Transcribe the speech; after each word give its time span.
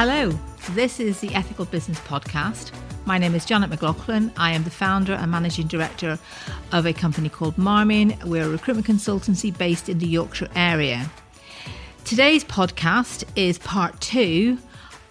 Hello, 0.00 0.30
this 0.74 1.00
is 1.00 1.18
the 1.18 1.34
Ethical 1.34 1.64
Business 1.64 1.98
Podcast. 1.98 2.70
My 3.04 3.18
name 3.18 3.34
is 3.34 3.44
Janet 3.44 3.68
McLaughlin. 3.68 4.30
I 4.36 4.52
am 4.52 4.62
the 4.62 4.70
founder 4.70 5.14
and 5.14 5.28
managing 5.28 5.66
director 5.66 6.20
of 6.70 6.86
a 6.86 6.92
company 6.92 7.28
called 7.28 7.56
Marmion. 7.56 8.16
We're 8.24 8.44
a 8.44 8.48
recruitment 8.48 8.86
consultancy 8.86 9.50
based 9.58 9.88
in 9.88 9.98
the 9.98 10.06
Yorkshire 10.06 10.50
area. 10.54 11.10
Today's 12.04 12.44
podcast 12.44 13.24
is 13.34 13.58
part 13.58 14.00
two 14.00 14.58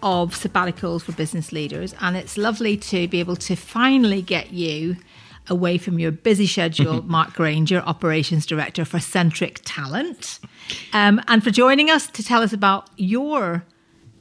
of 0.01 0.33
sabbaticals 0.33 1.01
for 1.01 1.11
business 1.11 1.51
leaders, 1.51 1.93
and 1.99 2.15
it's 2.15 2.37
lovely 2.37 2.77
to 2.77 3.09
be 3.09 3.19
able 3.19 3.35
to 3.35 3.57
finally 3.57 4.21
get 4.21 4.53
you 4.53 4.95
away 5.49 5.77
from 5.77 5.99
your 5.99 6.11
busy 6.11 6.47
schedule, 6.47 7.01
Mark 7.05 7.33
Granger, 7.33 7.79
Operations 7.79 8.45
Director 8.45 8.85
for 8.85 9.01
Centric 9.01 9.59
Talent, 9.65 10.39
um, 10.93 11.21
and 11.27 11.43
for 11.43 11.51
joining 11.51 11.89
us 11.89 12.07
to 12.07 12.23
tell 12.23 12.41
us 12.41 12.53
about 12.53 12.89
your 12.95 13.65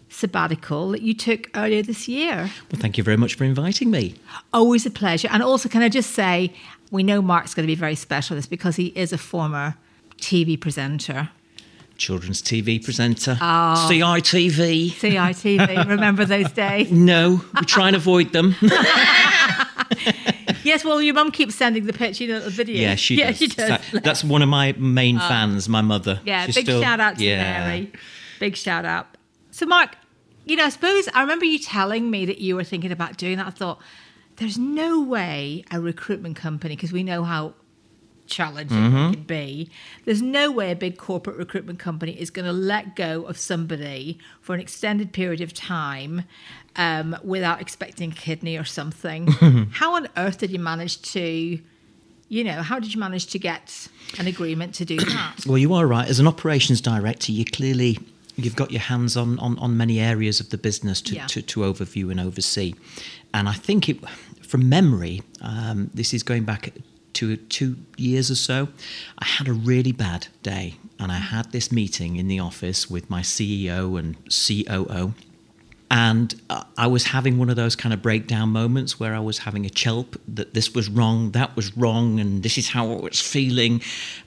sabbatical 0.08 0.90
that 0.90 1.02
you 1.02 1.14
took 1.14 1.50
earlier 1.56 1.82
this 1.82 2.08
year. 2.08 2.50
Well, 2.70 2.80
thank 2.80 2.96
you 2.96 3.04
very 3.04 3.16
much 3.16 3.34
for 3.34 3.44
inviting 3.44 3.90
me. 3.90 4.14
Always 4.52 4.86
a 4.86 4.90
pleasure. 4.90 5.28
And 5.30 5.42
also, 5.42 5.68
can 5.68 5.82
I 5.82 5.88
just 5.88 6.12
say, 6.12 6.52
we 6.90 7.02
know 7.02 7.20
Mark's 7.20 7.54
going 7.54 7.64
to 7.64 7.70
be 7.70 7.74
very 7.74 7.94
special 7.94 8.36
this 8.36 8.46
because 8.46 8.76
he 8.76 8.86
is 8.88 9.12
a 9.12 9.18
former 9.18 9.76
TV 10.18 10.60
presenter. 10.60 11.30
Children's 11.96 12.42
TV 12.42 12.82
presenter. 12.82 13.38
Ah. 13.40 13.86
Oh. 13.86 13.90
CITV. 13.90 14.90
CITV. 14.92 15.88
Remember 15.88 16.24
those 16.24 16.52
days? 16.52 16.90
No, 16.96 17.42
we 17.58 17.66
try 17.66 17.86
and 17.88 17.96
avoid 17.96 18.32
them. 18.32 18.54
yes, 20.62 20.84
well, 20.84 21.00
your 21.00 21.14
mum 21.14 21.30
keeps 21.30 21.54
sending 21.54 21.86
the 21.86 21.92
picture, 21.92 22.24
you 22.24 22.32
know, 22.32 22.40
the 22.40 22.50
video. 22.50 22.80
Yeah, 22.80 22.94
she 22.96 23.14
yeah, 23.18 23.28
does. 23.28 23.38
She 23.38 23.48
does. 23.48 23.68
That, 23.68 24.02
that's 24.02 24.24
one 24.24 24.42
of 24.42 24.48
my 24.48 24.72
main 24.72 25.16
oh. 25.16 25.20
fans, 25.20 25.68
my 25.68 25.80
mother. 25.80 26.20
Yeah, 26.24 26.46
She's 26.46 26.56
big 26.56 26.64
still, 26.66 26.82
shout 26.82 27.00
out 27.00 27.18
to 27.18 27.24
yeah. 27.24 27.66
Mary. 27.66 27.92
Big 28.40 28.56
shout 28.56 28.84
out. 28.84 29.16
So, 29.50 29.66
Mark, 29.66 29.96
you 30.46 30.56
know, 30.56 30.64
I 30.64 30.68
suppose 30.70 31.08
I 31.12 31.20
remember 31.20 31.44
you 31.44 31.58
telling 31.58 32.10
me 32.10 32.24
that 32.24 32.38
you 32.38 32.56
were 32.56 32.64
thinking 32.64 32.92
about 32.92 33.18
doing 33.18 33.36
that. 33.36 33.46
I 33.46 33.50
thought, 33.50 33.80
there's 34.36 34.56
no 34.56 35.02
way 35.02 35.64
a 35.70 35.80
recruitment 35.80 36.36
company, 36.36 36.76
because 36.76 36.92
we 36.92 37.02
know 37.02 37.24
how 37.24 37.54
challenging 38.26 38.76
mm-hmm. 38.76 38.96
it 38.96 39.12
can 39.14 39.22
be, 39.24 39.70
there's 40.04 40.22
no 40.22 40.50
way 40.50 40.70
a 40.70 40.76
big 40.76 40.96
corporate 40.98 41.36
recruitment 41.36 41.78
company 41.78 42.12
is 42.12 42.30
going 42.30 42.46
to 42.46 42.52
let 42.52 42.96
go 42.96 43.22
of 43.24 43.38
somebody 43.38 44.18
for 44.40 44.54
an 44.54 44.60
extended 44.60 45.12
period 45.12 45.40
of 45.40 45.52
time 45.52 46.24
um, 46.76 47.16
without 47.22 47.60
expecting 47.60 48.12
a 48.12 48.14
kidney 48.14 48.56
or 48.56 48.64
something. 48.64 49.26
how 49.72 49.94
on 49.94 50.08
earth 50.16 50.38
did 50.38 50.50
you 50.50 50.58
manage 50.58 51.02
to? 51.12 51.58
you 52.28 52.42
know, 52.42 52.60
how 52.60 52.80
did 52.80 52.92
you 52.92 52.98
manage 52.98 53.26
to 53.26 53.38
get 53.38 53.86
an 54.18 54.26
agreement 54.26 54.74
to 54.74 54.84
do 54.84 54.96
that? 54.96 55.46
Well, 55.46 55.58
you 55.58 55.72
are 55.74 55.86
right. 55.86 56.08
As 56.08 56.18
an 56.18 56.26
operations 56.26 56.80
director, 56.80 57.30
you 57.30 57.44
clearly 57.44 58.00
you've 58.36 58.56
got 58.56 58.70
your 58.70 58.80
hands 58.80 59.16
on, 59.16 59.38
on, 59.38 59.58
on 59.58 59.76
many 59.76 59.98
areas 60.00 60.40
of 60.40 60.50
the 60.50 60.58
business 60.58 61.00
to, 61.02 61.14
yeah. 61.14 61.26
to, 61.26 61.42
to, 61.42 61.60
overview 61.60 62.10
and 62.10 62.20
oversee. 62.20 62.74
And 63.32 63.48
I 63.48 63.54
think 63.54 63.88
it, 63.88 63.98
from 64.42 64.68
memory, 64.68 65.22
um, 65.40 65.90
this 65.94 66.12
is 66.14 66.22
going 66.22 66.44
back 66.44 66.72
to 67.14 67.36
two 67.36 67.76
years 67.96 68.30
or 68.30 68.34
so, 68.34 68.68
I 69.18 69.24
had 69.24 69.48
a 69.48 69.52
really 69.52 69.92
bad 69.92 70.28
day. 70.42 70.74
And 70.98 71.10
I 71.10 71.16
had 71.16 71.52
this 71.52 71.70
meeting 71.72 72.16
in 72.16 72.28
the 72.28 72.40
office 72.40 72.90
with 72.90 73.10
my 73.10 73.20
CEO 73.20 73.98
and 73.98 74.16
COO. 74.30 75.14
And 75.90 76.40
uh, 76.50 76.64
I 76.76 76.88
was 76.88 77.04
having 77.04 77.38
one 77.38 77.48
of 77.48 77.56
those 77.56 77.76
kind 77.76 77.92
of 77.92 78.02
breakdown 78.02 78.48
moments 78.48 78.98
where 78.98 79.14
I 79.14 79.20
was 79.20 79.38
having 79.38 79.64
a 79.64 79.68
chelp 79.68 80.18
that 80.26 80.52
this 80.52 80.74
was 80.74 80.88
wrong, 80.88 81.30
that 81.30 81.54
was 81.54 81.76
wrong, 81.76 82.18
and 82.18 82.42
this 82.42 82.58
is 82.58 82.70
how 82.70 82.90
I 82.90 82.96
was 82.96 83.20
feeling. 83.20 83.80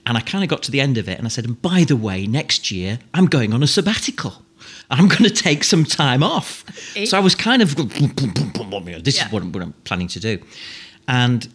And 0.06 0.16
I 0.16 0.20
kind 0.20 0.42
of 0.42 0.48
got 0.48 0.62
to 0.64 0.70
the 0.70 0.80
end 0.80 0.96
of 0.96 1.08
it 1.08 1.18
and 1.18 1.26
I 1.26 1.30
said, 1.30 1.44
and 1.44 1.60
by 1.60 1.84
the 1.84 1.96
way, 1.96 2.26
next 2.26 2.70
year 2.70 2.98
I'm 3.12 3.26
going 3.26 3.52
on 3.52 3.62
a 3.62 3.66
sabbatical. 3.66 4.42
I'm 4.90 5.06
going 5.06 5.24
to 5.24 5.30
take 5.30 5.62
some 5.64 5.84
time 5.84 6.22
off. 6.22 6.64
Eh? 6.96 7.04
So 7.04 7.16
I 7.16 7.20
was 7.20 7.34
kind 7.34 7.62
of, 7.62 7.76
this 7.76 9.16
yeah. 9.16 9.26
is 9.26 9.32
what 9.32 9.42
I'm, 9.42 9.52
what 9.52 9.62
I'm 9.62 9.72
planning 9.84 10.08
to 10.08 10.20
do. 10.20 10.38
And 11.06 11.52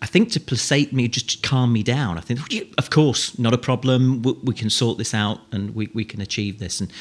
I 0.00 0.06
think 0.06 0.30
to 0.32 0.40
placate 0.40 0.92
me, 0.92 1.08
just 1.08 1.30
to 1.30 1.48
calm 1.48 1.72
me 1.72 1.82
down, 1.82 2.18
I 2.18 2.20
think, 2.20 2.40
of 2.78 2.90
course, 2.90 3.38
not 3.38 3.52
a 3.52 3.58
problem. 3.58 4.22
We, 4.22 4.32
we 4.44 4.54
can 4.54 4.70
sort 4.70 4.98
this 4.98 5.12
out 5.12 5.40
and 5.50 5.74
we, 5.74 5.90
we 5.92 6.04
can 6.04 6.20
achieve 6.20 6.58
this. 6.58 6.80
And 6.80 6.92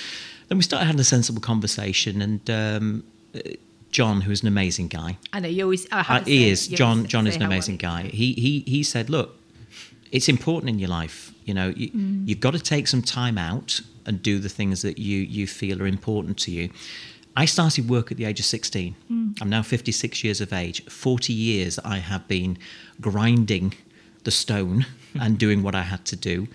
then 0.48 0.58
we 0.58 0.64
started 0.64 0.86
having 0.86 1.00
a 1.00 1.06
sensible 1.06 1.42
conversation, 1.42 2.22
and 2.22 2.50
um, 2.50 3.04
John, 3.92 4.22
who 4.22 4.32
is 4.32 4.42
an 4.42 4.48
amazing 4.48 4.88
guy. 4.88 5.18
I 5.34 5.40
know 5.40 5.50
you 5.50 5.64
always. 5.64 5.88
Uh, 5.92 6.04
he 6.24 6.40
say, 6.40 6.50
is. 6.50 6.68
John. 6.68 7.06
John 7.06 7.28
is 7.28 7.36
an 7.36 7.42
amazing 7.42 7.78
guy. 7.78 8.04
He 8.04 8.34
he 8.34 8.64
he 8.68 8.84
said, 8.84 9.10
look, 9.10 9.38
it's 10.12 10.30
important 10.30 10.70
in 10.70 10.80
your 10.80 10.90
life. 10.90 11.34
You 11.46 11.54
know, 11.54 11.70
you, 11.70 11.90
mm. 11.92 12.28
you've 12.28 12.40
got 12.40 12.52
to 12.54 12.60
take 12.60 12.88
some 12.88 13.02
time 13.02 13.38
out 13.38 13.82
and 14.06 14.22
do 14.22 14.40
the 14.40 14.50
things 14.50 14.82
that 14.82 14.98
you 14.98 15.20
you 15.20 15.48
feel 15.48 15.82
are 15.82 15.88
important 15.88 16.38
to 16.40 16.52
you. 16.52 16.70
I 17.36 17.46
started 17.46 17.88
work 17.88 18.12
at 18.12 18.18
the 18.18 18.26
age 18.26 18.40
of 18.40 18.46
16. 18.46 18.96
Mm. 19.12 19.38
I'm 19.40 19.50
now 19.50 19.62
56 19.62 20.24
years 20.24 20.42
of 20.42 20.52
age. 20.52 20.84
40 20.86 21.34
years 21.34 21.78
I 21.86 22.00
have 22.00 22.28
been 22.28 22.58
grinding 23.00 23.76
the 24.24 24.32
stone 24.32 24.88
and 25.20 25.38
doing 25.38 25.62
what 25.62 25.76
I 25.76 25.84
had 25.84 26.04
to 26.06 26.16
do 26.16 26.48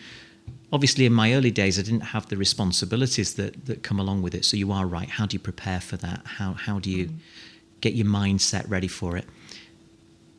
obviously 0.73 1.05
in 1.05 1.13
my 1.13 1.35
early 1.35 1.51
days 1.51 1.79
i 1.79 1.83
didn't 1.83 2.01
have 2.01 2.29
the 2.29 2.37
responsibilities 2.37 3.35
that 3.35 3.67
that 3.67 3.83
come 3.83 4.01
along 4.01 4.23
with 4.23 4.35
it 4.35 4.45
so 4.45 4.57
you 4.57 4.73
are 4.73 4.87
right 4.87 5.11
how 5.11 5.27
do 5.27 5.35
you 5.35 5.41
prepare 5.41 5.81
for 5.81 5.97
that 5.97 6.21
how 6.25 6.53
how 6.53 6.79
do 6.79 6.91
you 6.91 7.07
mm. 7.07 7.17
get 7.81 7.95
your 7.95 8.07
mindset 8.07 8.69
ready 8.69 8.89
for 8.89 9.17
it 9.17 9.27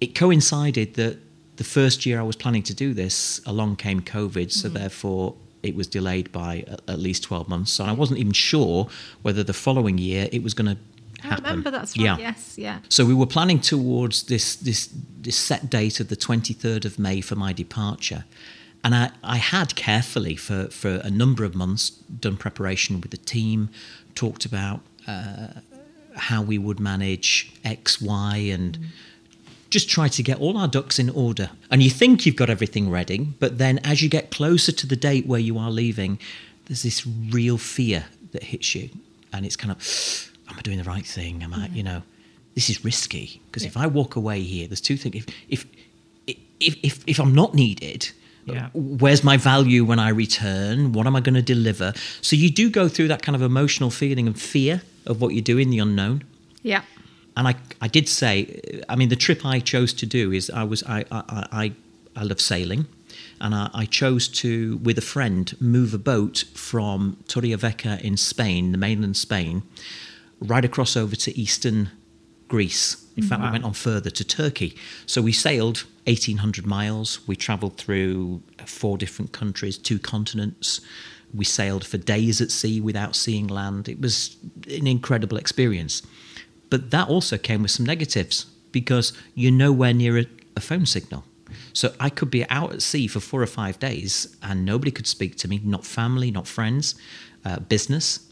it 0.02 0.16
coincided 0.16 0.96
that 0.96 1.18
the 1.58 1.64
first 1.64 2.06
year 2.06 2.20
i 2.20 2.24
was 2.24 2.36
planning 2.36 2.64
to 2.64 2.74
do 2.74 2.94
this 2.94 3.42
along 3.46 3.76
came 3.76 4.02
covid 4.02 4.52
so 4.52 4.70
mm. 4.70 4.74
therefore 4.74 5.36
it 5.62 5.76
was 5.76 5.88
delayed 5.88 6.30
by 6.32 6.66
at 6.88 7.00
least 7.00 7.24
12 7.24 7.48
months 7.48 7.80
and 7.80 7.90
i 7.90 7.94
wasn't 7.94 8.20
even 8.20 8.34
sure 8.34 8.88
whether 9.22 9.44
the 9.44 9.54
following 9.54 9.98
year 9.98 10.28
it 10.32 10.44
was 10.44 10.54
going 10.54 10.76
to 10.76 10.78
happen. 11.24 11.46
I 11.46 11.50
remember 11.50 11.72
that's 11.72 11.98
right. 11.98 12.06
Yeah. 12.06 12.18
Yes, 12.18 12.58
yeah. 12.58 12.80
So 12.90 13.06
we 13.06 13.14
were 13.14 13.26
planning 13.26 13.60
towards 13.60 14.24
this 14.24 14.56
this 14.56 14.90
this 15.22 15.36
set 15.36 15.70
date 15.70 16.00
of 16.00 16.10
the 16.10 16.16
23rd 16.16 16.86
of 16.86 17.00
May 17.00 17.22
for 17.22 17.36
my 17.36 17.54
departure. 17.54 18.26
And 18.84 18.94
I, 18.94 19.12
I 19.24 19.38
had 19.38 19.76
carefully 19.76 20.36
for, 20.36 20.68
for 20.68 20.96
a 21.04 21.10
number 21.10 21.44
of 21.46 21.56
months 21.56 21.90
done 21.90 22.38
preparation 22.38 23.00
with 23.00 23.12
the 23.12 23.18
team, 23.18 23.70
talked 24.14 24.46
about 24.46 24.82
uh, 25.08 25.48
how 26.16 26.42
we 26.42 26.58
would 26.58 26.80
manage 26.80 27.54
X, 27.64 28.02
Y, 28.02 28.38
and 28.38 28.78
mm. 28.78 28.86
just 29.70 29.90
try 29.90 30.08
to 30.10 30.22
get 30.22 30.40
all 30.40 30.58
our 30.58 30.68
ducks 30.68 31.00
in 31.00 31.10
order. 31.10 31.50
And 31.72 31.82
you 31.82 31.90
think 31.90 32.26
you've 32.26 32.36
got 32.36 32.50
everything 32.50 32.90
ready, 32.90 33.20
but 33.20 33.58
then 33.58 33.80
as 33.80 34.02
you 34.02 34.10
get 34.10 34.32
closer 34.32 34.72
to 34.74 34.88
the 34.88 34.96
date 34.96 35.26
where 35.26 35.40
you 35.40 35.58
are 35.58 35.72
leaving, 35.72 36.20
there's 36.66 36.84
this 36.84 37.08
real 37.08 37.58
fear 37.58 38.06
that 38.32 38.44
hits 38.44 38.76
you. 38.76 38.90
And 39.32 39.46
it's 39.46 39.56
kind 39.56 39.72
of, 39.72 40.32
am 40.50 40.60
I 40.60 40.62
doing 40.62 40.78
the 40.78 40.84
right 40.84 41.06
thing? 41.06 41.42
Am 41.42 41.54
I, 41.54 41.68
mm. 41.68 41.76
you 41.76 41.84
know, 41.84 42.04
this 42.54 42.70
is 42.70 42.84
risky 42.84 43.42
because 43.48 43.64
yeah. 43.64 43.70
if 43.70 43.78
I 43.78 43.88
walk 43.88 44.16
away 44.16 44.42
here, 44.42 44.68
there's 44.68 44.82
two 44.82 44.98
things. 44.98 45.16
If, 45.16 45.26
if, 45.48 45.66
if, 46.60 46.76
if, 46.84 47.04
if 47.08 47.20
I'm 47.20 47.34
not 47.34 47.54
needed, 47.56 48.12
yeah. 48.46 48.70
Um, 48.76 48.98
where's 48.98 49.24
my 49.24 49.38
value 49.38 49.86
when 49.86 50.00
I 50.00 50.10
return? 50.10 50.92
What 50.92 51.08
am 51.08 51.16
I 51.16 51.22
going 51.22 51.36
to 51.36 51.42
deliver? 51.42 51.94
So 52.22 52.36
you 52.36 52.50
do 52.50 52.70
go 52.70 52.88
through 52.90 53.08
that 53.10 53.22
kind 53.22 53.36
of 53.36 53.42
emotional 53.42 53.90
feeling 53.90 54.28
of 54.28 54.40
fear 54.40 54.82
of 55.06 55.22
what 55.22 55.34
you're 55.34 55.42
doing, 55.42 55.70
the 55.70 55.80
unknown. 55.80 56.24
Yeah. 56.62 56.84
And 57.36 57.48
I, 57.48 57.56
I 57.82 57.88
did 57.88 58.08
say, 58.08 58.82
I 58.90 58.96
mean, 58.96 59.10
the 59.10 59.16
trip 59.16 59.46
I 59.46 59.60
chose 59.60 59.94
to 59.94 60.06
do 60.06 60.32
is 60.32 60.50
I 60.50 60.64
was, 60.64 60.84
I, 60.84 61.06
I, 61.12 61.48
I, 61.52 61.74
I 62.16 62.24
love 62.24 62.42
sailing. 62.42 62.86
And 63.42 63.54
I, 63.56 63.70
I 63.74 63.86
chose 63.86 64.28
to, 64.30 64.78
with 64.78 64.98
a 64.98 65.02
friend, 65.02 65.56
move 65.60 65.94
a 65.94 65.98
boat 65.98 66.46
from 66.54 67.18
Torrevieja 67.28 68.02
in 68.02 68.18
Spain, 68.18 68.72
the 68.72 68.78
mainland 68.78 69.18
Spain, 69.18 69.64
right 70.40 70.64
across 70.64 70.96
over 70.96 71.16
to 71.16 71.38
eastern 71.38 71.90
Greece. 72.48 73.06
In 73.16 73.24
fact, 73.24 73.42
wow. 73.42 73.48
we 73.48 73.52
went 73.54 73.66
on 73.66 73.74
further 73.74 74.10
to 74.10 74.24
Turkey. 74.24 74.76
So 75.06 75.22
we 75.22 75.32
sailed 75.32 75.86
1,800 76.06 76.66
miles. 76.66 77.26
We 77.28 77.36
traveled 77.36 77.78
through 77.78 78.42
four 78.66 78.98
different 78.98 79.32
countries, 79.32 79.78
two 79.78 80.00
continents. 80.00 80.82
We 81.34 81.46
sailed 81.46 81.86
for 81.86 81.98
days 81.98 82.42
at 82.42 82.52
sea 82.52 82.82
without 82.82 83.16
seeing 83.16 83.48
land. 83.48 83.88
It 83.88 84.02
was 84.02 84.36
an 84.70 84.88
incredible 84.88 85.38
experience. 85.38 86.02
But 86.70 86.92
that 86.92 87.08
also 87.08 87.38
came 87.38 87.62
with 87.62 87.72
some 87.72 87.86
negatives 87.86 88.46
because 88.72 89.14
you're 89.36 89.52
nowhere 89.52 89.94
near 89.94 90.18
a, 90.18 90.26
a 90.56 90.60
phone 90.60 90.86
signal. 90.86 91.24
So 91.72 91.94
I 92.00 92.10
could 92.10 92.30
be 92.30 92.48
out 92.50 92.74
at 92.74 92.82
sea 92.82 93.08
for 93.08 93.20
four 93.20 93.42
or 93.42 93.48
five 93.48 93.80
days 93.80 94.36
and 94.42 94.66
nobody 94.66 94.92
could 94.92 95.08
speak 95.08 95.38
to 95.38 95.48
me, 95.48 95.62
not 95.64 95.86
family, 95.86 96.32
not 96.32 96.48
friends, 96.48 96.96
uh, 97.46 97.60
business. 97.60 98.28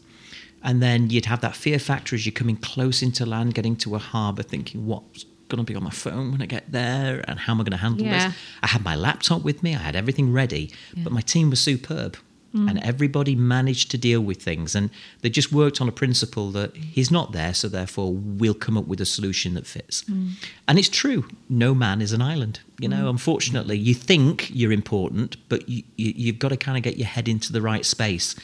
And 0.64 0.82
then 0.82 1.10
you'd 1.10 1.26
have 1.26 1.40
that 1.40 1.56
fear 1.56 1.78
factor 1.78 2.14
as 2.14 2.24
you're 2.24 2.32
coming 2.32 2.56
close 2.56 3.02
into 3.02 3.26
land, 3.26 3.54
getting 3.54 3.76
to 3.76 3.94
a 3.94 3.98
harbour, 3.98 4.42
thinking, 4.42 4.86
what's 4.86 5.24
going 5.48 5.64
to 5.64 5.70
be 5.70 5.76
on 5.76 5.84
my 5.84 5.90
phone 5.90 6.32
when 6.32 6.42
I 6.42 6.46
get 6.46 6.70
there? 6.72 7.24
And 7.28 7.38
how 7.38 7.52
am 7.52 7.60
I 7.60 7.64
going 7.64 7.72
to 7.72 7.78
handle 7.78 8.06
yeah. 8.06 8.28
this? 8.28 8.36
I 8.62 8.68
had 8.68 8.84
my 8.84 8.96
laptop 8.96 9.42
with 9.42 9.62
me, 9.62 9.74
I 9.74 9.78
had 9.78 9.96
everything 9.96 10.32
ready, 10.32 10.72
yeah. 10.94 11.04
but 11.04 11.12
my 11.12 11.20
team 11.20 11.50
was 11.50 11.60
superb. 11.60 12.16
Mm. 12.54 12.68
And 12.68 12.84
everybody 12.84 13.34
managed 13.34 13.90
to 13.92 13.98
deal 13.98 14.20
with 14.20 14.42
things. 14.42 14.74
And 14.74 14.90
they 15.22 15.30
just 15.30 15.52
worked 15.52 15.80
on 15.80 15.88
a 15.88 15.92
principle 15.92 16.50
that 16.50 16.76
he's 16.76 17.10
not 17.10 17.32
there, 17.32 17.54
so 17.54 17.66
therefore 17.66 18.12
we'll 18.12 18.52
come 18.52 18.76
up 18.76 18.86
with 18.86 19.00
a 19.00 19.06
solution 19.06 19.54
that 19.54 19.66
fits. 19.66 20.02
Mm. 20.02 20.32
And 20.68 20.78
it's 20.78 20.90
true, 20.90 21.26
no 21.48 21.74
man 21.74 22.02
is 22.02 22.12
an 22.12 22.20
island. 22.20 22.60
You 22.78 22.90
know, 22.90 23.06
mm. 23.06 23.10
unfortunately, 23.10 23.78
you 23.78 23.94
think 23.94 24.50
you're 24.52 24.70
important, 24.70 25.36
but 25.48 25.66
you, 25.66 25.82
you, 25.96 26.12
you've 26.14 26.38
got 26.38 26.50
to 26.50 26.58
kind 26.58 26.76
of 26.76 26.82
get 26.82 26.98
your 26.98 27.08
head 27.08 27.26
into 27.26 27.54
the 27.54 27.62
right 27.62 27.86
space 27.86 28.36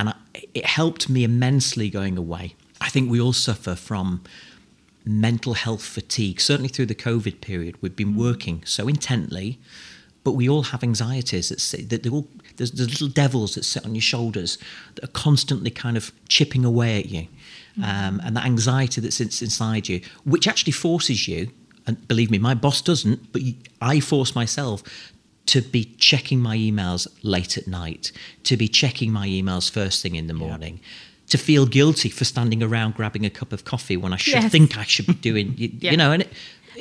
and 0.00 0.08
I, 0.08 0.14
it 0.54 0.64
helped 0.64 1.08
me 1.10 1.22
immensely 1.24 1.90
going 1.90 2.16
away. 2.16 2.54
I 2.80 2.88
think 2.88 3.10
we 3.10 3.20
all 3.20 3.34
suffer 3.34 3.74
from 3.74 4.22
mental 5.04 5.54
health 5.54 5.84
fatigue. 5.84 6.40
Certainly 6.40 6.70
through 6.70 6.86
the 6.86 6.94
COVID 6.94 7.42
period, 7.42 7.76
we've 7.82 7.94
been 7.94 8.16
working 8.16 8.62
so 8.64 8.88
intently, 8.88 9.58
but 10.24 10.32
we 10.32 10.48
all 10.48 10.64
have 10.64 10.82
anxieties 10.82 11.50
that 11.50 11.60
sit, 11.60 11.90
that 11.90 12.06
all, 12.08 12.26
there's, 12.56 12.72
there's 12.72 12.90
little 12.90 13.08
devils 13.08 13.54
that 13.54 13.64
sit 13.64 13.84
on 13.84 13.94
your 13.94 14.02
shoulders 14.02 14.58
that 14.94 15.04
are 15.04 15.12
constantly 15.12 15.70
kind 15.70 15.96
of 15.96 16.12
chipping 16.28 16.64
away 16.64 16.98
at 16.98 17.06
you, 17.06 17.28
um, 17.84 18.20
and 18.24 18.34
that 18.36 18.46
anxiety 18.46 19.00
that 19.02 19.12
sits 19.12 19.42
inside 19.42 19.88
you, 19.88 20.00
which 20.24 20.48
actually 20.48 20.72
forces 20.72 21.28
you. 21.28 21.50
And 21.86 22.06
believe 22.08 22.30
me, 22.30 22.38
my 22.38 22.54
boss 22.54 22.80
doesn't, 22.82 23.32
but 23.32 23.42
I 23.82 24.00
force 24.00 24.34
myself 24.34 24.82
to 25.50 25.60
be 25.60 25.84
checking 25.98 26.40
my 26.40 26.56
emails 26.56 27.08
late 27.22 27.58
at 27.58 27.66
night, 27.66 28.12
to 28.44 28.56
be 28.56 28.68
checking 28.68 29.12
my 29.12 29.26
emails 29.26 29.70
first 29.70 30.02
thing 30.02 30.14
in 30.14 30.26
the 30.26 30.34
morning. 30.34 30.80
Yeah 30.80 30.88
to 31.30 31.38
feel 31.38 31.64
guilty 31.64 32.08
for 32.08 32.24
standing 32.24 32.60
around 32.60 32.94
grabbing 32.96 33.24
a 33.24 33.30
cup 33.30 33.52
of 33.52 33.64
coffee 33.64 33.96
when 33.96 34.12
I 34.12 34.16
should 34.16 34.34
yes. 34.34 34.50
think 34.50 34.76
I 34.76 34.82
should 34.82 35.06
be 35.06 35.14
doing, 35.14 35.54
you, 35.56 35.70
yeah. 35.78 35.92
you 35.92 35.96
know, 35.96 36.10
and 36.10 36.22
it, 36.22 36.32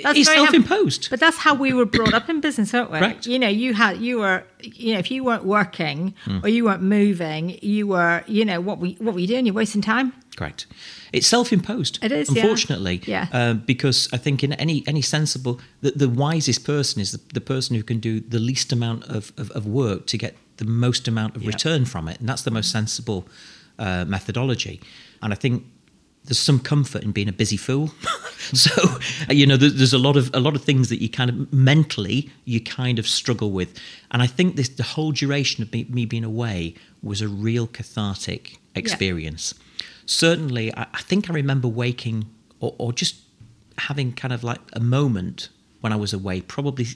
that's 0.04 0.20
it's 0.20 0.32
self-imposed. 0.32 1.10
but 1.10 1.20
that's 1.20 1.38
how 1.38 1.54
we 1.54 1.74
were 1.74 1.86
brought 1.86 2.14
up 2.14 2.30
in 2.30 2.42
business, 2.42 2.74
aren't 2.74 2.92
we? 2.92 3.00
Right. 3.00 3.26
You 3.26 3.40
know, 3.40 3.48
you 3.48 3.74
had 3.74 3.98
you 3.98 4.20
were 4.20 4.44
you 4.62 4.94
know 4.94 5.00
if 5.00 5.12
you 5.12 5.24
weren't 5.24 5.46
working 5.46 6.14
mm. 6.26 6.44
or 6.44 6.48
you 6.48 6.66
weren't 6.66 6.82
moving, 6.82 7.60
you 7.62 7.88
were 7.88 8.24
you 8.28 8.46
know 8.46 8.62
what 8.62 8.80
we 8.80 8.94
what 9.00 9.14
were 9.14 9.20
you 9.20 9.28
doing? 9.28 9.46
You're 9.46 9.56
wasting 9.56 9.82
time. 9.82 10.14
Correct. 10.40 10.68
It's 11.12 11.28
self-imposed. 11.28 12.00
It 12.02 12.14
is, 12.14 12.30
unfortunately. 12.30 13.02
Yeah. 13.06 13.28
yeah. 13.30 13.40
Uh, 13.40 13.54
because 13.56 14.08
I 14.14 14.18
think 14.18 14.42
in 14.42 14.54
any 14.54 14.86
any 14.88 15.02
sensible, 15.02 15.60
the, 15.82 15.92
the 15.92 16.08
wisest 16.08 16.64
person 16.64 17.02
is 17.02 17.12
the, 17.12 17.20
the 17.34 17.42
person 17.42 17.76
who 17.76 17.84
can 17.84 18.00
do 18.00 18.22
the 18.22 18.40
least 18.40 18.72
amount 18.72 19.04
of, 19.04 19.34
of, 19.36 19.52
of 19.52 19.68
work 19.68 20.08
to 20.08 20.18
get 20.18 20.38
the 20.56 20.64
most 20.64 21.10
amount 21.10 21.36
of 21.36 21.46
return 21.46 21.84
from 21.84 22.08
it, 22.08 22.22
and 22.22 22.30
that's 22.30 22.44
the 22.44 22.52
most 22.52 22.72
sensible 22.72 23.28
uh, 23.80 24.06
methodology. 24.06 24.80
And 25.22 25.34
I 25.34 25.36
think 25.36 25.66
there's 26.24 26.40
some 26.40 26.60
comfort 26.60 27.04
in 27.04 27.12
being 27.12 27.28
a 27.28 27.34
busy 27.34 27.58
fool. 27.58 27.92
so 28.54 28.72
you 29.30 29.46
know, 29.46 29.58
there's 29.58 29.94
a 29.94 29.98
lot 29.98 30.16
of 30.16 30.34
a 30.34 30.40
lot 30.40 30.56
of 30.56 30.64
things 30.64 30.88
that 30.88 31.02
you 31.02 31.10
kind 31.10 31.30
of 31.30 31.52
mentally 31.52 32.30
you 32.46 32.62
kind 32.62 32.98
of 32.98 33.06
struggle 33.06 33.52
with, 33.52 33.78
and 34.12 34.22
I 34.22 34.28
think 34.28 34.56
this 34.56 34.70
the 34.70 34.84
whole 34.84 35.12
duration 35.12 35.64
of 35.64 35.74
me, 35.74 35.86
me 35.90 36.06
being 36.06 36.24
away 36.24 36.76
was 37.04 37.22
a 37.22 37.28
real 37.28 37.68
cathartic 37.68 38.58
experience. 38.74 39.54
Yeah. 39.54 39.66
Certainly, 40.10 40.76
I, 40.76 40.88
I, 40.92 41.02
think 41.02 41.30
I 41.30 41.34
remember 41.34 41.68
waking 41.68 42.26
or, 42.60 42.74
or 42.80 42.92
just 42.92 43.18
having 43.78 44.12
kind 44.12 44.34
of 44.34 44.44
like 44.44 44.60
a 44.74 44.80
moment 44.80 45.50
when 45.82 45.94
I 45.94 45.98
was 45.98 46.14
away, 46.14 46.42
probably 46.42 46.88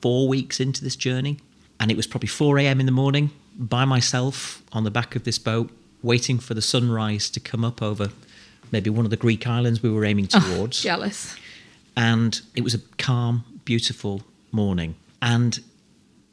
four 0.00 0.28
weeks 0.28 0.60
into 0.60 0.84
this 0.84 0.94
journey, 0.94 1.38
and 1.80 1.90
it 1.90 1.96
was 1.96 2.06
probably 2.06 2.28
4 2.28 2.60
a.m. 2.60 2.78
in 2.78 2.86
the 2.86 2.92
morning 2.92 3.32
by 3.58 3.84
myself 3.84 4.62
on 4.72 4.84
the 4.84 4.90
back 4.90 5.16
of 5.16 5.24
this 5.24 5.36
boat 5.36 5.68
waiting 6.02 6.38
for 6.38 6.54
the 6.54 6.62
sunrise 6.62 7.28
to 7.30 7.40
come 7.40 7.64
up 7.64 7.82
over 7.82 8.10
maybe 8.70 8.88
one 8.88 9.04
of 9.04 9.10
the 9.10 9.16
Greek 9.16 9.48
islands 9.48 9.82
we 9.82 9.90
were 9.90 10.04
aiming 10.04 10.28
oh, 10.34 10.54
towards. 10.54 10.80
Oh, 10.80 10.84
jealous. 10.84 11.34
And 11.96 12.40
it 12.54 12.62
was 12.62 12.74
a 12.74 12.78
calm, 12.98 13.44
beautiful 13.64 14.22
morning. 14.52 14.94
And 15.20 15.58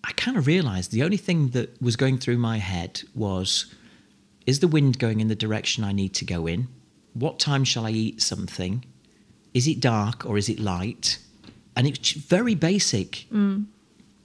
I 0.04 0.12
kind 0.12 0.38
of 0.38 0.46
realized 0.46 0.92
the 0.92 1.02
only 1.02 1.18
thing 1.18 1.50
that 1.50 1.82
was 1.82 1.96
going 1.96 2.20
through 2.20 2.38
my 2.38 2.58
head 2.60 3.02
was 3.16 3.74
is 4.48 4.62
the 4.62 4.68
wind 4.68 4.98
going 4.98 5.20
in 5.20 5.28
the 5.28 5.36
direction 5.36 5.84
I 5.84 5.92
need 5.92 6.14
to 6.16 6.26
go 6.26 6.48
in? 6.48 6.70
What 7.14 7.38
time 7.38 7.64
shall 7.64 7.86
I 7.86 7.92
eat 7.92 8.22
something? 8.22 8.86
Is 9.54 9.68
it 9.68 9.80
dark 9.80 10.26
or 10.26 10.38
is 10.38 10.50
it 10.50 10.60
light? 10.60 11.20
And 11.76 11.86
it's 11.86 12.12
very 12.12 12.56
basic 12.56 13.26
mm. 13.32 13.66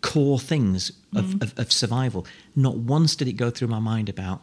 core 0.00 0.38
things 0.38 0.90
of, 1.14 1.24
mm. 1.24 1.42
of, 1.42 1.58
of 1.58 1.72
survival. 1.72 2.26
Not 2.54 2.76
once 2.76 3.16
did 3.16 3.28
it 3.28 3.34
go 3.34 3.50
through 3.50 3.68
my 3.68 3.80
mind 3.80 4.08
about 4.08 4.40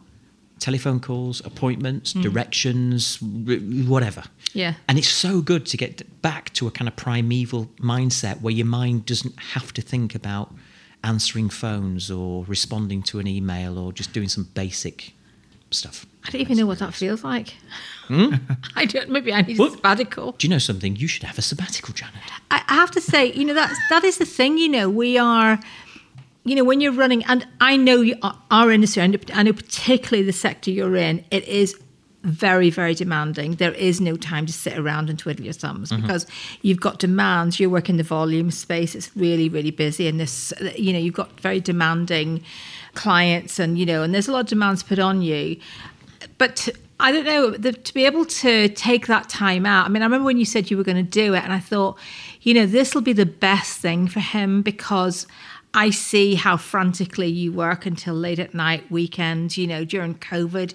telephone 0.58 1.00
calls, 1.00 1.44
appointments, 1.46 2.12
mm. 2.12 2.22
directions, 2.22 3.18
whatever. 3.22 4.24
Yeah. 4.52 4.74
And 4.86 4.98
it's 4.98 5.08
so 5.08 5.40
good 5.40 5.64
to 5.66 5.76
get 5.78 6.20
back 6.20 6.52
to 6.54 6.66
a 6.66 6.70
kind 6.70 6.88
of 6.88 6.96
primeval 6.96 7.70
mindset 7.80 8.42
where 8.42 8.52
your 8.52 8.66
mind 8.66 9.06
doesn't 9.06 9.38
have 9.40 9.72
to 9.72 9.82
think 9.82 10.14
about 10.14 10.54
answering 11.02 11.48
phones 11.48 12.10
or 12.10 12.44
responding 12.44 13.02
to 13.04 13.18
an 13.18 13.26
email 13.26 13.78
or 13.78 13.92
just 13.92 14.12
doing 14.12 14.28
some 14.28 14.44
basic 14.52 15.14
stuff. 15.70 16.06
I 16.24 16.30
don't 16.30 16.40
even 16.40 16.56
know 16.58 16.66
what 16.66 16.80
that 16.80 16.94
feels 16.94 17.24
like. 17.24 17.54
Hmm? 18.08 18.34
I 18.76 18.84
don't. 18.84 19.08
Maybe 19.08 19.32
I 19.32 19.42
need 19.42 19.58
what? 19.58 19.68
a 19.68 19.76
sabbatical. 19.76 20.32
Do 20.32 20.46
you 20.46 20.50
know 20.50 20.58
something? 20.58 20.96
You 20.96 21.08
should 21.08 21.22
have 21.22 21.38
a 21.38 21.42
sabbatical, 21.42 21.94
Janet. 21.94 22.14
I, 22.50 22.62
I 22.68 22.74
have 22.74 22.90
to 22.92 23.00
say, 23.00 23.32
you 23.32 23.44
know, 23.44 23.54
that's 23.54 23.78
that 23.88 24.04
is 24.04 24.18
the 24.18 24.26
thing. 24.26 24.58
You 24.58 24.68
know, 24.68 24.90
we 24.90 25.16
are 25.16 25.58
you 26.44 26.54
know, 26.54 26.64
when 26.64 26.80
you're 26.80 26.92
running, 26.92 27.24
and 27.26 27.46
I 27.60 27.76
know 27.76 28.00
you, 28.00 28.16
our 28.50 28.70
industry, 28.70 29.02
and 29.02 29.30
I 29.34 29.42
know 29.42 29.52
particularly 29.52 30.24
the 30.24 30.32
sector 30.32 30.70
you're 30.70 30.96
in, 30.96 31.24
it 31.30 31.44
is 31.44 31.78
very, 32.22 32.70
very 32.70 32.94
demanding. 32.94 33.56
There 33.56 33.72
is 33.72 34.00
no 34.00 34.16
time 34.16 34.46
to 34.46 34.52
sit 34.52 34.78
around 34.78 35.10
and 35.10 35.18
twiddle 35.18 35.44
your 35.44 35.54
thumbs 35.54 35.90
mm-hmm. 35.90 36.02
because 36.02 36.26
you've 36.62 36.80
got 36.80 36.98
demands. 36.98 37.60
You 37.60 37.68
work 37.70 37.88
in 37.88 37.98
the 37.98 38.02
volume 38.02 38.50
space; 38.50 38.94
it's 38.94 39.14
really, 39.16 39.48
really 39.48 39.70
busy, 39.70 40.06
and 40.08 40.18
this, 40.18 40.52
you 40.76 40.92
know, 40.92 40.98
you've 40.98 41.14
got 41.14 41.40
very 41.40 41.60
demanding 41.60 42.42
clients, 42.94 43.58
and 43.58 43.78
you 43.78 43.86
know, 43.86 44.02
and 44.02 44.14
there's 44.14 44.28
a 44.28 44.32
lot 44.32 44.40
of 44.40 44.46
demands 44.46 44.82
put 44.82 44.98
on 44.98 45.22
you. 45.22 45.56
But 46.38 46.68
I 46.98 47.12
don't 47.12 47.24
know 47.24 47.50
the, 47.50 47.72
to 47.72 47.94
be 47.94 48.04
able 48.04 48.26
to 48.26 48.68
take 48.68 49.06
that 49.06 49.28
time 49.28 49.64
out. 49.64 49.86
I 49.86 49.88
mean, 49.88 50.02
I 50.02 50.06
remember 50.06 50.26
when 50.26 50.36
you 50.36 50.44
said 50.44 50.70
you 50.70 50.76
were 50.76 50.84
going 50.84 50.96
to 50.96 51.02
do 51.02 51.34
it, 51.34 51.42
and 51.42 51.52
I 51.52 51.60
thought, 51.60 51.98
you 52.42 52.54
know, 52.54 52.66
this 52.66 52.94
will 52.94 53.02
be 53.02 53.12
the 53.12 53.26
best 53.26 53.78
thing 53.78 54.06
for 54.06 54.20
him 54.20 54.62
because 54.62 55.26
I 55.72 55.90
see 55.90 56.34
how 56.34 56.56
frantically 56.56 57.28
you 57.28 57.52
work 57.52 57.86
until 57.86 58.14
late 58.14 58.38
at 58.38 58.54
night, 58.54 58.90
weekends, 58.90 59.56
you 59.56 59.66
know, 59.66 59.84
during 59.84 60.16
COVID. 60.16 60.74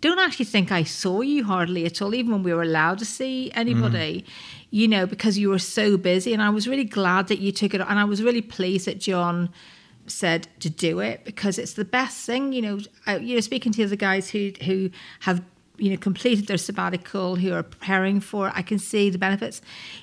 Don't 0.00 0.18
actually 0.18 0.44
think 0.44 0.70
I 0.70 0.84
saw 0.84 1.20
you 1.20 1.44
hardly 1.44 1.84
at 1.84 2.00
all, 2.00 2.14
even 2.14 2.32
when 2.32 2.42
we 2.42 2.54
were 2.54 2.62
allowed 2.62 2.98
to 2.98 3.04
see 3.04 3.50
anybody, 3.54 4.22
mm. 4.22 4.30
you 4.70 4.86
know, 4.86 5.04
because 5.04 5.36
you 5.36 5.48
were 5.50 5.58
so 5.58 5.96
busy. 5.96 6.32
And 6.32 6.42
I 6.42 6.50
was 6.50 6.68
really 6.68 6.84
glad 6.84 7.28
that 7.28 7.40
you 7.40 7.50
took 7.50 7.74
it. 7.74 7.80
And 7.80 7.98
I 7.98 8.04
was 8.04 8.22
really 8.22 8.42
pleased 8.42 8.86
that 8.86 9.00
John 9.00 9.50
said 10.08 10.48
to 10.60 10.70
do 10.70 11.00
it 11.00 11.24
because 11.24 11.58
it's 11.58 11.74
the 11.74 11.84
best 11.84 12.24
thing, 12.26 12.52
you 12.52 12.62
know. 12.62 12.78
I, 13.06 13.16
you 13.18 13.34
know, 13.34 13.40
speaking 13.40 13.72
to 13.72 13.86
the 13.86 13.96
guys 13.96 14.30
who 14.30 14.52
who 14.64 14.90
have 15.20 15.42
you 15.78 15.90
know 15.90 15.96
completed 15.96 16.46
their 16.46 16.56
sabbatical 16.56 17.36
who 17.36 17.52
are 17.52 17.62
preparing 17.62 18.18
for 18.18 18.48
it, 18.48 18.52
i 18.56 18.62
can 18.62 18.78
see 18.78 19.10
the 19.10 19.18
benefits 19.18 19.60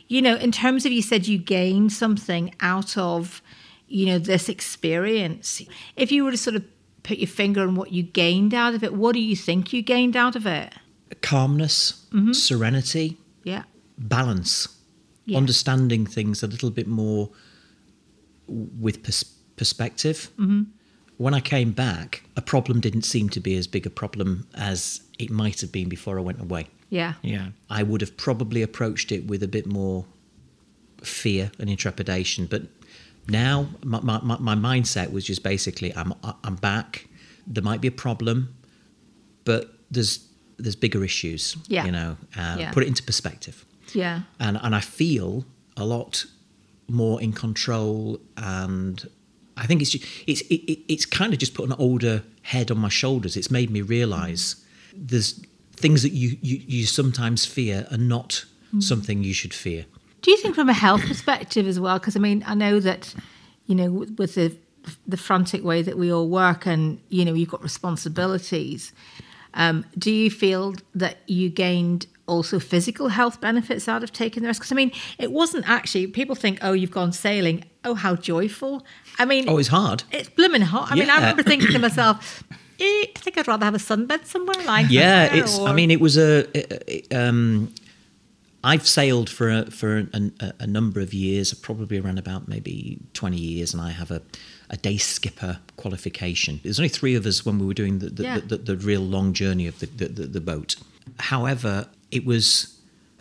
you 0.07 0.21
know 0.21 0.35
in 0.35 0.51
terms 0.51 0.85
of 0.85 0.91
you 0.91 1.01
said 1.01 1.27
you 1.27 1.39
gained 1.39 1.91
something 1.91 2.53
out 2.59 2.95
of 2.95 3.41
you 3.93 4.07
know, 4.07 4.17
this 4.17 4.49
experience. 4.49 5.61
If 5.95 6.11
you 6.11 6.23
were 6.23 6.31
to 6.31 6.37
sort 6.37 6.55
of 6.55 6.65
put 7.03 7.19
your 7.19 7.27
finger 7.27 7.61
on 7.61 7.75
what 7.75 7.91
you 7.91 8.01
gained 8.01 8.53
out 8.53 8.73
of 8.73 8.83
it, 8.83 8.93
what 8.95 9.13
do 9.13 9.19
you 9.19 9.35
think 9.35 9.71
you 9.71 9.83
gained 9.83 10.17
out 10.17 10.35
of 10.35 10.47
it? 10.47 10.73
Calmness, 11.21 12.07
mm-hmm. 12.11 12.31
serenity, 12.31 13.17
yeah, 13.43 13.63
balance, 13.99 14.67
yeah. 15.25 15.37
understanding 15.37 16.07
things 16.07 16.41
a 16.41 16.47
little 16.47 16.71
bit 16.71 16.87
more 16.87 17.29
with 18.47 19.03
pers- 19.03 19.35
perspective. 19.63 20.17
Mm-hmm. 20.37 20.63
When 21.23 21.33
I 21.33 21.41
came 21.55 21.71
back, 21.71 22.23
a 22.35 22.41
problem 22.41 22.81
didn't 22.81 23.05
seem 23.05 23.29
to 23.29 23.39
be 23.39 23.53
as 23.61 23.67
big 23.67 23.85
a 23.85 23.89
problem 23.89 24.29
as 24.71 25.01
it 25.23 25.29
might 25.29 25.61
have 25.61 25.71
been 25.71 25.89
before 25.89 26.15
I 26.19 26.23
went 26.29 26.41
away. 26.41 26.63
Yeah. 26.89 27.13
Yeah. 27.21 27.47
I 27.79 27.81
would 27.83 28.01
have 28.01 28.15
probably 28.17 28.61
approached 28.61 29.09
it 29.11 29.21
with 29.31 29.41
a 29.43 29.47
bit 29.47 29.65
more 29.65 30.05
fear 31.01 31.51
and 31.59 31.69
intrepidation, 31.69 32.47
but 32.53 32.61
now, 33.27 33.67
my, 33.83 33.99
my, 34.01 34.37
my 34.39 34.55
mindset 34.55 35.11
was 35.11 35.23
just 35.23 35.43
basically, 35.43 35.95
I'm 35.95 36.13
I'm 36.43 36.55
back. 36.55 37.07
There 37.47 37.63
might 37.63 37.81
be 37.81 37.87
a 37.87 37.97
problem, 38.07 38.53
but 39.45 39.73
there's 39.89 40.27
there's 40.57 40.75
bigger 40.75 41.03
issues. 41.03 41.55
Yeah. 41.67 41.85
You 41.85 41.91
know, 41.91 42.17
uh, 42.37 42.57
yeah. 42.59 42.71
put 42.71 42.83
it 42.83 42.87
into 42.87 43.03
perspective. 43.03 43.65
Yeah. 43.93 44.21
And 44.39 44.59
and 44.61 44.75
I 44.75 44.81
feel 44.81 45.45
a 45.77 45.85
lot 45.85 46.25
more 46.89 47.21
in 47.21 47.31
control, 47.31 48.19
and 48.35 49.09
I 49.57 49.65
think 49.65 49.81
it's 49.81 49.91
just, 49.91 50.05
it's 50.27 50.41
it, 50.41 50.79
it's 50.87 51.05
kind 51.05 51.33
of 51.33 51.39
just 51.39 51.53
put 51.53 51.65
an 51.69 51.75
older 51.77 52.23
head 52.41 52.71
on 52.71 52.77
my 52.77 52.89
shoulders. 52.89 53.37
It's 53.37 53.51
made 53.51 53.69
me 53.69 53.81
realise 53.81 54.63
there's 54.95 55.43
things 55.75 56.03
that 56.03 56.11
you, 56.11 56.37
you 56.41 56.61
you 56.65 56.85
sometimes 56.85 57.45
fear 57.45 57.87
are 57.91 57.97
not 57.97 58.45
mm. 58.73 58.81
something 58.81 59.23
you 59.23 59.33
should 59.33 59.53
fear. 59.53 59.85
Do 60.21 60.31
you 60.31 60.37
think 60.37 60.55
from 60.55 60.69
a 60.69 60.73
health 60.73 61.01
perspective 61.01 61.67
as 61.67 61.79
well? 61.79 61.99
Because 61.99 62.15
I 62.15 62.19
mean, 62.19 62.43
I 62.47 62.55
know 62.55 62.79
that 62.79 63.13
you 63.65 63.75
know 63.75 63.91
with 63.91 64.35
the 64.35 64.55
the 65.07 65.17
frantic 65.17 65.63
way 65.63 65.81
that 65.81 65.97
we 65.97 66.11
all 66.11 66.27
work, 66.27 66.65
and 66.65 66.99
you 67.09 67.25
know 67.25 67.33
you've 67.33 67.49
got 67.49 67.63
responsibilities. 67.63 68.93
Um, 69.55 69.85
do 69.97 70.11
you 70.11 70.31
feel 70.31 70.73
that 70.95 71.17
you 71.27 71.49
gained 71.49 72.07
also 72.27 72.59
physical 72.59 73.09
health 73.09 73.41
benefits 73.41 73.87
out 73.87 74.03
of 74.03 74.11
taking 74.11 74.43
the 74.43 74.47
risk? 74.47 74.61
Because 74.61 74.71
I 74.71 74.75
mean, 74.75 74.91
it 75.17 75.31
wasn't 75.31 75.67
actually. 75.67 76.07
People 76.07 76.35
think, 76.35 76.59
oh, 76.61 76.73
you've 76.73 76.91
gone 76.91 77.11
sailing. 77.11 77.65
Oh, 77.83 77.95
how 77.95 78.15
joyful! 78.15 78.85
I 79.19 79.25
mean, 79.25 79.49
oh, 79.49 79.57
it's 79.57 79.69
hard. 79.69 80.03
It's 80.11 80.29
blooming 80.29 80.61
hot. 80.61 80.91
I 80.91 80.95
yeah. 80.95 81.01
mean, 81.01 81.09
I 81.09 81.15
remember 81.17 81.43
thinking 81.43 81.71
to 81.71 81.79
myself. 81.87 82.43
Eh, 82.79 83.05
I 83.15 83.19
think 83.19 83.37
I'd 83.37 83.47
rather 83.47 83.65
have 83.65 83.75
a 83.75 83.79
sunbed 83.79 84.25
somewhere 84.25 84.63
like 84.65 84.87
yeah. 84.89 85.33
It's. 85.33 85.59
Or... 85.59 85.67
I 85.67 85.73
mean, 85.73 85.91
it 85.91 85.99
was 85.99 86.17
a. 86.17 86.47
Um, 87.15 87.73
I've 88.63 88.87
sailed 88.87 89.29
for 89.29 89.49
a, 89.49 89.69
for 89.69 89.97
a, 89.97 90.31
a, 90.39 90.53
a, 90.61 90.67
number 90.67 91.01
of 91.01 91.13
years, 91.13 91.53
probably 91.53 91.99
around 91.99 92.17
about 92.17 92.47
maybe 92.47 92.97
20 93.13 93.37
years, 93.37 93.73
and 93.73 93.83
I 93.83 93.89
have 93.89 94.09
a, 94.09 94.21
a 94.69 94.77
day 94.77 94.95
skipper 94.95 95.59
qualification. 95.75 96.61
There's 96.63 96.79
only 96.79 96.87
three 96.87 97.15
of 97.15 97.25
us 97.25 97.45
when 97.45 97.59
we 97.59 97.65
were 97.65 97.73
doing 97.73 97.99
the, 97.99 98.09
the, 98.09 98.23
yeah. 98.23 98.39
the, 98.39 98.57
the, 98.57 98.75
the, 98.75 98.77
real 98.77 99.01
long 99.01 99.33
journey 99.33 99.67
of 99.67 99.79
the, 99.79 99.87
the, 99.87 100.07
the 100.07 100.39
boat. 100.39 100.77
However, 101.19 101.87
it 102.13 102.25
was 102.25 102.79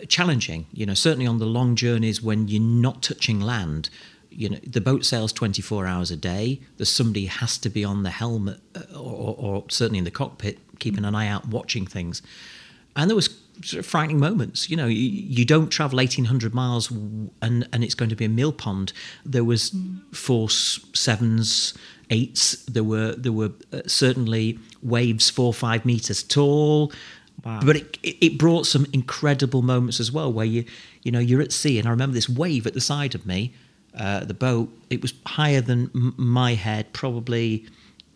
challenging. 0.09 0.67
You 0.73 0.87
know, 0.87 0.95
certainly 0.95 1.27
on 1.27 1.39
the 1.39 1.47
long 1.47 1.75
journeys 1.77 2.23
when 2.23 2.49
you're 2.49 2.63
not 2.63 3.03
touching 3.03 3.41
land. 3.41 3.89
You 4.31 4.51
know, 4.51 4.59
the 4.67 4.81
boat 4.81 5.05
sails 5.05 5.33
24 5.33 5.87
hours 5.87 6.11
a 6.11 6.17
day. 6.17 6.61
There's 6.77 6.91
somebody 6.91 7.27
has 7.27 7.59
to 7.59 7.69
be 7.69 7.85
on 7.85 8.03
the 8.03 8.11
helm, 8.11 8.49
uh, 8.49 8.81
or, 8.95 9.37
or 9.39 9.65
certainly 9.69 9.99
in 9.99 10.05
the 10.05 10.11
cockpit, 10.11 10.59
keeping 10.79 11.05
an 11.05 11.15
eye 11.15 11.29
out, 11.29 11.49
watching 11.49 11.87
things. 11.87 12.23
And 12.97 13.11
there 13.11 13.17
was 13.17 13.29
sort 13.63 13.81
of 13.81 13.87
frightening 13.87 14.19
moments. 14.19 14.71
You 14.71 14.77
know, 14.77 14.87
you, 14.87 15.09
you 15.09 15.45
don't 15.45 15.71
travel 15.71 15.97
1,800 15.97 16.55
miles 16.55 16.91
and, 16.91 17.31
and 17.41 17.85
it's 17.85 17.95
going 17.95 18.09
to 18.11 18.17
be 18.17 18.25
a 18.25 18.31
mill 18.31 18.53
pond. 18.53 18.93
There 19.25 19.45
was 19.45 19.75
force 20.13 20.81
sevens, 20.95 21.75
eights. 22.11 22.57
There 22.65 22.85
were 22.85 23.13
there 23.13 23.33
were 23.33 23.53
uh, 23.73 23.83
certainly 23.87 24.59
waves 24.83 25.31
four 25.31 25.53
five 25.53 25.85
meters 25.85 26.23
tall. 26.23 26.93
Wow. 27.45 27.61
But 27.65 27.77
it, 27.77 27.99
it 28.03 28.39
brought 28.39 28.67
some 28.67 28.87
incredible 28.93 29.63
moments 29.63 29.99
as 29.99 30.13
well, 30.13 30.33
where 30.33 30.47
you 30.47 30.65
you 31.03 31.11
know 31.11 31.19
you're 31.19 31.43
at 31.43 31.53
sea, 31.53 31.79
and 31.79 31.89
I 31.89 31.91
remember 31.91 32.15
this 32.15 32.29
wave 32.29 32.67
at 32.67 32.75
the 32.75 32.81
side 32.81 33.15
of 33.15 33.27
me, 33.27 33.53
uh, 33.99 34.25
the 34.25 34.35
boat. 34.35 34.69
It 34.91 35.03
was 35.03 35.13
higher 35.27 35.61
than 35.61 35.91
m- 35.95 36.15
my 36.17 36.55
head, 36.55 36.93
probably 36.93 37.67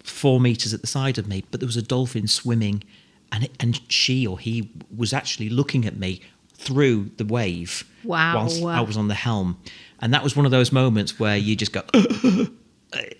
four 0.02 0.40
meters 0.40 0.72
at 0.72 0.80
the 0.80 0.86
side 0.86 1.18
of 1.18 1.26
me, 1.26 1.44
but 1.50 1.60
there 1.60 1.66
was 1.66 1.76
a 1.76 1.82
dolphin 1.82 2.28
swimming, 2.28 2.84
and 3.32 3.44
it, 3.44 3.52
and 3.58 3.80
she 3.90 4.26
or 4.26 4.38
he 4.38 4.70
was 4.96 5.12
actually 5.12 5.48
looking 5.48 5.84
at 5.84 5.96
me 5.98 6.20
through 6.54 7.10
the 7.16 7.24
wave 7.24 7.84
wow. 8.04 8.36
whilst 8.36 8.62
I 8.62 8.80
was 8.80 8.96
on 8.96 9.08
the 9.08 9.14
helm, 9.14 9.58
and 10.00 10.14
that 10.14 10.22
was 10.22 10.36
one 10.36 10.44
of 10.44 10.52
those 10.52 10.70
moments 10.70 11.18
where 11.18 11.36
you 11.36 11.56
just 11.56 11.72
go, 11.72 11.82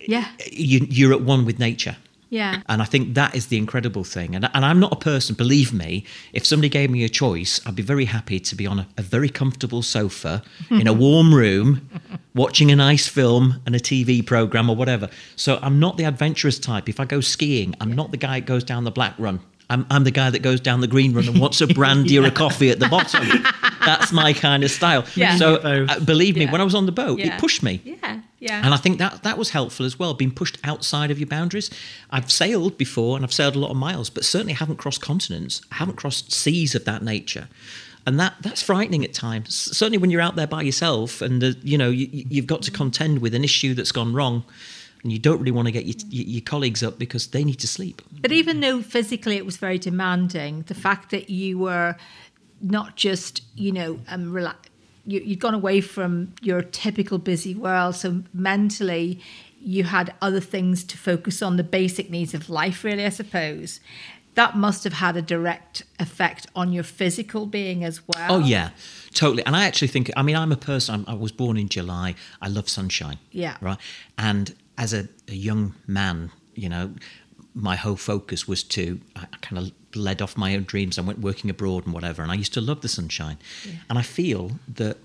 yeah, 0.00 0.28
you, 0.52 0.86
you're 0.88 1.12
at 1.12 1.22
one 1.22 1.44
with 1.44 1.58
nature. 1.58 1.96
Yeah. 2.28 2.62
And 2.68 2.82
I 2.82 2.84
think 2.84 3.14
that 3.14 3.34
is 3.34 3.46
the 3.46 3.56
incredible 3.56 4.04
thing. 4.04 4.34
And, 4.34 4.48
and 4.52 4.64
I'm 4.64 4.80
not 4.80 4.92
a 4.92 4.96
person, 4.96 5.34
believe 5.34 5.72
me, 5.72 6.04
if 6.32 6.44
somebody 6.44 6.68
gave 6.68 6.90
me 6.90 7.04
a 7.04 7.08
choice, 7.08 7.60
I'd 7.66 7.76
be 7.76 7.82
very 7.82 8.06
happy 8.06 8.40
to 8.40 8.54
be 8.54 8.66
on 8.66 8.80
a, 8.80 8.88
a 8.96 9.02
very 9.02 9.28
comfortable 9.28 9.82
sofa 9.82 10.42
in 10.70 10.86
a 10.86 10.92
warm 10.92 11.34
room, 11.34 11.88
watching 12.34 12.70
a 12.70 12.76
nice 12.76 13.06
film 13.06 13.60
and 13.64 13.74
a 13.74 13.80
TV 13.80 14.24
program 14.24 14.68
or 14.68 14.76
whatever. 14.76 15.08
So 15.36 15.58
I'm 15.62 15.78
not 15.78 15.96
the 15.96 16.04
adventurous 16.04 16.58
type. 16.58 16.88
If 16.88 16.98
I 16.98 17.04
go 17.04 17.20
skiing, 17.20 17.74
I'm 17.80 17.92
not 17.92 18.10
the 18.10 18.16
guy 18.16 18.40
that 18.40 18.46
goes 18.46 18.64
down 18.64 18.84
the 18.84 18.90
black 18.90 19.14
run. 19.18 19.40
I'm, 19.68 19.84
I'm 19.90 20.04
the 20.04 20.12
guy 20.12 20.30
that 20.30 20.42
goes 20.42 20.60
down 20.60 20.80
the 20.80 20.86
green 20.86 21.12
run 21.12 21.28
and 21.28 21.40
wants 21.40 21.60
a 21.60 21.66
brandy 21.74 22.14
yeah. 22.14 22.20
or 22.20 22.26
a 22.26 22.30
coffee 22.30 22.70
at 22.70 22.78
the 22.78 22.88
bottom. 22.88 23.26
That's 23.84 24.12
my 24.12 24.32
kind 24.32 24.62
of 24.64 24.70
style. 24.70 25.04
Yeah. 25.14 25.36
So 25.36 25.56
uh, 25.56 26.00
believe 26.00 26.36
me, 26.36 26.44
yeah. 26.44 26.52
when 26.52 26.60
I 26.60 26.64
was 26.64 26.74
on 26.74 26.86
the 26.86 26.92
boat, 26.92 27.18
yeah. 27.18 27.34
it 27.34 27.40
pushed 27.40 27.62
me. 27.62 27.80
Yeah. 27.84 28.20
Yeah. 28.38 28.60
And 28.62 28.74
I 28.74 28.76
think 28.76 28.98
that 28.98 29.22
that 29.22 29.38
was 29.38 29.50
helpful 29.50 29.86
as 29.86 29.98
well, 29.98 30.14
being 30.14 30.30
pushed 30.30 30.58
outside 30.62 31.10
of 31.10 31.18
your 31.18 31.26
boundaries. 31.26 31.70
I've 32.10 32.30
sailed 32.30 32.76
before 32.76 33.16
and 33.16 33.24
I've 33.24 33.32
sailed 33.32 33.56
a 33.56 33.58
lot 33.58 33.70
of 33.70 33.76
miles, 33.76 34.10
but 34.10 34.24
certainly 34.24 34.52
haven't 34.52 34.76
crossed 34.76 35.00
continents, 35.00 35.62
haven't 35.72 35.96
crossed 35.96 36.32
seas 36.32 36.74
of 36.74 36.84
that 36.84 37.02
nature. 37.02 37.48
And 38.04 38.20
that 38.20 38.34
that's 38.40 38.62
frightening 38.62 39.04
at 39.04 39.14
times. 39.14 39.54
Certainly 39.76 39.98
when 39.98 40.10
you're 40.10 40.20
out 40.20 40.36
there 40.36 40.46
by 40.46 40.62
yourself 40.62 41.20
and 41.22 41.42
uh, 41.42 41.52
you 41.62 41.76
know 41.76 41.90
you, 41.90 42.08
you've 42.12 42.46
got 42.46 42.62
to 42.62 42.70
contend 42.70 43.20
with 43.20 43.34
an 43.34 43.42
issue 43.42 43.74
that's 43.74 43.90
gone 43.90 44.12
wrong 44.12 44.44
and 45.02 45.12
you 45.12 45.18
don't 45.18 45.38
really 45.38 45.52
want 45.52 45.66
to 45.66 45.72
get 45.72 45.86
your, 45.86 45.96
your, 46.10 46.40
colleagues 46.42 46.82
up 46.82 46.98
because 46.98 47.28
they 47.28 47.44
need 47.44 47.60
to 47.60 47.68
sleep. 47.68 48.02
But 48.20 48.32
even 48.32 48.60
though 48.60 48.82
physically 48.82 49.36
it 49.36 49.46
was 49.46 49.56
very 49.56 49.78
demanding, 49.78 50.62
the 50.62 50.74
fact 50.74 51.10
that 51.10 51.30
you 51.30 51.58
were 51.58 51.96
not 52.60 52.96
just, 52.96 53.42
you 53.54 53.70
know, 53.72 54.00
um, 54.08 54.32
relax 54.32 54.68
you, 55.06 55.20
you'd 55.20 55.40
gone 55.40 55.54
away 55.54 55.80
from 55.80 56.32
your 56.42 56.62
typical 56.62 57.18
busy 57.18 57.54
world. 57.54 57.94
So 57.94 58.22
mentally, 58.34 59.20
you 59.60 59.84
had 59.84 60.14
other 60.20 60.40
things 60.40 60.84
to 60.84 60.98
focus 60.98 61.42
on, 61.42 61.56
the 61.56 61.64
basic 61.64 62.10
needs 62.10 62.34
of 62.34 62.48
life, 62.48 62.84
really, 62.84 63.04
I 63.04 63.10
suppose. 63.10 63.80
That 64.34 64.56
must 64.56 64.84
have 64.84 64.94
had 64.94 65.16
a 65.16 65.22
direct 65.22 65.82
effect 65.98 66.46
on 66.54 66.72
your 66.72 66.84
physical 66.84 67.46
being 67.46 67.84
as 67.84 68.02
well. 68.06 68.34
Oh, 68.34 68.38
yeah, 68.40 68.70
totally. 69.14 69.44
And 69.46 69.56
I 69.56 69.64
actually 69.64 69.88
think, 69.88 70.10
I 70.16 70.22
mean, 70.22 70.36
I'm 70.36 70.52
a 70.52 70.56
person, 70.56 70.94
I'm, 70.94 71.04
i 71.08 71.14
was 71.14 71.32
born 71.32 71.56
in 71.56 71.68
July. 71.68 72.14
I 72.42 72.48
love 72.48 72.68
sunshine. 72.68 73.18
Yeah. 73.30 73.56
Right. 73.62 73.78
And 74.18 74.54
as 74.76 74.92
a, 74.92 75.08
a 75.28 75.34
young 75.34 75.74
man, 75.86 76.30
you 76.54 76.68
know, 76.68 76.92
my 77.54 77.74
whole 77.74 77.96
focus 77.96 78.46
was 78.46 78.62
to 78.62 79.00
I 79.16 79.24
kind 79.40 79.58
of 79.58 79.72
led 79.96 80.22
off 80.22 80.36
my 80.36 80.54
own 80.54 80.64
dreams. 80.64 80.98
I 80.98 81.02
went 81.02 81.20
working 81.20 81.50
abroad 81.50 81.84
and 81.84 81.94
whatever, 81.94 82.22
and 82.22 82.30
I 82.30 82.34
used 82.34 82.54
to 82.54 82.60
love 82.60 82.80
the 82.80 82.88
sunshine. 82.88 83.38
Yeah. 83.64 83.72
And 83.88 83.98
I 83.98 84.02
feel 84.02 84.52
that 84.74 84.98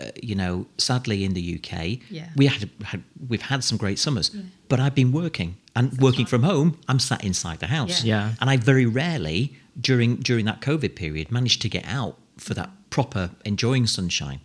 uh, 0.00 0.10
you 0.22 0.34
know, 0.34 0.66
sadly 0.78 1.24
in 1.24 1.34
the 1.34 1.56
UK, 1.58 1.98
yeah. 2.10 2.28
we 2.36 2.46
had, 2.46 2.70
had, 2.84 3.02
we've 3.28 3.42
had 3.42 3.62
some 3.64 3.76
great 3.76 3.98
summers, 3.98 4.30
yeah. 4.32 4.42
but 4.68 4.80
I've 4.80 4.94
been 4.94 5.12
working 5.12 5.56
and 5.74 5.90
That's 5.90 6.00
working 6.00 6.24
right. 6.24 6.28
from 6.28 6.42
home. 6.44 6.78
I'm 6.88 6.98
sat 6.98 7.24
inside 7.24 7.58
the 7.58 7.66
house, 7.66 8.04
yeah. 8.04 8.34
and 8.40 8.48
I 8.48 8.56
very 8.56 8.86
rarely 8.86 9.56
during 9.80 10.16
during 10.16 10.44
that 10.46 10.60
COVID 10.60 10.94
period 10.94 11.30
managed 11.30 11.60
to 11.62 11.68
get 11.68 11.84
out 11.86 12.18
for 12.36 12.54
that 12.54 12.70
proper 12.90 13.30
enjoying 13.44 13.86
sunshine. 13.86 14.40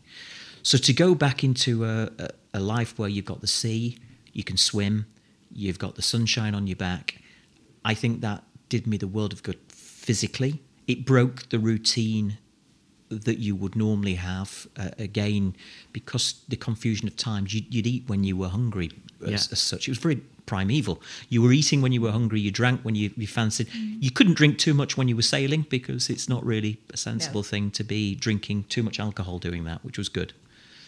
So 0.63 0.77
to 0.77 0.93
go 0.93 1.13
back 1.15 1.43
into 1.43 1.85
a, 1.85 2.09
a, 2.17 2.29
a 2.55 2.59
life 2.59 2.97
where 2.97 3.09
you've 3.09 3.25
got 3.25 3.41
the 3.41 3.47
sea, 3.47 3.99
you 4.33 4.43
can 4.43 4.57
swim, 4.57 5.05
you've 5.51 5.79
got 5.79 5.95
the 5.95 6.01
sunshine 6.01 6.55
on 6.55 6.67
your 6.67 6.75
back, 6.75 7.21
I 7.83 7.93
think 7.93 8.21
that 8.21 8.43
did 8.67 8.87
me 8.87 8.97
the 8.97 9.07
world 9.07 9.31
of 9.31 9.43
good 9.43 9.64
physically. 10.05 10.61
It 10.87 11.05
broke 11.05 11.49
the 11.49 11.57
routine 11.57 12.37
that 13.09 13.39
you 13.39 13.55
would 13.55 13.75
normally 13.75 14.15
have. 14.15 14.67
Uh, 14.77 14.89
again, 14.99 15.55
because 15.93 16.41
the 16.47 16.55
confusion 16.55 17.07
of 17.07 17.15
times, 17.15 17.53
you'd, 17.53 17.73
you'd 17.73 17.87
eat 17.87 18.03
when 18.07 18.23
you 18.23 18.37
were 18.37 18.49
hungry 18.49 18.91
as, 19.23 19.29
yeah. 19.29 19.35
as, 19.35 19.59
such. 19.59 19.87
It 19.87 19.91
was 19.91 19.97
very 19.97 20.17
primeval. 20.45 21.01
You 21.29 21.41
were 21.41 21.51
eating 21.51 21.81
when 21.81 21.91
you 21.91 22.01
were 22.01 22.11
hungry, 22.11 22.39
you 22.39 22.51
drank 22.51 22.81
when 22.81 22.93
you, 22.93 23.11
you 23.17 23.25
fancied. 23.25 23.67
Mm. 23.69 23.97
You 24.03 24.11
couldn't 24.11 24.35
drink 24.35 24.59
too 24.59 24.75
much 24.75 24.95
when 24.95 25.07
you 25.07 25.15
were 25.15 25.23
sailing 25.23 25.65
because 25.69 26.09
it's 26.09 26.29
not 26.29 26.45
really 26.45 26.79
a 26.93 26.97
sensible 26.97 27.41
thing 27.41 27.71
to 27.71 27.83
be 27.83 28.13
drinking 28.13 28.65
too 28.65 28.83
much 28.83 28.99
alcohol 28.99 29.39
doing 29.39 29.63
that, 29.63 29.83
which 29.83 29.97
was 29.97 30.09
good 30.09 30.33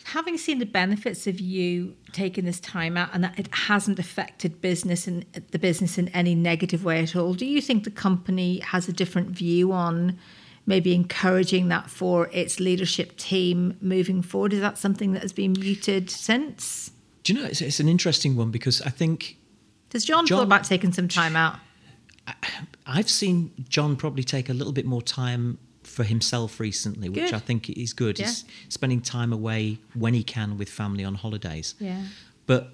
having 0.08 0.38
seen 0.38 0.60
the 0.60 0.66
benefits 0.66 1.28
of 1.28 1.38
you 1.38 1.94
taking 2.14 2.46
this 2.46 2.62
time 2.62 2.96
out 2.96 3.10
and 3.12 3.26
that 3.26 3.38
it 3.38 3.50
hasn't 3.52 4.00
affected 4.00 4.62
business 4.62 5.06
and 5.06 5.26
the 5.52 5.60
business 5.60 5.98
in 5.98 6.08
any 6.10 6.34
negative 6.34 6.86
way 6.86 7.04
at 7.04 7.14
all, 7.14 7.34
do 7.34 7.46
you 7.46 7.62
think 7.62 7.84
the 7.84 7.92
company 7.92 8.60
has 8.60 8.88
a 8.88 8.94
different 8.94 9.30
view 9.32 9.74
on 9.74 10.18
maybe 10.66 10.96
encouraging 10.96 11.68
that 11.68 11.90
for 11.90 12.30
its 12.32 12.58
leadership 12.58 13.18
team 13.18 13.78
moving 13.82 14.22
forward? 14.22 14.54
Is 14.54 14.62
that 14.62 14.78
something 14.78 15.12
that 15.12 15.24
has 15.24 15.34
been 15.34 15.52
muted 15.52 16.10
since? 16.10 16.92
Do 17.24 17.34
you 17.34 17.40
know, 17.42 17.46
it's, 17.46 17.60
it's 17.60 17.82
an 17.82 17.90
interesting 17.90 18.38
one 18.38 18.50
because 18.50 18.82
I 18.84 18.90
think. 18.90 19.38
Does 19.90 20.06
John, 20.06 20.26
John 20.26 20.38
feel 20.38 20.44
about 20.44 20.64
taking 20.64 20.94
some 20.94 21.10
time 21.10 21.36
out? 21.36 21.60
I've 22.86 23.10
seen 23.10 23.52
John 23.68 23.98
probably 23.98 24.24
take 24.24 24.48
a 24.48 24.54
little 24.54 24.74
bit 24.74 24.86
more 24.86 25.02
time 25.02 25.58
for 25.98 26.04
himself 26.04 26.60
recently, 26.60 27.10
which 27.10 27.32
good. 27.32 27.34
I 27.34 27.40
think 27.40 27.72
is 27.72 27.92
good. 27.92 28.20
Yeah. 28.20 28.28
He's 28.28 28.46
spending 28.70 29.02
time 29.02 29.34
away 29.34 29.80
when 29.96 30.14
he 30.14 30.22
can 30.22 30.56
with 30.60 30.70
family 30.70 31.04
on 31.04 31.16
holidays. 31.16 31.74
Yeah. 31.80 32.04
But 32.46 32.70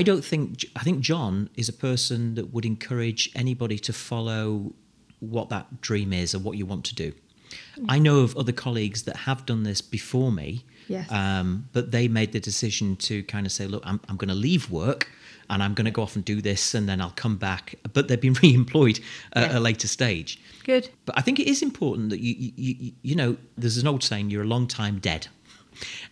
I 0.00 0.02
don't 0.02 0.24
think 0.24 0.64
I 0.74 0.82
think 0.82 1.00
John 1.00 1.50
is 1.54 1.68
a 1.68 1.72
person 1.74 2.34
that 2.36 2.54
would 2.54 2.64
encourage 2.64 3.30
anybody 3.34 3.78
to 3.80 3.92
follow 3.92 4.72
what 5.20 5.50
that 5.50 5.82
dream 5.82 6.14
is 6.14 6.34
or 6.34 6.38
what 6.38 6.56
you 6.56 6.64
want 6.64 6.86
to 6.86 6.94
do. 6.94 7.12
I 7.88 7.98
know 7.98 8.20
of 8.20 8.36
other 8.36 8.52
colleagues 8.52 9.02
that 9.02 9.16
have 9.16 9.46
done 9.46 9.62
this 9.62 9.80
before 9.80 10.32
me, 10.32 10.64
yes. 10.88 11.10
um, 11.10 11.68
but 11.72 11.90
they 11.90 12.08
made 12.08 12.32
the 12.32 12.40
decision 12.40 12.96
to 12.96 13.22
kind 13.24 13.46
of 13.46 13.52
say, 13.52 13.66
look, 13.66 13.82
I'm, 13.86 14.00
I'm 14.08 14.16
going 14.16 14.28
to 14.28 14.34
leave 14.34 14.70
work 14.70 15.10
and 15.50 15.62
I'm 15.62 15.74
going 15.74 15.84
to 15.84 15.90
go 15.90 16.02
off 16.02 16.16
and 16.16 16.24
do 16.24 16.40
this 16.40 16.74
and 16.74 16.88
then 16.88 17.00
I'll 17.00 17.10
come 17.10 17.36
back. 17.36 17.74
But 17.92 18.08
they've 18.08 18.20
been 18.20 18.34
re-employed 18.42 19.00
at 19.34 19.50
yeah. 19.50 19.58
a 19.58 19.60
later 19.60 19.88
stage. 19.88 20.40
Good. 20.64 20.88
But 21.04 21.18
I 21.18 21.22
think 21.22 21.38
it 21.38 21.46
is 21.48 21.62
important 21.62 22.10
that 22.10 22.20
you, 22.20 22.34
you, 22.38 22.52
you, 22.78 22.92
you 23.02 23.14
know, 23.14 23.36
there's 23.56 23.78
an 23.78 23.86
old 23.86 24.02
saying, 24.02 24.30
you're 24.30 24.42
a 24.42 24.46
long 24.46 24.66
time 24.66 24.98
dead. 24.98 25.28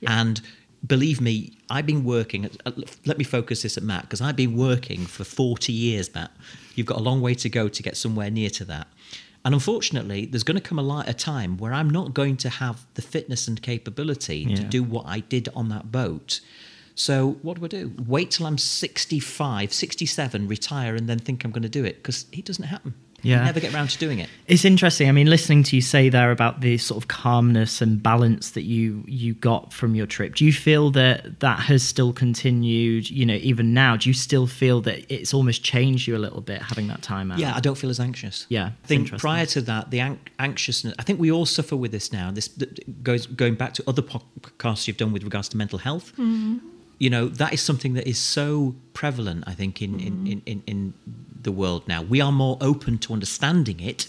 Yeah. 0.00 0.20
And 0.20 0.40
believe 0.86 1.20
me, 1.20 1.56
I've 1.70 1.86
been 1.86 2.04
working. 2.04 2.44
At, 2.44 3.06
let 3.06 3.18
me 3.18 3.24
focus 3.24 3.62
this 3.62 3.76
at 3.76 3.82
Matt 3.82 4.02
because 4.02 4.20
I've 4.20 4.36
been 4.36 4.56
working 4.56 5.06
for 5.06 5.24
40 5.24 5.72
years, 5.72 6.14
Matt. 6.14 6.30
You've 6.74 6.86
got 6.86 6.98
a 6.98 7.02
long 7.02 7.20
way 7.20 7.34
to 7.34 7.48
go 7.48 7.68
to 7.68 7.82
get 7.82 7.96
somewhere 7.96 8.30
near 8.30 8.50
to 8.50 8.64
that. 8.66 8.88
And 9.44 9.52
unfortunately, 9.52 10.26
there's 10.26 10.42
going 10.42 10.56
to 10.56 10.62
come 10.62 10.78
a, 10.78 10.82
light, 10.82 11.08
a 11.08 11.14
time 11.14 11.58
where 11.58 11.72
I'm 11.72 11.90
not 11.90 12.14
going 12.14 12.36
to 12.38 12.48
have 12.48 12.86
the 12.94 13.02
fitness 13.02 13.46
and 13.46 13.60
capability 13.60 14.38
yeah. 14.38 14.56
to 14.56 14.64
do 14.64 14.82
what 14.82 15.04
I 15.06 15.20
did 15.20 15.50
on 15.54 15.68
that 15.68 15.92
boat. 15.92 16.40
So 16.94 17.32
what 17.42 17.58
do 17.58 17.64
I 17.64 17.68
do? 17.68 17.92
Wait 18.06 18.30
till 18.30 18.46
I'm 18.46 18.56
65, 18.56 19.72
67, 19.72 20.48
retire, 20.48 20.94
and 20.94 21.08
then 21.08 21.18
think 21.18 21.44
I'm 21.44 21.50
going 21.50 21.62
to 21.62 21.68
do 21.68 21.84
it 21.84 21.96
because 21.96 22.26
it 22.32 22.44
doesn't 22.44 22.64
happen. 22.64 22.94
Yeah. 23.24 23.38
You 23.38 23.44
never 23.46 23.60
get 23.60 23.74
around 23.74 23.88
to 23.90 23.98
doing 23.98 24.18
it. 24.18 24.28
It's 24.46 24.64
interesting. 24.64 25.08
I 25.08 25.12
mean, 25.12 25.28
listening 25.28 25.62
to 25.64 25.76
you 25.76 25.82
say 25.82 26.08
there 26.10 26.30
about 26.30 26.60
the 26.60 26.78
sort 26.78 27.02
of 27.02 27.08
calmness 27.08 27.80
and 27.80 28.02
balance 28.02 28.50
that 28.50 28.62
you 28.62 29.02
you 29.06 29.34
got 29.34 29.72
from 29.72 29.94
your 29.94 30.06
trip. 30.06 30.34
Do 30.36 30.44
you 30.44 30.52
feel 30.52 30.90
that 30.92 31.40
that 31.40 31.60
has 31.60 31.82
still 31.82 32.12
continued? 32.12 33.10
You 33.10 33.26
know, 33.26 33.34
even 33.36 33.74
now, 33.74 33.96
do 33.96 34.08
you 34.08 34.14
still 34.14 34.46
feel 34.46 34.80
that 34.82 35.12
it's 35.12 35.32
almost 35.34 35.64
changed 35.64 36.06
you 36.06 36.16
a 36.16 36.18
little 36.18 36.42
bit 36.42 36.62
having 36.62 36.86
that 36.88 37.02
time 37.02 37.32
out? 37.32 37.38
Yeah, 37.38 37.56
I 37.56 37.60
don't 37.60 37.76
feel 37.76 37.90
as 37.90 37.98
anxious. 38.00 38.46
Yeah, 38.48 38.70
I 38.84 38.86
think 38.86 39.16
prior 39.18 39.46
to 39.46 39.60
that, 39.62 39.90
the 39.90 40.00
an- 40.00 40.20
anxiousness. 40.38 40.94
I 40.98 41.02
think 41.02 41.18
we 41.18 41.32
all 41.32 41.46
suffer 41.46 41.76
with 41.76 41.92
this 41.92 42.12
now. 42.12 42.30
This 42.30 42.48
goes 43.02 43.26
going 43.26 43.54
back 43.54 43.72
to 43.74 43.84
other 43.88 44.02
podcasts 44.02 44.86
you've 44.86 44.98
done 44.98 45.12
with 45.12 45.24
regards 45.24 45.48
to 45.50 45.56
mental 45.56 45.78
health. 45.78 46.12
Mm-hmm 46.12 46.73
you 46.98 47.10
know 47.10 47.28
that 47.28 47.52
is 47.52 47.60
something 47.60 47.94
that 47.94 48.06
is 48.06 48.18
so 48.18 48.74
prevalent 48.92 49.44
i 49.46 49.52
think 49.54 49.80
in, 49.82 49.94
mm-hmm. 49.98 50.26
in, 50.26 50.42
in, 50.46 50.62
in 50.66 50.94
the 51.42 51.52
world 51.52 51.86
now 51.88 52.02
we 52.02 52.20
are 52.20 52.32
more 52.32 52.56
open 52.60 52.98
to 52.98 53.12
understanding 53.12 53.80
it 53.80 54.08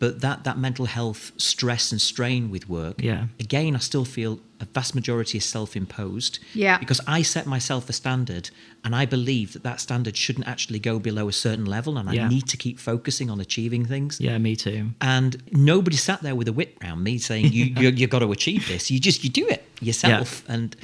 but 0.00 0.22
that 0.22 0.44
that 0.44 0.56
mental 0.56 0.86
health 0.86 1.32
stress 1.36 1.92
and 1.92 2.00
strain 2.00 2.50
with 2.50 2.66
work 2.68 3.02
Yeah. 3.02 3.26
again 3.38 3.76
i 3.76 3.78
still 3.78 4.06
feel 4.06 4.40
a 4.58 4.64
vast 4.64 4.94
majority 4.94 5.36
is 5.36 5.44
self-imposed 5.44 6.38
Yeah. 6.54 6.78
because 6.78 7.00
i 7.06 7.20
set 7.20 7.44
myself 7.46 7.90
a 7.90 7.92
standard 7.92 8.48
and 8.84 8.96
i 8.96 9.04
believe 9.04 9.52
that 9.52 9.62
that 9.64 9.80
standard 9.80 10.16
shouldn't 10.16 10.48
actually 10.48 10.78
go 10.78 10.98
below 10.98 11.28
a 11.28 11.32
certain 11.32 11.66
level 11.66 11.98
and 11.98 12.10
Yeah. 12.10 12.24
i 12.24 12.28
need 12.28 12.46
to 12.48 12.56
keep 12.56 12.78
focusing 12.78 13.28
on 13.28 13.38
achieving 13.38 13.84
things 13.84 14.18
Yeah, 14.18 14.38
me 14.38 14.56
too. 14.56 14.90
and 15.02 15.36
nobody 15.52 15.96
sat 15.98 16.22
there 16.22 16.34
with 16.34 16.48
a 16.48 16.54
whip 16.54 16.78
round 16.82 17.04
me 17.04 17.18
saying 17.18 17.52
you 17.52 17.64
you 17.80 17.88
you've 17.90 18.10
got 18.10 18.20
to 18.20 18.32
achieve 18.32 18.66
this. 18.68 18.90
You 18.90 18.98
just 18.98 19.22
you 19.24 19.30
do 19.30 19.46
it 19.46 19.62
yourself, 19.82 20.42
and 20.48 20.74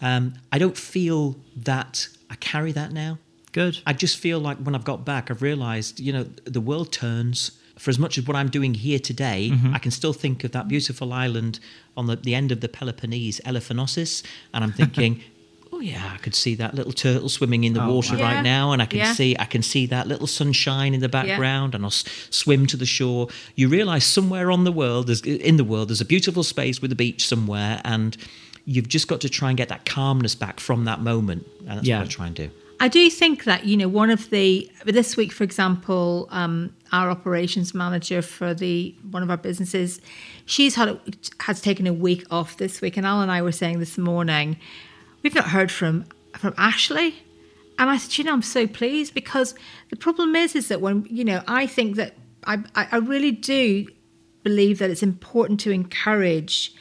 um, 0.00 0.34
I 0.52 0.58
don't 0.58 0.76
feel 0.76 1.36
that 1.56 2.08
I 2.30 2.34
carry 2.36 2.72
that 2.72 2.92
now. 2.92 3.18
Good. 3.52 3.78
I 3.86 3.92
just 3.94 4.18
feel 4.18 4.38
like 4.38 4.58
when 4.58 4.74
I've 4.74 4.84
got 4.84 5.04
back, 5.04 5.30
I've 5.30 5.42
realised 5.42 5.98
you 6.00 6.12
know 6.12 6.24
the 6.44 6.60
world 6.60 6.92
turns. 6.92 7.52
For 7.78 7.90
as 7.90 7.98
much 7.98 8.16
as 8.16 8.26
what 8.26 8.34
I'm 8.36 8.48
doing 8.48 8.72
here 8.72 8.98
today, 8.98 9.52
I 9.74 9.78
can 9.78 9.90
still 9.90 10.14
think 10.14 10.44
of 10.44 10.52
that 10.52 10.66
beautiful 10.66 11.12
island 11.12 11.60
on 11.94 12.06
the, 12.06 12.16
the 12.16 12.34
end 12.34 12.50
of 12.50 12.62
the 12.62 12.70
Peloponnese, 12.70 13.38
Elafonisos, 13.44 14.22
and 14.54 14.64
I'm 14.64 14.72
thinking. 14.72 15.20
Oh 15.72 15.80
yeah, 15.80 16.10
I 16.14 16.16
could 16.18 16.34
see 16.34 16.54
that 16.54 16.74
little 16.74 16.92
turtle 16.92 17.28
swimming 17.28 17.64
in 17.64 17.74
the 17.74 17.82
Oh, 17.82 17.92
water 17.96 18.14
wow. 18.16 18.20
Yeah, 18.20 18.34
right 18.36 18.42
now, 18.42 18.72
and 18.72 18.80
I 18.80 18.86
can 18.86 19.00
yeah. 19.00 19.12
see 19.12 19.36
I 19.38 19.44
can 19.44 19.62
see 19.62 19.84
that 19.86 20.06
little 20.06 20.28
sunshine 20.28 20.94
in 20.94 21.00
the 21.00 21.08
background, 21.08 21.74
and 21.74 21.84
I'll 21.84 21.88
s- 21.90 22.04
swim 22.30 22.66
to 22.68 22.76
the 22.78 22.86
shore. 22.86 23.28
You 23.56 23.68
realise 23.68 24.06
somewhere 24.06 24.50
on 24.50 24.64
the 24.64 24.72
world, 24.72 25.08
there's, 25.08 25.20
in 25.22 25.56
the 25.58 25.64
world, 25.64 25.88
there's 25.90 26.00
a 26.00 26.04
beautiful 26.06 26.44
space 26.44 26.80
with 26.80 26.92
a 26.92 26.94
beach 26.94 27.26
somewhere, 27.26 27.82
and 27.84 28.16
you've 28.66 28.88
just 28.88 29.08
got 29.08 29.20
to 29.22 29.28
try 29.28 29.48
and 29.48 29.56
get 29.56 29.68
that 29.70 29.86
calmness 29.86 30.34
back 30.34 30.60
from 30.60 30.84
that 30.84 31.00
moment, 31.00 31.46
and 31.60 31.78
that's 31.78 31.86
Yeah. 31.86 31.98
what 32.00 32.06
I 32.08 32.10
try 32.10 32.26
and 32.26 32.36
do. 32.36 32.50
I 32.78 32.88
do 32.88 33.08
think 33.08 33.44
that 33.44 33.64
you 33.64 33.74
know 33.74 33.88
one 33.88 34.10
of 34.10 34.28
the 34.28 34.70
this 34.84 35.16
week, 35.16 35.32
for 35.32 35.44
example, 35.44 36.28
um, 36.30 36.74
our 36.92 37.08
operations 37.08 37.72
manager 37.74 38.20
for 38.20 38.52
the 38.52 38.94
one 39.10 39.22
of 39.22 39.30
our 39.30 39.38
businesses, 39.38 39.98
she's 40.44 40.74
had 40.74 40.88
a, 40.90 41.00
has 41.40 41.62
taken 41.62 41.86
a 41.86 41.92
week 41.94 42.24
off 42.30 42.58
this 42.58 42.82
week, 42.82 42.98
and 42.98 43.06
Al 43.06 43.22
and 43.22 43.30
I 43.32 43.40
were 43.40 43.52
saying 43.52 43.78
this 43.78 43.96
morning, 43.96 44.58
we've 45.22 45.34
not 45.34 45.46
heard 45.48 45.70
from 45.72 46.04
from 46.34 46.52
Ashley, 46.58 47.14
and 47.78 47.88
I 47.88 47.96
said, 47.96 48.18
you 48.18 48.24
know, 48.24 48.34
I'm 48.34 48.42
so 48.42 48.66
pleased 48.66 49.14
because 49.14 49.54
the 49.88 49.96
problem 49.96 50.36
is, 50.36 50.54
is 50.54 50.68
that 50.68 50.82
when 50.82 51.06
you 51.08 51.24
know, 51.24 51.42
I 51.48 51.66
think 51.66 51.96
that 51.96 52.14
I 52.46 52.58
I, 52.74 52.88
I 52.92 52.96
really 52.98 53.32
do 53.32 53.86
believe 54.42 54.78
that 54.80 54.90
it's 54.90 55.02
important 55.02 55.60
to 55.60 55.70
encourage 55.70 56.74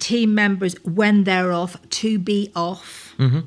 team 0.00 0.34
members 0.34 0.74
when 0.84 1.24
they're 1.24 1.52
off 1.52 1.76
to 1.90 2.18
be 2.18 2.50
off 2.56 3.14
mm-hmm. 3.18 3.40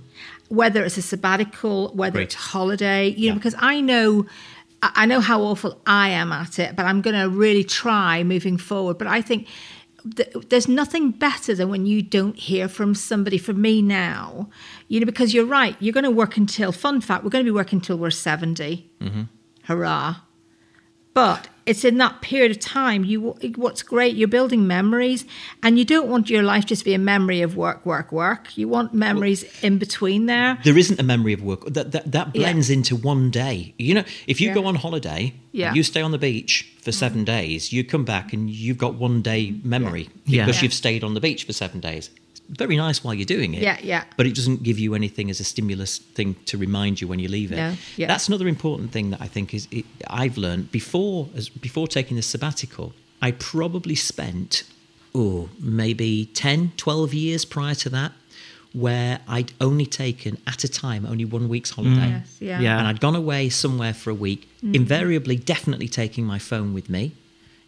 whether 0.50 0.83
it's 0.83 0.98
a 0.98 1.01
sabbatical, 1.01 1.91
whether 1.93 2.13
Great. 2.13 2.24
it's 2.25 2.36
holiday, 2.36 3.10
you 3.10 3.29
know, 3.29 3.36
because 3.36 3.55
I 3.57 3.81
know 3.81 4.25
I 4.83 5.05
know 5.05 5.22
how 5.22 5.41
awful 5.41 5.81
I 5.88 6.10
am 6.10 6.33
at 6.33 6.60
it, 6.60 6.75
but 6.75 6.86
I'm 6.86 7.01
going 7.01 7.15
to 7.15 7.29
really 7.29 7.63
try 7.63 8.22
moving 8.24 8.57
forward. 8.57 8.98
But 8.98 9.07
I 9.07 9.22
think 9.22 9.48
there's 10.03 10.67
nothing 10.67 11.12
better 11.12 11.55
than 11.55 11.69
when 11.69 11.86
you 11.86 12.01
don't 12.01 12.36
hear 12.38 12.67
from 12.67 12.93
somebody. 12.93 13.38
For 13.38 13.53
me 13.53 13.81
now, 13.81 14.50
you 14.89 15.00
know, 15.00 15.05
because 15.05 15.33
you're 15.33 15.45
right, 15.45 15.77
you're 15.79 15.93
going 15.93 16.03
to 16.03 16.12
work 16.12 16.36
until. 16.36 16.74
Fun 16.74 17.00
fact: 17.00 17.24
we're 17.24 17.29
going 17.29 17.45
to 17.45 17.51
be 17.51 17.55
working 17.55 17.77
until 17.77 17.98
we're 17.98 18.12
70. 18.12 18.91
Mm-hmm. 19.00 19.22
Hurrah! 19.63 20.17
But 21.13 21.48
it's 21.65 21.86
in 21.86 21.98
that 21.98 22.22
period 22.22 22.51
of 22.51 22.60
time. 22.60 23.03
You, 23.03 23.22
what's 23.55 23.84
great, 23.84 24.15
you're 24.15 24.27
building 24.27 24.67
memories, 24.67 25.25
and 25.62 25.79
you 25.79 25.86
don't 25.86 26.10
want 26.10 26.29
your 26.29 26.43
life 26.43 26.65
just 26.65 26.82
to 26.82 26.86
be 26.86 26.93
a 26.93 27.00
memory 27.00 27.41
of 27.41 27.55
work, 27.55 27.86
work, 27.86 28.12
work. 28.12 28.58
You 28.58 28.67
want 28.67 28.93
memories 28.93 29.43
in 29.63 29.77
between 29.77 30.25
there. 30.25 30.58
There 30.63 30.77
isn't 30.77 31.00
a 31.00 31.03
memory 31.03 31.34
of 31.34 31.41
work 31.41 31.65
that 31.65 31.91
that, 31.91 32.12
that 32.12 32.27
Yeah. 32.34 32.41
blends 32.41 32.70
into 32.70 32.96
one 32.96 33.32
day. 33.32 33.74
You 33.77 33.96
know, 33.96 34.03
if 34.27 34.41
you 34.41 34.50
Yeah. 34.50 34.55
go 34.55 34.65
on 34.65 34.75
holiday, 34.75 35.34
Yeah. 35.51 35.74
You 35.74 35.84
stay 35.84 36.01
on 36.01 36.12
the 36.12 36.17
beach 36.17 36.67
for 36.82 36.91
seven 36.91 37.22
mm. 37.22 37.25
days, 37.25 37.72
you 37.72 37.83
come 37.83 38.03
back 38.03 38.33
and 38.33 38.50
you've 38.50 38.79
got 38.79 38.96
one 38.96 39.22
day 39.22 39.53
memory 39.64 40.09
Yeah. 40.25 40.46
because 40.46 40.57
Yeah. 40.57 40.64
you've 40.64 40.74
stayed 40.74 41.03
on 41.03 41.14
the 41.14 41.22
beach 41.22 41.44
for 41.46 41.53
seven 41.53 41.79
days. 41.79 42.09
It's 42.50 42.58
very 42.58 42.75
nice 42.75 43.03
while 43.03 43.14
you're 43.14 43.25
doing 43.25 43.53
it. 43.53 43.62
Yeah, 43.62 43.77
yeah. 43.82 44.03
But 44.18 44.27
it 44.27 44.36
doesn't 44.36 44.64
give 44.64 44.79
you 44.79 44.96
anything 44.96 45.29
as 45.29 45.40
a 45.40 45.44
stimulus 45.44 45.98
thing 45.98 46.36
to 46.46 46.58
remind 46.58 47.01
you 47.01 47.08
when 47.08 47.20
you 47.20 47.27
leave 47.27 47.51
it. 47.51 47.58
No, 47.58 47.75
yeah. 47.98 48.08
That's 48.08 48.27
another 48.27 48.48
important 48.48 48.92
thing 48.92 49.12
that 49.12 49.22
I 49.22 49.27
think 49.27 49.53
is 49.53 49.68
it, 49.72 49.86
I've 50.08 50.38
learned 50.38 50.72
before 50.72 51.29
as 51.36 51.50
before 51.50 51.88
taking 51.88 52.16
this 52.16 52.27
sabbatical. 52.27 52.94
I 53.22 53.32
probably 53.32 53.96
spent 53.96 54.64
oh 55.16 55.50
maybe 55.60 56.25
10, 56.34 56.74
12 56.77 57.14
years 57.14 57.46
prior 57.46 57.75
to 57.75 57.90
that 57.90 58.12
where 58.74 59.20
I'd 59.27 59.53
only 59.62 59.86
taken 59.86 60.38
at 60.48 60.64
a 60.64 60.68
time 60.68 61.06
only 61.06 61.25
one 61.25 61.48
week's 61.48 61.70
holiday. 61.70 62.10
Yes, 62.10 62.38
yeah. 62.40 62.60
Yeah. 62.60 62.79
And 62.79 62.88
I'd 62.88 63.00
gone 63.00 63.16
away 63.16 63.50
somewhere 63.50 63.94
for 63.94 64.10
a 64.10 64.16
week, 64.16 64.50
invariably, 64.64 65.36
definitely 65.36 65.88
taking 65.88 66.25
my 66.25 66.40
phone 66.40 66.74
with 66.74 66.90
me, 66.90 67.12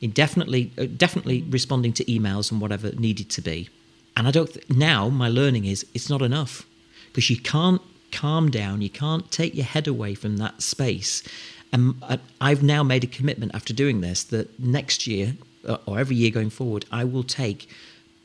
indefinitely, 0.01 0.71
uh, 0.77 0.85
definitely 0.85 1.43
responding 1.47 1.93
to 1.93 2.05
emails 2.05 2.51
and 2.51 2.59
whatever 2.59 2.91
needed 2.93 3.29
to 3.31 3.41
be. 3.41 3.69
And 4.17 4.27
I 4.27 4.31
don't. 4.31 4.51
Th- 4.53 4.69
now 4.69 5.09
my 5.09 5.29
learning 5.29 5.65
is 5.65 5.85
it's 5.93 6.09
not 6.09 6.21
enough 6.21 6.65
because 7.07 7.29
you 7.29 7.37
can't 7.37 7.81
calm 8.11 8.49
down, 8.49 8.81
you 8.81 8.89
can't 8.89 9.29
take 9.31 9.55
your 9.55 9.65
head 9.65 9.87
away 9.87 10.15
from 10.15 10.37
that 10.37 10.61
space. 10.61 11.21
And 11.73 11.95
I- 12.01 12.19
I've 12.39 12.63
now 12.63 12.83
made 12.83 13.03
a 13.03 13.07
commitment 13.07 13.53
after 13.53 13.73
doing 13.73 14.01
this 14.01 14.23
that 14.23 14.57
next 14.59 15.05
year 15.05 15.35
uh, 15.67 15.77
or 15.85 15.99
every 15.99 16.15
year 16.15 16.31
going 16.31 16.49
forward, 16.49 16.85
I 16.91 17.03
will 17.03 17.23
take 17.23 17.67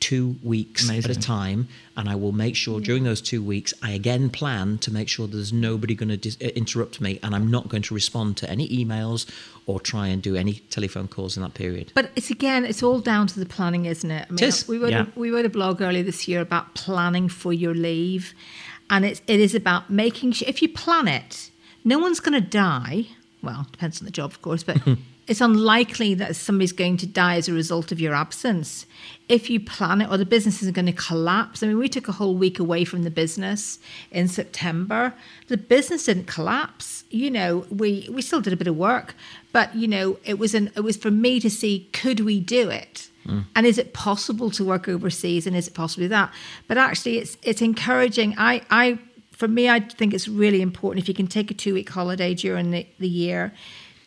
two 0.01 0.35
weeks 0.43 0.89
at 0.89 1.05
a 1.09 1.15
time 1.15 1.67
and 1.95 2.09
I 2.09 2.15
will 2.15 2.31
make 2.31 2.55
sure 2.55 2.81
during 2.81 3.03
those 3.03 3.21
two 3.21 3.41
weeks 3.41 3.73
I 3.81 3.91
again 3.91 4.29
plan 4.29 4.79
to 4.79 4.91
make 4.91 5.07
sure 5.07 5.27
there's 5.27 5.53
nobody 5.53 5.93
going 5.95 6.09
to 6.09 6.17
dis- 6.17 6.37
uh, 6.41 6.47
interrupt 6.47 6.99
me 6.99 7.19
and 7.23 7.33
I'm 7.35 7.49
not 7.49 7.69
going 7.69 7.83
to 7.83 7.93
respond 7.93 8.35
to 8.37 8.49
any 8.49 8.67
emails 8.69 9.29
or 9.67 9.79
try 9.79 10.07
and 10.07 10.21
do 10.21 10.35
any 10.35 10.55
telephone 10.71 11.07
calls 11.07 11.37
in 11.37 11.43
that 11.43 11.53
period. 11.53 11.91
But 11.93 12.11
it's 12.15 12.31
again, 12.31 12.65
it's 12.65 12.81
all 12.81 12.99
down 12.99 13.27
to 13.27 13.39
the 13.39 13.45
planning, 13.45 13.85
isn't 13.85 14.09
it? 14.09 14.25
I 14.27 14.31
mean, 14.33 14.43
is. 14.43 14.67
we 14.67 14.79
wrote 14.79 14.91
Yeah. 14.91 15.05
a, 15.15 15.19
we 15.19 15.29
wrote 15.29 15.45
a 15.45 15.49
blog 15.49 15.81
earlier 15.81 16.03
this 16.03 16.27
year 16.27 16.41
about 16.41 16.73
planning 16.73 17.29
for 17.29 17.53
your 17.53 17.75
leave, 17.75 18.33
and 18.89 19.05
it's 19.05 19.21
it 19.27 19.39
is 19.39 19.53
about 19.53 19.89
making 19.89 20.31
sure 20.33 20.49
if 20.49 20.61
you 20.63 20.67
plan 20.69 21.07
it, 21.07 21.51
no 21.85 21.99
one's 21.99 22.19
going 22.19 22.33
to 22.41 22.47
die. 22.47 23.05
Well, 23.43 23.67
depends 23.71 24.01
on 24.01 24.05
the 24.05 24.11
job, 24.11 24.31
of 24.31 24.41
course, 24.41 24.63
but 24.63 24.77
it's 25.31 25.39
unlikely 25.39 26.13
that 26.15 26.35
somebody's 26.35 26.73
going 26.73 26.97
to 26.97 27.07
die 27.07 27.37
as 27.37 27.47
a 27.47 27.53
result 27.53 27.93
of 27.93 28.01
your 28.01 28.13
absence. 28.13 28.85
If 29.29 29.49
you 29.49 29.61
plan 29.61 30.01
it, 30.01 30.11
or 30.11 30.17
the 30.17 30.25
business 30.25 30.61
isn't 30.61 30.75
going 30.75 30.87
to 30.87 30.91
collapse. 30.91 31.63
I 31.63 31.67
mean, 31.67 31.77
we 31.77 31.87
took 31.87 32.09
a 32.09 32.11
whole 32.11 32.35
week 32.35 32.59
away 32.59 32.83
from 32.83 33.03
the 33.03 33.09
business 33.09 33.79
in 34.11 34.27
September. 34.27 35.13
The 35.47 35.55
business 35.55 36.03
didn't 36.03 36.27
collapse. 36.27 37.05
You 37.11 37.31
know, 37.31 37.65
we 37.69 38.09
we 38.11 38.21
still 38.21 38.41
did 38.41 38.51
a 38.51 38.57
bit 38.57 38.67
of 38.67 38.75
work, 38.75 39.15
but 39.53 39.73
you 39.73 39.87
know, 39.87 40.17
it 40.25 40.37
was 40.37 40.53
an 40.53 40.69
it 40.75 40.81
was 40.81 40.97
for 40.97 41.11
me 41.11 41.39
to 41.39 41.49
see 41.49 41.87
could 41.93 42.19
we 42.19 42.41
do 42.41 42.69
it. 42.69 43.07
Hmm. 43.23 43.43
And 43.55 43.65
is 43.65 43.77
it 43.77 43.93
possible 43.93 44.51
to 44.51 44.65
work 44.65 44.89
overseas? 44.89 45.47
And 45.47 45.55
is 45.55 45.69
it 45.69 45.73
possibly 45.73 46.07
that? 46.07 46.33
But 46.67 46.77
actually, 46.77 47.19
it's 47.19 47.37
it's 47.41 47.61
encouraging. 47.61 48.35
I 48.37 48.63
I 48.69 48.99
for 49.31 49.47
me, 49.47 49.69
I 49.69 49.79
think 49.79 50.13
it's 50.13 50.27
really 50.27 50.61
important 50.61 51.01
if 51.01 51.07
you 51.07 51.13
can 51.13 51.27
take 51.27 51.49
a 51.51 51.53
two 51.53 51.73
week 51.73 51.89
holiday 51.89 52.33
during 52.33 52.71
the, 52.71 52.85
the 52.99 53.07
year, 53.07 53.53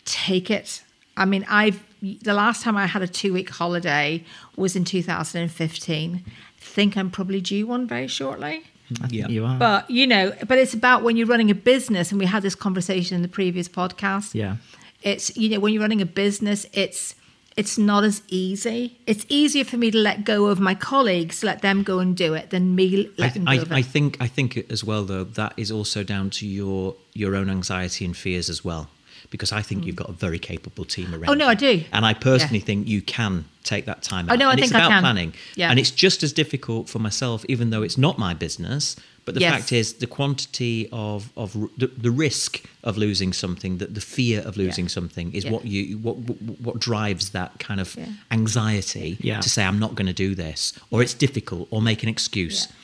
take 0.04 0.50
it. 0.50 0.83
I 1.16 1.24
mean, 1.24 1.44
I've 1.48 1.82
the 2.22 2.34
last 2.34 2.62
time 2.62 2.76
I 2.76 2.86
had 2.86 3.02
a 3.02 3.08
two 3.08 3.32
week 3.32 3.50
holiday 3.50 4.24
was 4.56 4.76
in 4.76 4.84
2015. 4.84 6.24
I 6.26 6.30
think 6.58 6.96
I'm 6.96 7.10
probably 7.10 7.40
due 7.40 7.66
one 7.66 7.86
very 7.86 8.08
shortly. 8.08 8.64
Hmm. 8.88 9.06
Yeah. 9.08 9.28
you 9.28 9.44
are. 9.46 9.58
But 9.58 9.90
you 9.90 10.06
know, 10.06 10.32
but 10.46 10.58
it's 10.58 10.74
about 10.74 11.02
when 11.02 11.16
you're 11.16 11.26
running 11.26 11.50
a 11.50 11.54
business, 11.54 12.10
and 12.10 12.18
we 12.18 12.26
had 12.26 12.42
this 12.42 12.54
conversation 12.54 13.16
in 13.16 13.22
the 13.22 13.28
previous 13.28 13.68
podcast. 13.68 14.34
yeah. 14.34 14.56
It's 15.02 15.36
you 15.36 15.50
know 15.50 15.60
when 15.60 15.72
you're 15.72 15.82
running 15.82 16.00
a 16.00 16.06
business, 16.06 16.66
it's 16.72 17.14
it's 17.56 17.78
not 17.78 18.04
as 18.04 18.22
easy. 18.28 18.98
It's 19.06 19.24
easier 19.28 19.64
for 19.64 19.76
me 19.76 19.90
to 19.90 19.98
let 19.98 20.24
go 20.24 20.46
of 20.46 20.58
my 20.58 20.74
colleagues, 20.74 21.44
let 21.44 21.62
them 21.62 21.82
go 21.82 22.00
and 22.00 22.16
do 22.16 22.34
it, 22.34 22.50
than 22.50 22.74
me 22.74 23.06
I, 23.06 23.20
letting 23.20 23.46
I, 23.46 23.56
go 23.56 23.62
of 23.62 23.72
it. 23.72 23.74
I 23.74 23.82
think 23.82 24.16
I 24.20 24.26
think 24.26 24.70
as 24.70 24.82
well 24.82 25.04
though 25.04 25.24
that 25.24 25.54
is 25.56 25.70
also 25.70 26.02
down 26.02 26.30
to 26.30 26.46
your 26.46 26.96
your 27.12 27.36
own 27.36 27.48
anxiety 27.48 28.04
and 28.04 28.16
fears 28.16 28.48
as 28.48 28.64
well 28.64 28.88
because 29.30 29.52
I 29.52 29.62
think 29.62 29.84
you've 29.86 29.96
got 29.96 30.08
a 30.08 30.12
very 30.12 30.38
capable 30.38 30.84
team 30.84 31.12
around. 31.14 31.24
Mm. 31.24 31.28
Oh, 31.30 31.34
no, 31.34 31.44
you. 31.46 31.50
I 31.50 31.54
do. 31.54 31.84
and 31.92 32.04
I 32.06 32.14
personally 32.14 32.58
Yeah. 32.58 32.64
think 32.64 32.88
you 32.88 33.02
can 33.02 33.44
take 33.64 33.84
that 33.86 34.02
time. 34.02 34.26
Oh, 34.28 34.32
out. 34.34 34.38
no, 34.38 34.48
I 34.48 34.52
and 34.52 34.60
it's 34.60 34.70
think 34.70 34.82
I 34.82 34.86
about 34.86 34.90
can. 34.90 35.02
planning, 35.02 35.34
Yeah. 35.56 35.70
and 35.70 35.78
it's 35.78 35.90
just 35.90 36.22
as 36.22 36.32
difficult 36.32 36.88
for 36.88 36.98
myself, 36.98 37.44
even 37.48 37.70
though 37.70 37.82
it's 37.82 37.96
not 37.98 38.18
my 38.18 38.34
business. 38.34 38.96
But 39.26 39.32
the 39.34 39.40
Yes. 39.40 39.54
fact 39.54 39.72
is, 39.72 39.94
the 39.94 40.06
quantity 40.06 40.86
of 40.92 41.30
of 41.34 41.54
the, 41.78 41.86
the 41.86 42.10
risk 42.10 42.62
of 42.82 42.98
losing 42.98 43.32
something, 43.32 43.78
that 43.78 43.94
the 43.94 44.02
fear 44.02 44.40
of 44.42 44.58
losing 44.58 44.86
something, 44.86 45.32
is 45.32 45.44
Yeah. 45.44 45.52
what 45.52 45.64
you 45.64 45.96
what, 45.96 46.16
what 46.18 46.60
what 46.60 46.78
drives 46.78 47.30
that 47.30 47.58
kind 47.58 47.80
of 47.80 47.96
Yeah. 47.96 48.06
anxiety 48.30 49.16
Yeah. 49.22 49.40
to 49.40 49.48
say 49.48 49.64
I'm 49.64 49.78
not 49.78 49.94
going 49.94 50.08
to 50.08 50.12
do 50.28 50.34
this, 50.34 50.74
or 50.90 51.02
it's 51.02 51.14
difficult, 51.14 51.68
or 51.70 51.80
make 51.80 52.02
an 52.02 52.08
excuse 52.10 52.58
Yeah. 52.68 52.76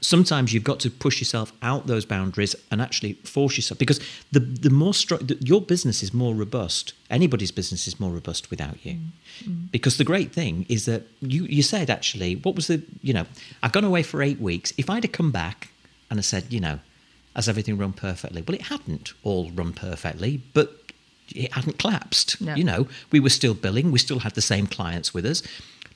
Sometimes 0.00 0.52
you've 0.52 0.64
got 0.64 0.80
to 0.80 0.90
push 0.90 1.20
yourself 1.20 1.52
out 1.62 1.86
those 1.86 2.04
boundaries 2.04 2.56
and 2.70 2.80
actually 2.80 3.14
force 3.24 3.56
yourself 3.56 3.78
because 3.78 4.00
the 4.32 4.40
the 4.40 4.70
more 4.70 4.94
str- 4.94 5.16
the, 5.16 5.36
your 5.40 5.60
business 5.60 6.02
is 6.02 6.14
more 6.14 6.34
robust 6.34 6.94
anybody's 7.10 7.50
business 7.50 7.86
is 7.86 8.00
more 8.00 8.10
robust 8.10 8.50
without 8.50 8.84
you 8.84 8.94
mm, 8.94 9.08
mm. 9.44 9.70
because 9.70 9.98
the 9.98 10.04
great 10.04 10.32
thing 10.32 10.66
is 10.68 10.86
that 10.86 11.02
you 11.20 11.44
you 11.44 11.62
said 11.62 11.90
actually 11.90 12.36
what 12.36 12.54
was 12.54 12.66
the 12.66 12.82
you 13.02 13.12
know 13.12 13.26
i've 13.62 13.72
gone 13.72 13.84
away 13.84 14.02
for 14.02 14.22
eight 14.22 14.40
weeks 14.40 14.72
if 14.78 14.88
i'd 14.88 15.04
have 15.04 15.12
come 15.12 15.30
back 15.30 15.68
and 16.10 16.18
I 16.18 16.22
said 16.22 16.44
you 16.48 16.60
know 16.60 16.80
has 17.36 17.48
everything 17.48 17.78
run 17.78 17.92
perfectly 17.92 18.42
well 18.42 18.54
it 18.54 18.62
hadn't 18.62 19.12
all 19.22 19.50
run 19.50 19.72
perfectly 19.72 20.42
but 20.54 20.80
it 21.34 21.52
hadn't 21.52 21.78
collapsed. 21.78 22.40
No. 22.40 22.54
You 22.54 22.64
know, 22.64 22.88
we 23.10 23.20
were 23.20 23.30
still 23.30 23.54
billing, 23.54 23.92
we 23.92 23.98
still 23.98 24.20
had 24.20 24.34
the 24.34 24.42
same 24.42 24.66
clients 24.66 25.14
with 25.14 25.24
us. 25.26 25.42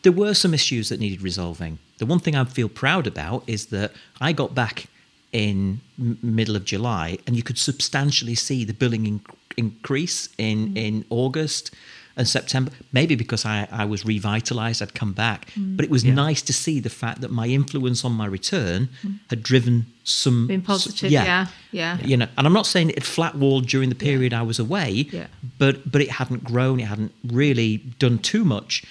There 0.05 0.13
were 0.13 0.35
some 0.35 0.55
issues 0.55 0.89
that 0.91 1.01
needed 1.01 1.21
resolving. 1.23 1.79
The 1.99 2.07
one 2.07 2.21
thing 2.21 2.37
I 2.37 2.45
feel 2.45 2.69
proud 2.69 3.07
about 3.07 3.43
is 3.47 3.67
that 3.67 3.91
I 4.21 4.33
got 4.33 4.55
back 4.55 4.87
in 5.33 5.81
m- 5.99 6.19
middle 6.23 6.57
of 6.57 6.65
July, 6.65 7.19
and 7.27 7.37
you 7.37 7.43
could 7.43 7.59
substantially 7.59 8.37
see 8.37 8.65
the 8.65 8.75
billing 8.75 9.05
in- 9.07 9.21
increase 9.57 10.29
in 10.39 10.59
mm. 10.69 10.77
in 10.87 11.05
August 11.11 11.75
and 12.17 12.29
September. 12.29 12.71
Maybe 12.93 13.15
because 13.17 13.45
I, 13.45 13.67
I 13.73 13.85
was 13.85 14.05
revitalized, 14.05 14.83
I'd 14.83 14.95
come 14.95 15.13
back, 15.13 15.51
mm. 15.51 15.77
but 15.77 15.85
it 15.85 15.91
was 15.91 16.05
nice 16.05 16.43
to 16.43 16.53
see 16.53 16.79
the 16.81 16.91
fact 16.91 17.21
that 17.23 17.31
my 17.31 17.47
influence 17.49 18.05
on 18.05 18.13
my 18.13 18.27
return 18.27 18.89
mm. 19.03 19.19
had 19.31 19.43
driven 19.43 19.87
some 20.05 20.47
Been 20.47 20.63
positive, 20.63 21.11
yeah, 21.11 21.47
yeah. 21.73 21.99
You 22.03 22.17
know, 22.19 22.29
and 22.37 22.47
I'm 22.47 22.53
not 22.53 22.67
saying 22.67 22.91
it 22.91 23.05
flat 23.05 23.35
walled 23.35 23.67
during 23.67 23.89
the 23.89 23.95
period 23.97 24.33
I 24.33 24.43
was 24.43 24.59
away, 24.59 24.91
Yeah. 25.11 25.27
but 25.59 25.91
but 25.91 26.01
it 26.01 26.11
hadn't 26.11 26.45
grown, 26.45 26.79
it 26.79 26.89
hadn't 26.95 27.13
really 27.43 27.79
done 27.99 28.19
too 28.19 28.45
much. 28.45 28.85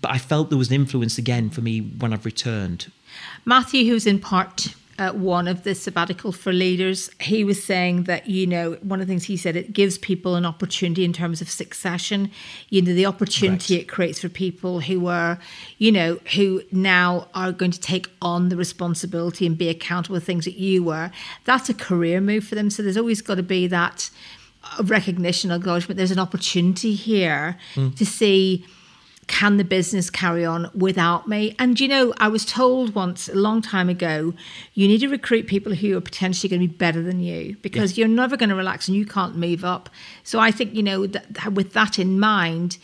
But 0.00 0.10
I 0.12 0.18
felt 0.18 0.50
there 0.50 0.58
was 0.58 0.68
an 0.68 0.74
influence 0.74 1.18
again 1.18 1.50
for 1.50 1.60
me 1.60 1.80
when 1.80 2.12
I've 2.12 2.24
returned. 2.24 2.90
Matthew, 3.44 3.90
who's 3.90 4.06
in 4.06 4.18
part 4.20 4.74
uh, 4.98 5.12
one 5.12 5.46
of 5.46 5.62
the 5.62 5.74
sabbatical 5.74 6.32
for 6.32 6.52
leaders, 6.52 7.08
he 7.20 7.44
was 7.44 7.62
saying 7.62 8.02
that, 8.04 8.26
you 8.26 8.46
know, 8.46 8.72
one 8.82 9.00
of 9.00 9.06
the 9.06 9.10
things 9.10 9.24
he 9.24 9.36
said, 9.36 9.54
it 9.54 9.72
gives 9.72 9.96
people 9.96 10.34
an 10.34 10.44
opportunity 10.44 11.04
in 11.04 11.12
terms 11.12 11.40
of 11.40 11.48
succession. 11.48 12.30
You 12.68 12.82
know, 12.82 12.92
the 12.92 13.06
opportunity 13.06 13.76
Right. 13.76 13.82
it 13.82 13.88
creates 13.88 14.20
for 14.20 14.28
people 14.28 14.80
who 14.80 15.06
are, 15.06 15.38
you 15.78 15.92
know, 15.92 16.18
who 16.34 16.62
now 16.72 17.28
are 17.32 17.52
going 17.52 17.70
to 17.70 17.80
take 17.80 18.08
on 18.20 18.48
the 18.48 18.56
responsibility 18.56 19.46
and 19.46 19.56
be 19.56 19.68
accountable 19.68 20.18
for 20.18 20.24
things 20.24 20.44
that 20.44 20.58
you 20.58 20.82
were. 20.82 21.12
That's 21.44 21.68
a 21.68 21.74
career 21.74 22.20
move 22.20 22.44
for 22.44 22.56
them. 22.56 22.68
So 22.68 22.82
there's 22.82 22.96
always 22.96 23.22
got 23.22 23.36
to 23.36 23.42
be 23.44 23.68
that 23.68 24.10
uh, 24.64 24.82
recognition, 24.82 25.52
acknowledgement. 25.52 25.96
There's 25.96 26.10
an 26.10 26.18
opportunity 26.18 26.94
here 26.94 27.56
to 27.74 28.04
see 28.04 28.66
can 29.28 29.58
the 29.58 29.64
business 29.64 30.10
carry 30.10 30.44
on 30.44 30.70
without 30.74 31.28
me? 31.28 31.54
And 31.58 31.78
you 31.78 31.86
know, 31.86 32.12
I 32.18 32.28
was 32.28 32.44
told 32.44 32.94
once 32.94 33.28
a 33.28 33.34
long 33.34 33.62
time 33.62 33.88
ago, 33.88 34.34
you 34.74 34.88
need 34.88 34.98
to 34.98 35.08
recruit 35.08 35.46
people 35.46 35.74
who 35.74 35.96
are 35.96 36.00
potentially 36.00 36.48
going 36.48 36.62
to 36.62 36.68
be 36.68 36.74
better 36.74 37.02
than 37.02 37.20
you 37.20 37.56
because 37.62 37.96
you're 37.96 38.08
never 38.08 38.36
going 38.36 38.48
to 38.48 38.56
relax 38.56 38.88
and 38.88 38.96
you 38.96 39.06
can't 39.06 39.36
move 39.36 39.64
up. 39.64 39.88
So 40.24 40.40
I 40.40 40.50
think, 40.50 40.74
you 40.74 40.82
know, 40.82 41.06
that, 41.06 41.52
with 41.52 41.74
that 41.74 41.98
in 41.98 42.18
mind, 42.18 42.78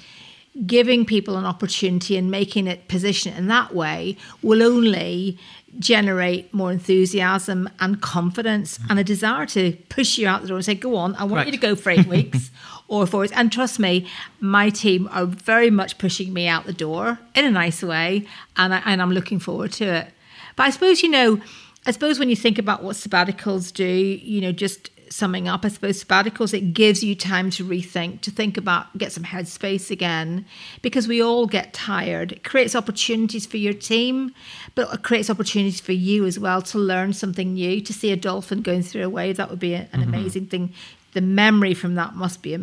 giving 0.66 1.04
people 1.04 1.36
an 1.36 1.44
opportunity 1.44 2.16
and 2.16 2.30
making 2.30 2.66
it 2.66 2.86
position 2.88 3.32
it 3.32 3.38
in 3.38 3.48
that 3.48 3.74
way 3.74 4.16
will 4.42 4.62
only 4.62 5.38
generate 5.78 6.52
more 6.54 6.70
enthusiasm 6.70 7.68
and 7.80 8.00
confidence 8.00 8.78
mm-hmm. 8.78 8.90
and 8.90 9.00
a 9.00 9.04
desire 9.04 9.46
to 9.46 9.72
push 9.88 10.16
you 10.18 10.28
out 10.28 10.42
the 10.42 10.48
door 10.48 10.56
and 10.56 10.64
say, 10.64 10.74
go 10.74 10.96
on, 10.96 11.14
I 11.16 11.24
want 11.24 11.46
you 11.46 11.52
to 11.52 11.58
go 11.58 11.74
for 11.74 11.90
eight 11.90 12.06
weeks 12.08 12.50
or 12.86 13.06
four 13.06 13.20
weeks. 13.20 13.32
And 13.32 13.50
trust 13.50 13.80
me, 13.80 14.08
my 14.40 14.70
team 14.70 15.08
are 15.10 15.26
very 15.26 15.70
much 15.70 15.98
pushing 15.98 16.32
me 16.32 16.46
out 16.46 16.66
the 16.66 16.72
door 16.72 17.18
in 17.34 17.44
a 17.44 17.50
nice 17.50 17.82
way. 17.82 18.26
And, 18.56 18.72
I, 18.74 18.82
and 18.84 19.02
I'm 19.02 19.10
looking 19.10 19.40
forward 19.40 19.72
to 19.72 19.84
it. 19.84 20.08
But 20.54 20.64
I 20.64 20.70
suppose, 20.70 21.02
you 21.02 21.10
know, 21.10 21.40
I 21.86 21.90
suppose 21.90 22.18
when 22.18 22.30
you 22.30 22.36
think 22.36 22.58
about 22.58 22.82
what 22.82 22.96
sabbaticals 22.96 23.72
do, 23.72 23.84
you 23.84 24.40
know, 24.40 24.52
just 24.52 24.90
summing 25.14 25.46
up, 25.46 25.64
I 25.64 25.68
suppose 25.68 26.03
sabbaticals, 26.03 26.53
it 26.53 26.74
gives 26.74 27.05
you 27.05 27.14
time 27.14 27.48
to 27.50 27.64
rethink, 27.64 28.20
to 28.22 28.33
think 28.33 28.57
about, 28.57 28.98
get 28.98 29.12
some 29.12 29.22
headspace 29.22 29.90
again, 29.90 30.44
because 30.83 31.07
we 31.07 31.22
all 31.22 31.46
get 31.46 31.72
tired. 31.72 32.33
It 32.33 32.42
creates 32.42 32.74
opportunities 32.74 33.46
for 33.46 33.57
your 33.59 33.74
team, 33.74 34.35
but 34.74 34.92
it 34.92 35.03
creates 35.05 35.31
opportunities 35.31 35.81
for 35.81 35.92
you 35.92 36.27
as 36.27 36.37
well 36.38 36.61
to 36.62 36.79
learn 36.79 37.12
something 37.12 37.55
new, 37.55 37.81
to 37.81 37.92
see 37.92 38.11
a 38.11 38.16
dolphin 38.16 38.61
going 38.61 38.83
through 38.83 39.05
a 39.05 39.09
wave. 39.09 39.37
That 39.37 39.50
would 39.50 39.61
be 39.61 39.74
an 39.74 39.87
mm-hmm. 39.87 40.03
amazing 40.03 40.46
thing. 40.46 40.74
The 41.12 41.20
memory 41.20 41.74
from 41.74 41.94
that 41.94 42.16
must 42.16 42.42
be 42.42 42.59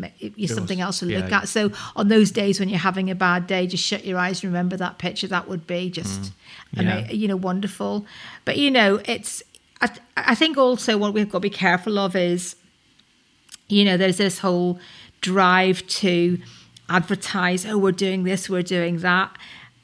something 0.48 0.82
else 0.82 1.00
to 1.00 1.06
look 1.06 1.30
Yeah. 1.30 1.40
at. 1.40 1.48
So 1.48 1.72
on 1.96 2.10
those 2.10 2.32
days 2.32 2.60
when 2.60 2.68
you're 2.68 2.80
having 2.80 3.10
a 3.10 3.16
bad 3.16 3.48
day, 3.48 3.66
just 3.66 3.86
shut 3.86 4.04
your 4.04 4.20
eyes 4.20 4.44
and 4.44 4.52
remember 4.52 4.76
that 4.76 4.98
picture. 4.98 5.28
That 5.28 5.48
would 5.48 5.66
be 5.66 5.90
just, 5.90 6.22
mm. 6.22 6.80
ama- 6.80 7.06
Yeah. 7.08 7.12
you 7.12 7.30
know, 7.30 7.38
wonderful. 7.38 8.06
But 8.44 8.58
you 8.58 8.70
know, 8.70 9.00
it's. 9.06 9.42
I, 9.82 9.88
th- 9.88 10.02
I 10.16 10.36
think 10.36 10.58
also 10.58 10.98
what 10.98 11.14
we've 11.14 11.30
got 11.30 11.40
to 11.40 11.42
be 11.42 11.50
careful 11.50 11.98
of 11.98 12.16
is, 12.16 12.56
you 13.68 13.84
know, 13.84 13.98
there's 13.98 14.18
this 14.18 14.40
whole 14.40 14.80
drive 15.22 15.86
to 15.88 16.38
advertise. 16.90 17.66
Oh, 17.66 17.78
we're 17.78 17.92
doing 17.92 18.24
this, 18.24 18.50
we're 18.50 18.62
doing 18.62 19.00
that. 19.00 19.36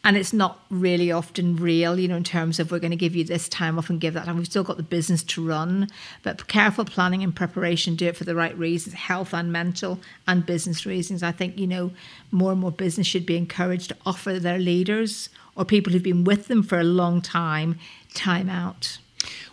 And 0.03 0.15
it's 0.15 0.31
not 0.31 0.63
really 0.69 1.11
often 1.11 1.57
real, 1.57 1.99
you 1.99 2.07
know, 2.07 2.15
in 2.15 2.23
terms 2.23 2.59
of 2.59 2.71
we're 2.71 2.79
going 2.79 2.91
to 2.91 2.97
give 2.97 3.15
you 3.15 3.25
this 3.25 3.49
time 3.49 3.77
off 3.77 3.89
and 3.89 3.99
give 3.99 4.13
that 4.13 4.25
time. 4.25 4.37
We've 4.37 4.45
still 4.45 4.63
got 4.63 4.77
the 4.77 4.83
business 4.83 5.21
to 5.23 5.45
run, 5.45 5.89
but 6.23 6.47
careful 6.47 6.85
planning 6.85 7.23
and 7.23 7.35
preparation, 7.35 7.95
do 7.95 8.07
it 8.07 8.15
for 8.15 8.23
the 8.23 8.35
right 8.35 8.57
reasons, 8.57 8.93
health 8.93 9.33
and 9.33 9.51
mental 9.51 9.99
and 10.25 10.45
business 10.45 10.85
reasons. 10.85 11.23
I 11.23 11.33
think, 11.33 11.57
you 11.57 11.67
know, 11.67 11.91
more 12.31 12.51
and 12.51 12.61
more 12.61 12.71
business 12.71 13.07
should 13.07 13.25
be 13.25 13.35
encouraged 13.35 13.89
to 13.89 13.97
offer 14.05 14.39
their 14.39 14.59
leaders 14.59 15.27
or 15.55 15.65
people 15.65 15.91
who've 15.91 16.03
been 16.03 16.23
with 16.23 16.47
them 16.47 16.63
for 16.63 16.79
a 16.79 16.85
long 16.85 17.21
time 17.21 17.77
time 18.13 18.49
out. 18.49 18.99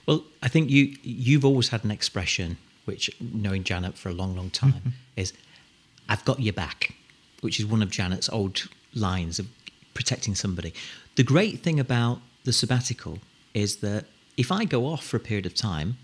Well, 0.06 0.24
I 0.42 0.48
think 0.48 0.70
you 0.70 0.96
you've 1.02 1.44
always 1.44 1.68
had 1.68 1.84
an 1.84 1.90
expression 1.90 2.58
which, 2.84 3.10
knowing 3.20 3.64
Janet 3.64 3.96
for 3.96 4.10
a 4.10 4.12
long, 4.12 4.36
long 4.36 4.50
time, 4.50 4.72
mm-hmm. 4.72 4.88
is 5.16 5.32
"I've 6.08 6.24
got 6.24 6.40
your 6.40 6.52
back," 6.52 6.94
which 7.40 7.58
is 7.58 7.66
one 7.66 7.82
of 7.82 7.90
Janet's 7.90 8.28
old 8.28 8.68
lines 8.94 9.38
of 9.38 9.46
protecting 9.94 10.34
somebody. 10.34 10.74
The 11.16 11.22
great 11.22 11.60
thing 11.60 11.80
about 11.80 12.20
the 12.44 12.52
sabbatical 12.52 13.18
is 13.54 13.76
that 13.76 14.06
if 14.36 14.50
I 14.50 14.64
go 14.64 14.86
off 14.86 15.04
for 15.04 15.16
a 15.16 15.20
period 15.20 15.46
of 15.46 15.54
time, 15.54 15.96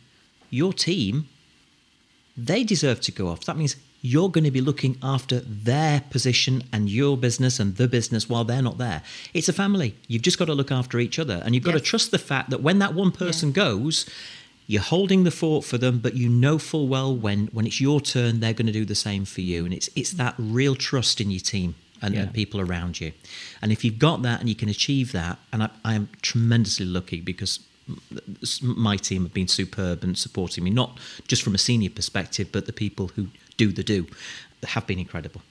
your 0.50 0.72
team 0.72 1.28
they 2.36 2.64
deserve 2.64 3.00
to 3.02 3.12
go 3.12 3.28
off. 3.28 3.44
That 3.44 3.56
means 3.56 3.76
you're 4.02 4.30
going 4.30 4.44
to 4.44 4.50
be 4.50 4.60
looking 4.60 4.96
after 5.02 5.40
their 5.40 6.00
position 6.10 6.62
and 6.72 6.88
your 6.88 7.16
business 7.16 7.60
and 7.60 7.76
the 7.76 7.86
business 7.86 8.28
while 8.28 8.44
they're 8.44 8.62
not 8.62 8.78
there. 8.78 9.02
It's 9.34 9.48
a 9.48 9.52
family. 9.52 9.94
You've 10.08 10.22
just 10.22 10.38
got 10.38 10.46
to 10.46 10.54
look 10.54 10.72
after 10.72 10.98
each 10.98 11.18
other. 11.18 11.42
And 11.44 11.54
you've 11.54 11.64
got 11.64 11.72
to 11.72 11.80
trust 11.80 12.10
the 12.10 12.18
fact 12.18 12.50
that 12.50 12.62
when 12.62 12.78
that 12.78 12.94
one 12.94 13.12
person 13.12 13.50
Yeah. 13.50 13.54
goes, 13.56 14.06
you're 14.66 14.80
holding 14.82 15.24
the 15.24 15.30
fort 15.30 15.64
for 15.64 15.78
them, 15.78 15.98
but 15.98 16.14
you 16.14 16.28
know 16.28 16.56
full 16.58 16.88
well 16.88 17.14
when, 17.14 17.48
when 17.48 17.66
it's 17.66 17.80
your 17.80 18.00
turn, 18.00 18.40
they're 18.40 18.54
going 18.54 18.66
to 18.68 18.72
do 18.72 18.84
the 18.84 18.94
same 18.94 19.24
for 19.24 19.40
you. 19.40 19.64
And 19.64 19.74
it's, 19.74 19.90
it's 19.96 20.12
that 20.12 20.34
real 20.38 20.76
trust 20.76 21.20
in 21.20 21.30
your 21.30 21.40
team 21.40 21.74
and, 22.00 22.14
and 22.14 22.32
people 22.32 22.60
around 22.60 23.00
you. 23.00 23.12
And 23.60 23.70
if 23.72 23.84
you've 23.84 23.98
got 23.98 24.22
that 24.22 24.40
and 24.40 24.48
you 24.48 24.54
can 24.54 24.68
achieve 24.70 25.12
that, 25.12 25.38
and 25.52 25.64
I, 25.64 25.70
I 25.84 25.94
am 25.94 26.08
tremendously 26.22 26.86
lucky 26.86 27.20
because 27.20 27.58
my 28.62 28.96
team 28.96 29.22
have 29.24 29.35
been 29.35 29.48
superb 29.48 30.03
and 30.03 30.16
supporting 30.16 30.64
me, 30.64 30.70
not 30.70 30.98
just 31.26 31.42
from 31.42 31.55
a 31.55 31.59
senior 31.59 31.90
perspective, 31.90 32.50
but 32.53 32.66
the 32.66 32.72
people 32.72 33.09
who 33.09 33.29
do 33.57 33.72
the 33.72 33.83
do 33.83 34.07
have 34.64 34.87
been 34.87 34.98
incredible. 34.98 35.42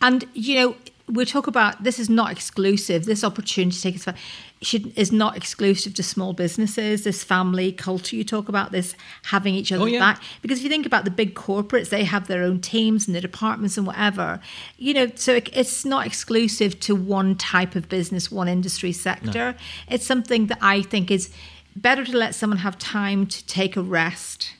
And 0.00 0.24
you 0.34 0.56
know, 0.56 0.76
we 1.06 1.24
talk 1.24 1.46
about 1.46 1.82
this 1.84 1.98
is 1.98 2.08
not 2.08 2.32
exclusive. 2.32 3.04
This 3.04 3.22
opportunity 3.24 3.76
to 3.76 3.82
take 3.82 4.08
us 4.08 4.14
should 4.62 4.96
is 4.98 5.12
not 5.12 5.36
exclusive 5.36 5.92
to 5.94 6.02
small 6.02 6.32
businesses. 6.32 7.04
This 7.04 7.22
family 7.22 7.72
culture 7.72 8.16
you 8.16 8.24
talk 8.24 8.48
about, 8.48 8.72
this 8.72 8.96
having 9.24 9.54
each 9.54 9.70
other 9.70 9.82
Oh, 9.82 9.86
yeah. 9.86 9.98
back. 9.98 10.22
Because 10.40 10.58
if 10.58 10.64
you 10.64 10.70
think 10.70 10.86
about 10.86 11.04
the 11.04 11.10
big 11.10 11.34
corporates, 11.34 11.90
they 11.90 12.04
have 12.04 12.26
their 12.26 12.42
own 12.42 12.60
teams 12.60 13.06
and 13.06 13.14
their 13.14 13.22
departments 13.22 13.76
and 13.76 13.86
whatever. 13.86 14.40
You 14.78 14.94
know, 14.94 15.10
so 15.14 15.34
it, 15.34 15.50
it's 15.52 15.84
not 15.84 16.06
exclusive 16.06 16.80
to 16.80 16.94
one 16.94 17.36
type 17.36 17.74
of 17.74 17.88
business, 17.88 18.30
one 18.30 18.48
industry 18.48 18.92
sector. 18.92 19.54
It's 19.88 20.06
something 20.06 20.46
that 20.46 20.58
I 20.62 20.82
think 20.82 21.10
is 21.10 21.30
better 21.76 22.04
to 22.04 22.16
let 22.16 22.34
someone 22.34 22.58
have 22.58 22.78
time 22.78 23.26
to 23.26 23.44
take 23.46 23.76
a 23.76 23.82
rest, 23.82 24.52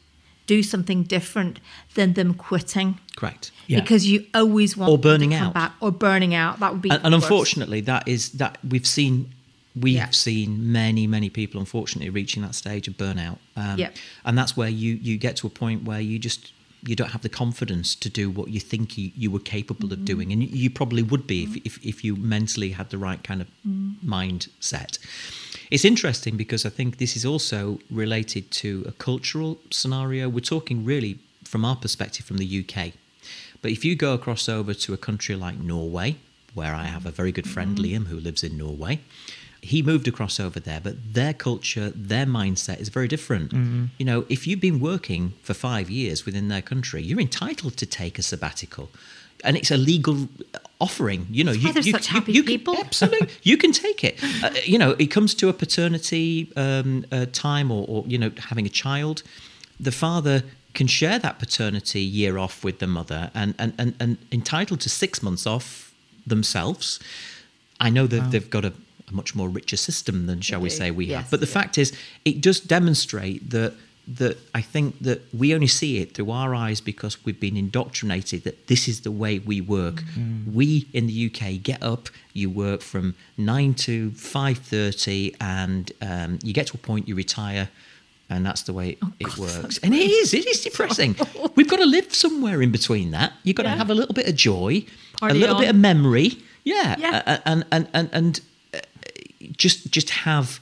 do 0.47 0.63
something 0.63 1.03
different 1.05 1.59
than 1.95 2.13
them 2.15 2.35
quitting 2.35 2.99
Correct. 3.17 3.51
Yeah. 3.67 3.81
because 3.81 4.07
you 4.07 4.27
always 4.35 4.77
want 4.77 4.91
Or 4.93 4.99
burning 4.99 5.33
out. 5.33 5.55
back 5.55 5.73
or 5.81 5.91
burning 5.91 6.35
out. 6.35 6.61
That 6.61 6.73
would 6.73 6.83
be 6.83 6.91
And, 6.91 7.01
and 7.05 7.15
unfortunately, 7.15 7.81
that 7.83 8.07
is 8.07 8.31
that 8.33 8.59
we've 8.69 8.87
seen. 8.87 9.31
We've 9.77 9.95
Yeah. 9.95 10.11
seen 10.11 10.71
many, 10.71 11.09
many 11.09 11.29
people, 11.31 11.59
unfortunately, 11.59 12.09
reaching 12.11 12.43
that 12.43 12.55
stage 12.55 12.87
of 12.87 12.97
burnout. 12.97 13.39
Um, 13.57 13.77
Yep. 13.79 13.97
And 14.25 14.39
that's 14.39 14.57
where 14.57 14.69
you 14.69 15.01
you 15.03 15.17
get 15.17 15.35
to 15.39 15.47
a 15.49 15.51
point 15.51 15.83
where 15.85 16.01
you 16.01 16.19
just 16.21 16.53
you 16.87 16.95
don't 16.95 17.11
have 17.13 17.23
the 17.23 17.29
confidence 17.31 17.95
to 17.95 18.11
do 18.11 18.29
what 18.31 18.51
you 18.51 18.61
think 18.61 18.99
you, 18.99 19.11
you 19.17 19.31
were 19.31 19.41
capable 19.41 19.91
of 19.93 20.05
doing, 20.05 20.31
and 20.33 20.43
you, 20.43 20.49
you 20.53 20.69
probably 20.71 21.03
would 21.03 21.27
be 21.27 21.43
if, 21.45 21.57
if 21.65 21.85
if 21.85 22.05
you 22.05 22.15
mentally 22.15 22.71
had 22.73 22.91
the 22.91 22.99
right 22.99 23.25
kind 23.25 23.41
of 23.41 23.49
mindset. 24.05 24.99
It's 25.71 25.85
interesting 25.85 26.37
because 26.37 26.67
I 26.67 26.71
think 26.71 26.99
this 26.99 27.17
is 27.17 27.25
also 27.25 27.79
related 27.91 28.51
to 28.63 28.85
a 28.87 28.93
cultural 28.93 29.59
scenario. 29.71 30.29
We're 30.29 30.41
talking 30.41 30.85
really 30.85 31.19
from 31.45 31.65
our 31.65 31.77
perspective 31.77 32.27
from 32.27 32.39
the 32.39 32.65
UK. 32.65 32.93
But 33.63 33.71
if 33.71 33.85
you 33.85 33.97
go 33.97 34.13
across 34.13 34.49
over 34.49 34.75
to 34.75 34.93
a 34.93 34.99
country 34.99 35.37
like 35.37 35.59
Norway, 35.59 36.17
where 36.53 36.75
I 36.75 36.85
have 36.85 37.07
a 37.07 37.11
very 37.11 37.33
good 37.33 37.49
friend, 37.49 37.77
mm-hmm. 37.77 38.05
Liam, 38.05 38.07
who 38.09 38.19
lives 38.19 38.45
in 38.45 38.59
Norway, 38.59 39.01
he 39.63 39.83
moved 39.83 40.07
across 40.07 40.39
over 40.39 40.61
there, 40.61 40.81
but 40.81 41.15
their 41.15 41.33
culture, 41.33 41.89
their 41.91 42.27
mindset 42.27 42.81
is 42.81 42.91
very 42.91 43.09
different. 43.09 43.53
Mm-hmm. 43.53 43.85
You 43.99 44.05
know, 44.05 44.27
if 44.29 44.47
you've 44.47 44.61
been 44.61 44.79
working 44.79 45.33
for 45.43 45.55
five 45.55 45.89
years 45.89 46.27
within 46.27 46.49
their 46.49 46.61
country, 46.61 47.03
you're 47.03 47.21
entitled 47.21 47.79
to 47.79 47.87
take 47.87 48.19
a 48.19 48.23
sabbatical. 48.23 48.91
And 49.43 49.57
it's 49.57 49.71
a 49.71 49.79
legal 49.79 50.29
offering, 50.85 51.27
you 51.31 51.43
know. 51.47 51.53
you, 51.53 51.73
you, 51.73 51.93
such 51.93 52.09
you- 52.09 52.15
happy 52.17 52.33
you 52.33 52.43
can- 52.43 52.77
absolutely, 52.87 53.29
you 53.51 53.57
can 53.57 53.73
take 53.73 54.01
it. 54.09 54.15
Uh, 54.45 54.51
you 54.65 54.79
know, 54.83 54.91
it 55.05 55.09
comes 55.17 55.35
to 55.41 55.49
a 55.49 55.53
paternity 55.53 56.53
um, 56.57 57.05
uh, 57.11 57.27
time, 57.33 57.71
or, 57.77 57.83
or 57.89 58.05
you 58.07 58.19
know, 58.19 58.31
having 58.51 58.67
a 58.67 58.75
child. 58.83 59.23
The 59.81 59.93
father 59.93 60.43
can 60.75 60.87
share 60.87 61.19
that 61.19 61.39
paternity 61.39 62.01
year 62.01 62.37
off 62.37 62.65
with 62.65 62.79
the 62.79 62.87
mother 62.87 63.31
and, 63.35 63.55
and, 63.59 63.73
and, 63.79 63.95
and 64.01 64.19
entitled 64.31 64.81
to 64.81 64.91
six 64.91 65.23
months 65.23 65.47
off 65.47 65.93
themselves. 66.27 67.01
I 67.81 67.91
know 67.91 68.07
that 68.07 68.31
they've 68.31 68.51
got 68.51 68.65
a, 68.65 68.73
a 69.09 69.13
much 69.13 69.35
more 69.35 69.49
richer 69.49 69.77
system 69.77 70.27
than, 70.27 70.41
shall 70.41 70.61
we 70.61 70.71
say, 70.71 70.91
we 70.91 71.07
yes, 71.07 71.23
have. 71.23 71.31
But 71.31 71.41
the 71.41 71.47
yeah. 71.47 71.61
fact 71.61 71.79
is, 71.79 71.93
it 72.25 72.41
does 72.41 72.61
demonstrate 72.61 73.51
that 73.51 73.75
that 74.07 74.37
I 74.55 74.61
think 74.61 74.99
that 75.01 75.23
we 75.33 75.55
only 75.55 75.67
see 75.67 75.99
it 75.99 76.15
through 76.15 76.31
our 76.31 76.55
eyes 76.55 76.81
because 76.81 77.25
we've 77.25 77.41
been 77.41 77.57
indoctrinated 77.57 78.45
that 78.45 78.67
this 78.67 78.87
is 78.87 79.01
the 79.01 79.11
way 79.11 79.39
we 79.39 79.61
work. 79.61 80.03
We 80.53 80.87
in 80.93 81.07
the 81.07 81.31
UK 81.31 81.63
get 81.63 81.83
up, 81.83 82.09
you 82.33 82.51
work 82.51 82.83
from 82.83 83.15
nine 83.39 83.75
to 83.75 84.11
five 84.13 84.59
thirty, 84.59 85.35
and 85.41 85.91
um, 86.03 86.39
you 86.43 86.53
get 86.53 86.67
to 86.69 86.75
a 86.75 86.79
point 86.79 87.09
you 87.09 87.15
retire. 87.15 87.69
And 88.31 88.45
that's 88.45 88.63
the 88.63 88.73
way 88.73 88.91
it, 88.91 88.99
it 89.21 89.39
works. 89.39 89.79
And 89.83 89.95
it 89.95 90.11
is, 90.11 90.33
it 90.33 90.47
is 90.47 90.63
depressing. 90.63 91.15
We've 91.57 91.69
got 91.69 91.77
to 91.77 91.87
live 91.87 92.15
somewhere 92.15 92.63
in 92.63 92.73
between 92.73 93.11
that. 93.11 93.35
You've 93.43 93.57
got 93.57 93.65
to 93.65 93.69
have 93.69 93.91
a 93.91 93.95
little 93.95 94.15
bit 94.15 94.27
of 94.27 94.35
joy, 94.35 94.87
Party 95.21 95.37
a 95.37 95.39
little 95.39 95.59
bit 95.59 95.69
of 95.69 95.77
memory. 95.77 96.39
Yeah. 96.65 96.97
Yeah. 96.99 97.41
And, 97.45 97.67
and, 97.71 97.87
and, 97.93 98.09
and 98.13 98.41
uh, 98.73 98.79
just, 99.53 99.91
just 99.91 100.09
have 100.11 100.59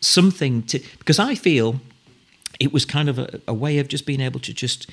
something 0.00 0.64
to, 0.64 0.80
because 0.98 1.20
I 1.20 1.36
feel 1.36 1.80
it 2.60 2.72
was 2.72 2.84
kind 2.84 3.08
of 3.08 3.18
a, 3.18 3.40
a 3.48 3.54
way 3.54 3.78
of 3.78 3.88
just 3.88 4.06
being 4.06 4.20
able 4.20 4.40
to 4.40 4.52
just 4.52 4.88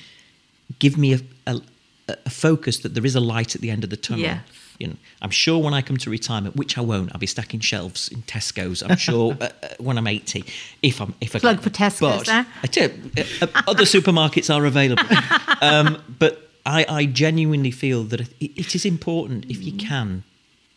give 0.78 0.96
me 0.96 1.14
a, 1.14 1.20
a, 1.46 1.60
a 2.08 2.30
focus 2.30 2.78
that 2.78 2.94
there 2.94 3.04
is 3.04 3.14
a 3.14 3.20
light 3.20 3.54
at 3.54 3.60
the 3.60 3.70
end 3.70 3.84
of 3.84 3.90
the 3.90 3.96
tunnel. 3.96 4.22
Yes. 4.24 4.40
You 4.78 4.88
know, 4.88 4.96
I'm 5.20 5.30
sure 5.30 5.62
when 5.62 5.74
I 5.74 5.82
come 5.82 5.96
to 5.98 6.10
retirement, 6.10 6.56
which 6.56 6.76
I 6.76 6.80
won't, 6.80 7.12
I'll 7.12 7.20
be 7.20 7.26
stacking 7.26 7.60
shelves 7.60 8.08
in 8.08 8.22
Tesco's. 8.22 8.82
I'm 8.82 8.96
sure 9.08 9.36
uh, 9.40 9.48
uh, 9.62 9.68
when 9.78 9.96
I'm 9.98 10.06
80, 10.06 10.44
if 10.82 11.00
I'm 11.00 11.14
if 11.20 11.36
I 11.36 11.38
Plug 11.38 11.56
can. 11.56 11.62
for 11.62 11.70
Tesco's 11.70 12.00
But 12.00 12.26
there. 12.26 12.46
I 12.62 12.66
tell 12.66 12.90
you, 12.90 13.10
uh, 13.18 13.46
uh, 13.54 13.62
other 13.68 13.84
supermarkets 13.84 14.52
are 14.52 14.64
available. 14.64 15.04
um, 15.60 16.02
but 16.18 16.50
I, 16.66 16.84
I 16.88 17.06
genuinely 17.06 17.70
feel 17.70 18.02
that 18.04 18.20
it, 18.22 18.32
it 18.40 18.74
is 18.74 18.84
important 18.84 19.44
if 19.48 19.62
you 19.62 19.72
can 19.72 20.24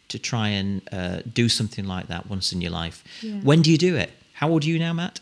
to 0.10 0.20
try 0.20 0.50
and 0.50 0.82
uh, 0.92 1.22
do 1.34 1.50
something 1.50 1.86
like 1.86 2.08
that 2.08 2.30
once 2.30 2.54
in 2.54 2.62
your 2.62 2.72
life. 2.72 3.04
When 3.44 3.62
do 3.64 3.72
you 3.72 3.78
do 3.78 3.96
it? 3.96 4.12
How 4.34 4.50
old 4.50 4.66
are 4.66 4.68
you 4.68 4.78
now, 4.78 4.94
Matt? 4.94 5.20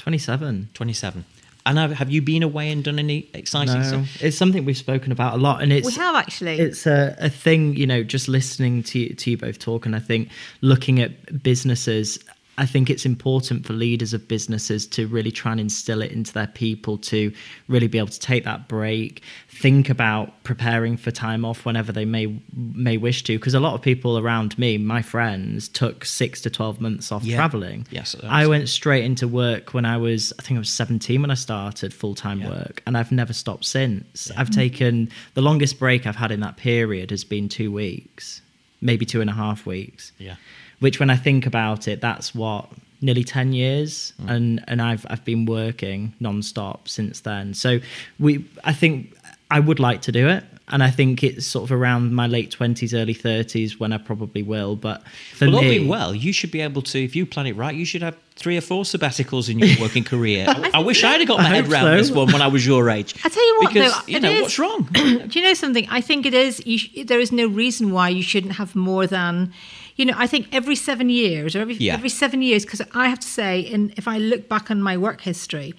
27. 0.00 0.70
27. 0.74 1.24
And 1.66 1.76
have, 1.76 1.92
have 1.92 2.10
you 2.10 2.22
been 2.22 2.42
away 2.42 2.70
and 2.72 2.82
done 2.82 2.98
any 2.98 3.28
exciting 3.34 3.80
No, 3.80 3.82
stuff? 3.82 4.22
it's 4.22 4.36
something 4.36 4.64
we've 4.64 4.76
spoken 4.78 5.12
about 5.12 5.34
a 5.34 5.36
lot, 5.36 5.62
and 5.62 5.72
it's 5.72 5.86
We 5.86 5.92
have 5.92 6.16
actually. 6.16 6.58
It's 6.58 6.86
a, 6.86 7.14
a 7.20 7.28
thing, 7.28 7.76
you 7.76 7.86
know, 7.86 8.02
just 8.02 8.28
listening 8.28 8.82
to 8.84 9.14
to 9.14 9.30
you 9.30 9.36
both 9.36 9.58
talk, 9.58 9.84
and 9.84 9.94
I 9.94 9.98
think 9.98 10.30
looking 10.62 11.00
at 11.00 11.42
businesses, 11.42 12.18
I 12.60 12.66
think 12.66 12.90
it's 12.90 13.06
important 13.06 13.64
for 13.66 13.72
leaders 13.72 14.12
of 14.12 14.28
businesses 14.28 14.86
to 14.88 15.06
really 15.06 15.32
try 15.32 15.50
and 15.52 15.60
instill 15.60 16.02
it 16.02 16.12
into 16.12 16.30
their 16.34 16.46
people 16.46 16.98
to 16.98 17.32
really 17.68 17.88
be 17.88 17.96
able 17.96 18.08
to 18.08 18.20
take 18.20 18.44
that 18.44 18.68
break, 18.68 19.22
think 19.48 19.88
about 19.88 20.44
preparing 20.44 20.98
for 20.98 21.10
time 21.10 21.44
off 21.46 21.64
whenever 21.64 21.90
they 21.90 22.04
may 22.04 22.38
may 22.54 22.98
wish 22.98 23.24
to. 23.24 23.38
Because 23.38 23.54
a 23.54 23.60
lot 23.60 23.74
of 23.74 23.80
people 23.80 24.18
around 24.18 24.58
me, 24.58 24.76
my 24.76 25.00
friends, 25.00 25.68
took 25.68 26.04
six 26.04 26.42
to 26.42 26.50
twelve 26.50 26.82
months 26.82 27.10
off 27.10 27.24
Yeah. 27.24 27.36
traveling. 27.36 27.86
Yes, 27.90 28.14
I 28.24 28.46
went 28.46 28.68
straight 28.68 29.04
into 29.04 29.26
work 29.26 29.72
when 29.72 29.86
I 29.86 29.96
was, 29.96 30.32
I 30.38 30.42
think 30.42 30.56
I 30.58 30.60
was 30.60 30.68
17 30.70 31.22
when 31.22 31.30
I 31.30 31.34
started 31.34 31.94
full 31.94 32.14
time 32.14 32.40
Yeah. 32.42 32.50
work, 32.50 32.82
and 32.86 32.94
I've 32.98 33.10
never 33.10 33.32
stopped 33.32 33.64
since. 33.64 34.30
I've 34.36 34.50
taken 34.50 35.08
the 35.32 35.40
longest 35.42 35.78
break 35.78 36.06
I've 36.06 36.16
had 36.16 36.30
in 36.30 36.40
that 36.40 36.58
period 36.58 37.10
has 37.10 37.24
been 37.24 37.48
two 37.48 37.72
weeks, 37.72 38.42
maybe 38.82 39.06
two 39.06 39.22
and 39.22 39.30
a 39.30 39.34
half 39.34 39.64
weeks. 39.64 40.12
Yeah. 40.18 40.34
Which, 40.80 40.98
when 40.98 41.10
I 41.10 41.16
think 41.16 41.46
about 41.46 41.88
it, 41.88 42.00
that's 42.00 42.34
what 42.34 42.68
nearly 43.02 43.24
10 43.24 43.52
years 43.52 44.12
mm. 44.20 44.30
and 44.30 44.62
and 44.68 44.82
I've 44.82 45.06
I've 45.08 45.24
been 45.24 45.46
working 45.46 46.12
non-stop 46.20 46.86
since 46.86 47.20
then 47.20 47.54
so 47.54 47.80
we 48.18 48.44
I 48.62 48.74
think 48.74 49.16
I 49.50 49.58
would 49.58 49.80
like 49.80 50.02
to 50.02 50.12
do 50.12 50.28
it 50.28 50.44
and 50.68 50.82
I 50.82 50.90
think 50.90 51.24
it's 51.24 51.46
sort 51.46 51.64
of 51.64 51.72
around 51.72 52.14
my 52.14 52.26
late 52.26 52.54
20s 52.56 52.94
early 52.94 53.14
30s 53.14 53.80
when 53.80 53.92
I 53.92 53.98
probably 53.98 54.42
will 54.42 54.76
but 54.76 55.02
for 55.34 55.50
Well, 55.50 55.62
me 55.62 55.78
being 55.78 55.88
well, 55.88 56.14
you 56.14 56.32
should 56.32 56.50
be 56.50 56.60
able 56.60 56.82
to, 56.82 57.02
if 57.02 57.16
you 57.16 57.26
plan 57.26 57.46
it 57.46 57.56
right, 57.56 57.74
you 57.74 57.84
should 57.84 58.02
have 58.02 58.16
three 58.36 58.56
or 58.56 58.60
four 58.60 58.84
sabbaticals 58.84 59.50
in 59.50 59.58
your 59.58 59.80
working 59.80 60.04
career. 60.04 60.46
I, 60.48 60.70
I 60.74 60.78
wish 60.80 61.02
I'd 61.02 61.20
have 61.20 61.28
got 61.28 61.38
my 61.38 61.46
I 61.46 61.48
head 61.48 61.68
around 61.68 61.84
so. 61.84 61.96
this 61.96 62.10
one 62.10 62.32
when 62.32 62.40
I 62.40 62.46
was 62.46 62.64
your 62.64 62.88
age. 62.88 63.14
I 63.24 63.28
tell 63.28 63.46
you 63.46 63.58
what, 63.60 63.74
because, 63.74 63.92
though, 63.92 64.06
you 64.06 64.20
know, 64.20 64.30
is- 64.30 64.42
what's 64.42 64.58
wrong? 64.58 64.88
Do 64.92 65.28
you 65.30 65.42
know 65.42 65.54
something? 65.54 65.86
I 65.90 66.00
think 66.00 66.24
it 66.24 66.34
is. 66.34 66.64
You 66.64 66.78
sh- 66.78 67.04
there 67.04 67.20
is 67.20 67.32
no 67.32 67.46
reason 67.48 67.92
why 67.92 68.08
you 68.08 68.22
shouldn't 68.22 68.54
have 68.54 68.76
more 68.76 69.06
than, 69.06 69.52
you 70.00 70.06
know. 70.06 70.14
I 70.16 70.26
think 70.26 70.48
every 70.52 70.74
seven 70.76 71.08
years 71.10 71.54
or 71.54 71.60
every 71.60 71.74
Yeah. 71.76 71.94
every 71.94 72.08
seven 72.08 72.42
years, 72.42 72.64
because 72.64 72.82
I 72.94 73.08
have 73.08 73.20
to 73.20 73.28
say, 73.28 73.52
and 73.72 73.92
if 73.96 74.08
I 74.08 74.16
look 74.18 74.48
back 74.48 74.70
on 74.70 74.82
my 74.82 74.96
work 74.96 75.20
history, 75.20 75.74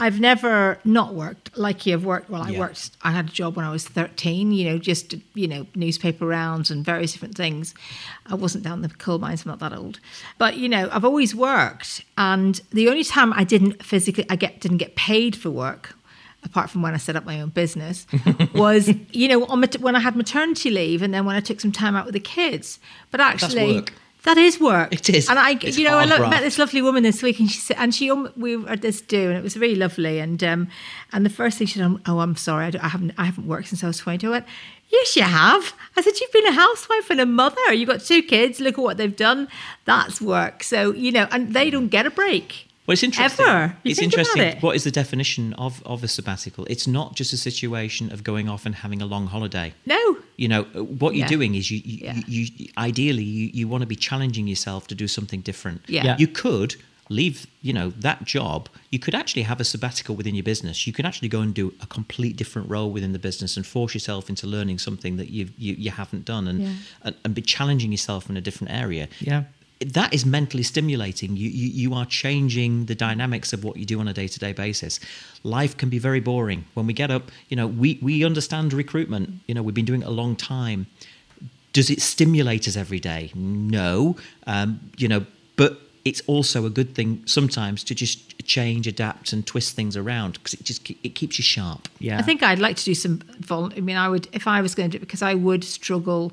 I've 0.00 0.18
never 0.20 0.78
not 0.84 1.14
worked 1.14 1.56
like 1.56 1.86
you 1.86 1.92
have 1.92 2.04
worked. 2.04 2.28
Well, 2.28 2.42
I 2.42 2.50
Yeah. 2.50 2.58
worked. 2.60 2.90
I 3.02 3.12
had 3.12 3.26
a 3.28 3.32
job 3.32 3.56
when 3.56 3.64
I 3.64 3.70
was 3.70 3.84
thirteen. 3.98 4.52
You 4.52 4.64
know, 4.70 4.78
just 4.78 5.14
you 5.34 5.46
know 5.52 5.66
newspaper 5.74 6.26
rounds 6.26 6.70
and 6.70 6.84
various 6.84 7.12
different 7.12 7.36
things. 7.36 7.74
I 8.26 8.34
wasn't 8.34 8.64
down 8.64 8.82
the 8.82 8.88
coal 8.88 9.18
mines. 9.18 9.44
I'm 9.44 9.50
not 9.50 9.60
that 9.60 9.72
old, 9.72 10.00
but 10.38 10.56
you 10.56 10.68
know, 10.68 10.88
I've 10.92 11.04
always 11.04 11.34
worked. 11.34 12.04
And 12.18 12.60
the 12.70 12.88
only 12.88 13.04
time 13.04 13.32
I 13.32 13.44
didn't 13.44 13.82
physically, 13.84 14.26
I 14.28 14.36
get 14.36 14.60
didn't 14.60 14.78
get 14.78 14.96
paid 14.96 15.36
for 15.36 15.50
work 15.50 15.94
apart 16.44 16.70
from 16.70 16.82
when 16.82 16.94
I 16.94 16.98
set 16.98 17.16
up 17.16 17.24
my 17.24 17.40
own 17.40 17.50
business, 17.50 18.06
was 18.54 18.90
you 19.12 19.28
know 19.28 19.40
when 19.80 19.96
I 19.96 20.00
had 20.00 20.16
maternity 20.16 20.70
leave 20.70 21.02
and 21.02 21.12
then 21.14 21.24
when 21.24 21.36
I 21.36 21.40
took 21.40 21.60
some 21.60 21.72
time 21.72 21.96
out 21.96 22.04
with 22.04 22.14
the 22.14 22.20
kids. 22.20 22.78
But 23.10 23.20
actually, 23.20 23.76
work. 23.76 23.92
that 24.24 24.38
is 24.38 24.60
work. 24.60 24.92
It 24.92 25.08
is. 25.10 25.28
And 25.28 25.38
I, 25.38 25.52
It's 25.60 25.78
you 25.78 25.84
know, 25.84 25.98
I 25.98 26.04
lo- 26.04 26.28
met 26.28 26.42
this 26.42 26.58
lovely 26.58 26.82
woman 26.82 27.02
this 27.02 27.22
week, 27.22 27.38
and 27.40 27.50
she 27.50 27.58
said, 27.58 27.76
and 27.78 27.94
she 27.94 28.10
um, 28.10 28.30
we 28.36 28.56
were 28.56 28.68
at 28.70 28.82
this 28.82 29.00
do, 29.00 29.28
and 29.28 29.36
it 29.38 29.42
was 29.42 29.56
really 29.56 29.76
lovely. 29.76 30.18
And 30.18 30.42
um, 30.44 30.68
and 31.12 31.24
the 31.24 31.30
first 31.30 31.58
thing 31.58 31.66
she 31.66 31.78
said, 31.78 31.96
"Oh, 32.06 32.20
I'm 32.20 32.36
sorry, 32.36 32.66
I, 32.66 32.70
don't- 32.70 32.84
I 32.84 32.88
haven't 32.88 33.12
I 33.18 33.24
haven't 33.24 33.46
worked 33.46 33.68
since 33.68 33.82
I 33.84 33.86
was 33.86 33.98
20. 33.98 34.26
I 34.26 34.30
went, 34.30 34.46
"Yes, 34.90 35.16
you 35.16 35.22
have." 35.22 35.74
I 35.96 36.02
said, 36.02 36.14
"You've 36.20 36.32
been 36.32 36.46
a 36.46 36.52
housewife 36.52 37.10
and 37.10 37.20
a 37.20 37.26
mother. 37.26 37.72
You've 37.72 37.88
got 37.88 38.00
two 38.00 38.22
kids. 38.22 38.60
Look 38.60 38.78
at 38.78 38.82
what 38.82 38.96
they've 38.96 39.14
done. 39.16 39.48
That's 39.84 40.20
work." 40.20 40.62
So 40.62 40.92
you 40.92 41.12
know, 41.12 41.26
and 41.30 41.54
they 41.54 41.70
don't 41.70 41.88
get 41.88 42.06
a 42.06 42.10
break. 42.10 42.68
Well, 42.86 42.94
it's 42.94 43.02
interesting. 43.04 43.46
Ever. 43.46 43.76
You 43.84 43.90
It's 43.92 44.00
think 44.00 44.12
about 44.12 44.26
interesting. 44.26 44.58
it. 44.58 44.62
What 44.62 44.74
is 44.74 44.82
the 44.84 44.90
definition 44.90 45.52
of, 45.54 45.82
of 45.86 46.02
a 46.02 46.08
sabbatical? 46.08 46.64
It's 46.68 46.86
not 46.88 47.14
just 47.14 47.32
a 47.32 47.36
situation 47.36 48.12
of 48.12 48.24
going 48.24 48.48
off 48.48 48.66
and 48.66 48.74
having 48.74 49.00
a 49.00 49.06
long 49.06 49.28
holiday. 49.28 49.72
No. 49.86 50.16
You 50.36 50.48
know, 50.48 50.66
uh, 50.74 50.82
what 50.82 51.14
you're 51.14 51.26
Yeah. 51.26 51.28
doing 51.28 51.54
is 51.54 51.70
you, 51.70 51.80
you, 51.84 51.98
Yeah. 52.02 52.20
you, 52.26 52.46
you 52.56 52.68
ideally 52.76 53.22
you, 53.22 53.50
you 53.54 53.68
want 53.68 53.82
to 53.82 53.86
be 53.86 53.94
challenging 53.96 54.48
yourself 54.48 54.88
to 54.88 54.94
do 54.96 55.06
something 55.06 55.42
different. 55.42 55.82
Yeah. 55.86 56.04
Yeah. 56.06 56.16
You 56.18 56.26
could 56.26 56.74
leave, 57.08 57.46
you 57.60 57.72
know, 57.72 57.90
that 57.90 58.24
job. 58.24 58.68
You 58.90 58.98
could 58.98 59.14
actually 59.14 59.42
have 59.42 59.60
a 59.60 59.64
sabbatical 59.64 60.16
within 60.16 60.34
your 60.34 60.42
business. 60.44 60.84
You 60.86 60.92
could 60.92 61.06
actually 61.06 61.28
go 61.28 61.40
and 61.40 61.54
do 61.54 61.72
a 61.80 61.86
complete 61.86 62.36
different 62.36 62.68
role 62.68 62.90
within 62.90 63.12
the 63.12 63.18
business 63.18 63.56
and 63.56 63.64
force 63.64 63.94
yourself 63.94 64.28
into 64.28 64.46
learning 64.48 64.78
something 64.80 65.18
that 65.18 65.30
you 65.30 65.50
you, 65.56 65.74
you 65.74 65.90
haven't 65.92 66.24
done 66.24 66.48
and, 66.48 66.60
Yeah. 66.62 66.72
and 67.02 67.14
and 67.24 67.34
be 67.34 67.42
challenging 67.42 67.92
yourself 67.92 68.28
in 68.30 68.36
a 68.36 68.40
different 68.40 68.72
area 68.72 69.08
yeah 69.20 69.44
that 69.84 70.12
is 70.12 70.24
mentally 70.24 70.62
stimulating. 70.62 71.36
You, 71.36 71.48
you 71.48 71.68
you 71.68 71.94
are 71.94 72.06
changing 72.06 72.86
the 72.86 72.94
dynamics 72.94 73.52
of 73.52 73.64
what 73.64 73.76
you 73.76 73.84
do 73.84 74.00
on 74.00 74.08
a 74.08 74.12
day 74.12 74.28
to 74.28 74.38
day 74.38 74.52
basis. 74.52 75.00
Life 75.42 75.76
can 75.76 75.88
be 75.88 75.98
very 75.98 76.20
boring. 76.20 76.64
When 76.74 76.86
we 76.86 76.92
get 76.92 77.10
up, 77.10 77.30
you 77.48 77.56
know, 77.56 77.66
we 77.66 77.98
we 78.02 78.24
understand 78.24 78.72
recruitment. 78.72 79.40
You 79.46 79.54
know, 79.54 79.62
we've 79.62 79.74
been 79.74 79.84
doing 79.84 80.02
it 80.02 80.08
a 80.08 80.10
long 80.10 80.36
time. 80.36 80.86
Does 81.72 81.90
it 81.90 82.02
stimulate 82.02 82.68
us 82.68 82.76
every 82.76 83.00
day? 83.00 83.30
No. 83.34 84.16
Um, 84.46 84.90
you 84.98 85.08
know, 85.08 85.24
but 85.56 85.78
it's 86.04 86.20
also 86.26 86.66
a 86.66 86.70
good 86.70 86.94
thing 86.94 87.22
sometimes 87.26 87.84
to 87.84 87.94
just 87.94 88.32
change, 88.44 88.86
adapt, 88.86 89.32
and 89.32 89.46
twist 89.46 89.74
things 89.76 89.96
around 89.96 90.34
because 90.34 90.54
it 90.54 90.64
just 90.64 90.90
it 90.90 91.14
keeps 91.14 91.38
you 91.38 91.44
sharp. 91.44 91.88
yeah 91.98 92.18
I 92.18 92.22
think 92.22 92.42
I'd 92.42 92.58
like 92.58 92.76
to 92.76 92.84
do 92.84 92.94
some. 92.94 93.20
Vol- 93.40 93.72
I 93.76 93.80
mean, 93.80 93.96
I 93.96 94.08
would 94.08 94.28
if 94.32 94.46
I 94.46 94.60
was 94.60 94.74
going 94.74 94.90
to 94.90 94.98
do 94.98 95.02
it 95.02 95.06
because 95.06 95.22
I 95.22 95.34
would 95.34 95.64
struggle. 95.64 96.32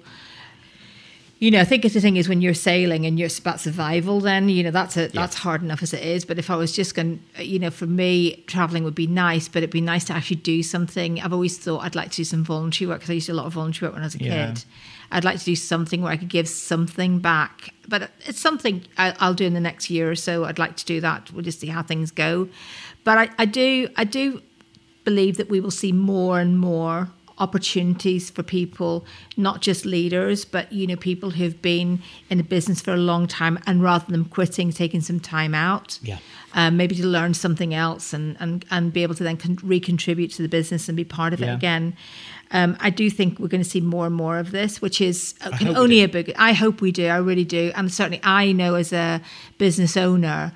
You 1.41 1.52
know, 1.52 1.62
I 1.62 1.63
think 1.63 1.84
the 1.84 1.89
thing 2.02 2.17
is 2.17 2.28
when 2.28 2.41
you're 2.41 2.54
sailing 2.54 3.06
and 3.06 3.17
you're 3.17 3.30
about 3.39 3.62
survival, 3.62 4.19
then 4.19 4.49
you 4.49 4.62
know 4.62 4.71
that's 4.71 4.97
a 4.97 5.08
that's 5.08 5.36
hard 5.36 5.63
enough 5.63 5.82
as 5.82 5.93
it 5.93 6.04
is. 6.04 6.25
But 6.25 6.38
if 6.38 6.49
I 6.49 6.58
was 6.58 6.73
just 6.73 6.95
going, 6.95 7.23
you 7.38 7.60
know, 7.60 7.71
for 7.71 7.88
me, 7.88 8.43
traveling 8.47 8.84
would 8.84 8.93
be 8.95 9.08
nice, 9.08 9.47
but 9.47 9.60
it'd 9.60 9.69
be 9.69 9.80
nice 9.80 10.04
to 10.06 10.13
actually 10.13 10.36
do 10.38 10.62
something. 10.62 11.21
I've 11.21 11.32
always 11.32 11.58
thought 11.58 11.80
I'd 11.86 11.95
like 11.95 12.12
to 12.12 12.17
do 12.17 12.23
some 12.25 12.43
voluntary 12.43 12.89
work 12.89 12.99
because 12.99 13.10
I 13.10 13.13
used 13.13 13.28
to 13.28 13.32
do 13.32 13.38
a 13.38 13.39
lot 13.39 13.45
of 13.45 13.54
voluntary 13.54 13.88
work 13.88 13.93
when 13.95 14.04
I 14.04 14.08
was 14.08 14.15
a 14.15 14.23
Yeah. 14.23 14.47
kid. 14.47 14.65
I'd 15.12 15.23
like 15.23 15.39
to 15.39 15.45
do 15.45 15.56
something 15.56 16.02
where 16.02 16.12
I 16.12 16.17
could 16.17 16.28
give 16.30 16.47
something 16.49 17.19
back, 17.19 17.73
but 17.88 18.12
it's 18.28 18.39
something 18.39 18.84
I, 18.97 19.15
I'll 19.19 19.34
do 19.34 19.45
in 19.45 19.54
the 19.54 19.60
next 19.62 19.89
year 19.89 20.12
or 20.12 20.15
so. 20.15 20.43
I'd 20.43 20.60
like 20.60 20.75
to 20.75 20.86
do 20.86 20.99
that. 21.02 21.32
We'll 21.32 21.43
just 21.43 21.62
see 21.62 21.67
how 21.67 21.82
things 21.84 22.12
go. 22.12 22.49
But 23.06 23.17
I, 23.17 23.30
I 23.39 23.45
do, 23.45 23.88
I 23.95 24.04
do 24.04 24.41
believe 25.06 25.38
that 25.38 25.49
we 25.49 25.62
will 25.62 25.71
see 25.71 25.91
more 25.93 26.39
and 26.39 26.60
more 26.60 27.10
opportunities 27.39 28.30
for 28.30 28.43
people, 28.43 29.06
not 29.38 29.62
just 29.62 29.86
leaders, 29.86 30.45
but 30.45 30.71
you 30.71 30.88
know, 30.88 30.95
people 30.95 31.32
who've 31.32 31.62
been 31.62 32.02
in 32.30 32.39
a 32.39 32.43
business 32.43 32.82
for 32.82 32.93
a 32.93 32.97
long 32.97 33.28
time 33.28 33.60
and 33.65 33.82
rather 33.82 34.06
than 34.10 34.25
quitting, 34.25 34.71
taking 34.71 35.02
some 35.02 35.19
time 35.19 35.56
out. 35.56 35.99
Yeah. 36.02 36.17
Um, 36.54 36.78
maybe 36.78 36.95
to 36.95 37.06
learn 37.06 37.36
something 37.36 37.75
else 37.75 38.12
and, 38.12 38.36
and, 38.39 38.65
and 38.71 38.91
be 38.91 39.04
able 39.04 39.13
to 39.15 39.23
then 39.23 39.38
con- 39.38 39.60
recontribute 39.62 40.32
to 40.32 40.41
the 40.41 40.49
business 40.49 40.89
and 40.89 40.95
be 40.95 41.04
part 41.04 41.32
of 41.34 41.43
it 41.43 41.47
again. 41.47 41.95
Um, 42.52 42.75
I 42.80 42.89
do 42.89 43.10
think 43.12 43.38
we're 43.38 43.47
going 43.47 43.63
to 43.63 43.69
see 43.69 43.82
more 43.82 44.08
and 44.08 44.15
more 44.15 44.39
of 44.39 44.49
this, 44.49 44.82
which 44.82 45.02
is 45.02 45.36
uh, 45.41 45.56
can 45.58 45.78
only 45.78 46.02
a 46.02 46.08
big. 46.08 46.34
I 46.36 46.54
hope 46.54 46.82
we 46.82 46.91
do. 46.91 47.06
I 47.06 47.17
really 47.17 47.45
do. 47.45 47.71
And 47.75 47.93
certainly, 47.93 48.19
I 48.23 48.52
know 48.52 48.73
as 48.73 48.91
a 48.91 49.21
business 49.60 49.95
owner, 49.95 50.52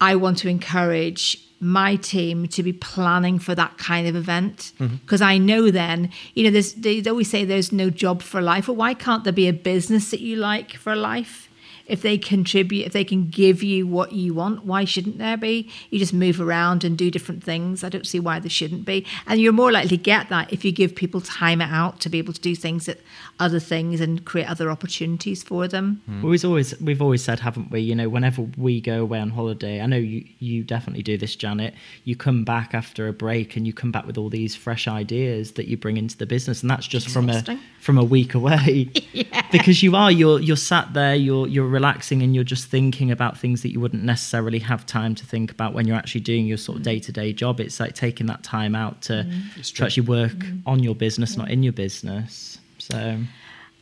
I 0.00 0.14
want 0.16 0.36
to 0.38 0.48
encourage 0.48 1.47
my 1.60 1.96
team 1.96 2.46
to 2.48 2.62
be 2.62 2.72
planning 2.72 3.38
for 3.38 3.54
that 3.54 3.78
kind 3.78 4.06
of 4.06 4.14
event 4.14 4.72
mm-hmm. 4.78 4.96
because 4.96 5.20
I 5.20 5.38
know 5.38 5.70
then 5.70 6.10
you 6.34 6.44
know 6.44 6.50
there's 6.50 6.74
they 6.74 7.02
always 7.02 7.30
say 7.30 7.44
there's 7.44 7.72
no 7.72 7.90
job 7.90 8.22
for 8.22 8.40
life. 8.40 8.68
Well, 8.68 8.76
why 8.76 8.94
can't 8.94 9.24
there 9.24 9.32
be 9.32 9.48
a 9.48 9.52
business 9.52 10.10
that 10.10 10.20
you 10.20 10.36
like 10.36 10.76
for 10.76 10.94
life? 10.94 11.47
If 11.88 12.02
they 12.02 12.18
contribute, 12.18 12.86
if 12.86 12.92
they 12.92 13.04
can 13.04 13.28
give 13.28 13.62
you 13.62 13.86
what 13.86 14.12
you 14.12 14.34
want, 14.34 14.64
why 14.64 14.84
shouldn't 14.84 15.18
there 15.18 15.36
be? 15.36 15.70
You 15.90 15.98
just 15.98 16.12
move 16.12 16.40
around 16.40 16.84
and 16.84 16.96
do 16.96 17.10
different 17.10 17.42
things. 17.42 17.82
I 17.82 17.88
don't 17.88 18.06
see 18.06 18.20
why 18.20 18.38
there 18.38 18.50
shouldn't 18.50 18.84
be. 18.84 19.06
And 19.26 19.40
you're 19.40 19.52
more 19.52 19.72
likely 19.72 19.96
to 19.96 20.02
get 20.02 20.28
that 20.28 20.52
if 20.52 20.64
you 20.64 20.72
give 20.72 20.94
people 20.94 21.20
time 21.20 21.60
out 21.60 22.00
to 22.00 22.08
be 22.08 22.18
able 22.18 22.34
to 22.34 22.40
do 22.40 22.54
things 22.54 22.86
that 22.86 23.00
other 23.40 23.60
things 23.60 24.00
and 24.00 24.24
create 24.24 24.48
other 24.48 24.70
opportunities 24.70 25.42
for 25.42 25.68
them. 25.68 26.02
Hmm. 26.06 26.22
We've 26.22 26.44
always 26.44 26.78
we've 26.80 27.02
always 27.02 27.22
said, 27.22 27.40
haven't 27.40 27.70
we? 27.70 27.80
You 27.80 27.94
know, 27.94 28.08
whenever 28.08 28.42
we 28.56 28.80
go 28.80 29.00
away 29.00 29.20
on 29.20 29.30
holiday, 29.30 29.80
I 29.80 29.86
know 29.86 29.96
you 29.96 30.24
you 30.38 30.64
definitely 30.64 31.02
do 31.02 31.16
this, 31.16 31.36
Janet. 31.36 31.74
You 32.04 32.16
come 32.16 32.44
back 32.44 32.74
after 32.74 33.08
a 33.08 33.12
break 33.12 33.56
and 33.56 33.66
you 33.66 33.72
come 33.72 33.92
back 33.92 34.06
with 34.06 34.18
all 34.18 34.28
these 34.28 34.54
fresh 34.54 34.88
ideas 34.88 35.52
that 35.52 35.68
you 35.68 35.76
bring 35.76 35.96
into 35.96 36.16
the 36.16 36.26
business, 36.26 36.62
and 36.62 36.70
that's 36.70 36.86
just 36.86 37.08
from 37.08 37.28
a 37.30 37.44
from 37.80 37.98
a 37.98 38.04
week 38.04 38.34
away. 38.34 38.90
Because 39.50 39.82
you 39.82 39.96
are 39.96 40.12
you're 40.12 40.40
you're 40.40 40.56
sat 40.56 40.92
there, 40.92 41.14
you're 41.14 41.46
you're 41.46 41.66
relaxing, 41.78 42.22
and 42.22 42.34
you're 42.34 42.50
just 42.56 42.66
thinking 42.68 43.10
about 43.10 43.38
things 43.38 43.62
that 43.62 43.70
you 43.72 43.80
wouldn't 43.80 44.04
necessarily 44.14 44.58
have 44.58 44.84
time 44.84 45.14
to 45.14 45.24
think 45.32 45.50
about 45.50 45.70
when 45.74 45.86
you're 45.86 46.00
actually 46.02 46.24
doing 46.32 46.44
your 46.46 46.58
sort 46.58 46.78
of 46.78 46.82
day 46.84 46.98
to 47.06 47.12
day 47.12 47.32
job. 47.32 47.60
It's 47.60 47.78
like 47.80 47.94
taking 47.94 48.26
that 48.26 48.42
time 48.42 48.74
out 48.74 49.02
to 49.02 49.24
mm. 49.24 49.74
to 49.74 49.84
actually 49.84 50.06
work 50.06 50.32
mm. 50.32 50.62
on 50.66 50.82
your 50.82 50.94
business, 50.94 51.36
not 51.36 51.48
mm. 51.48 51.54
in 51.54 51.62
your 51.62 51.72
business. 51.72 52.58
So. 52.78 53.18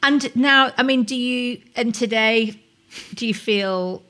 And 0.03 0.37
now, 0.37 0.73
I 0.77 0.83
mean, 0.83 1.03
do 1.05 1.17
you, 1.17 1.61
and 1.75 1.95
today, 1.95 2.61
do 3.15 3.27
you 3.27 3.35
feel, 3.35 4.03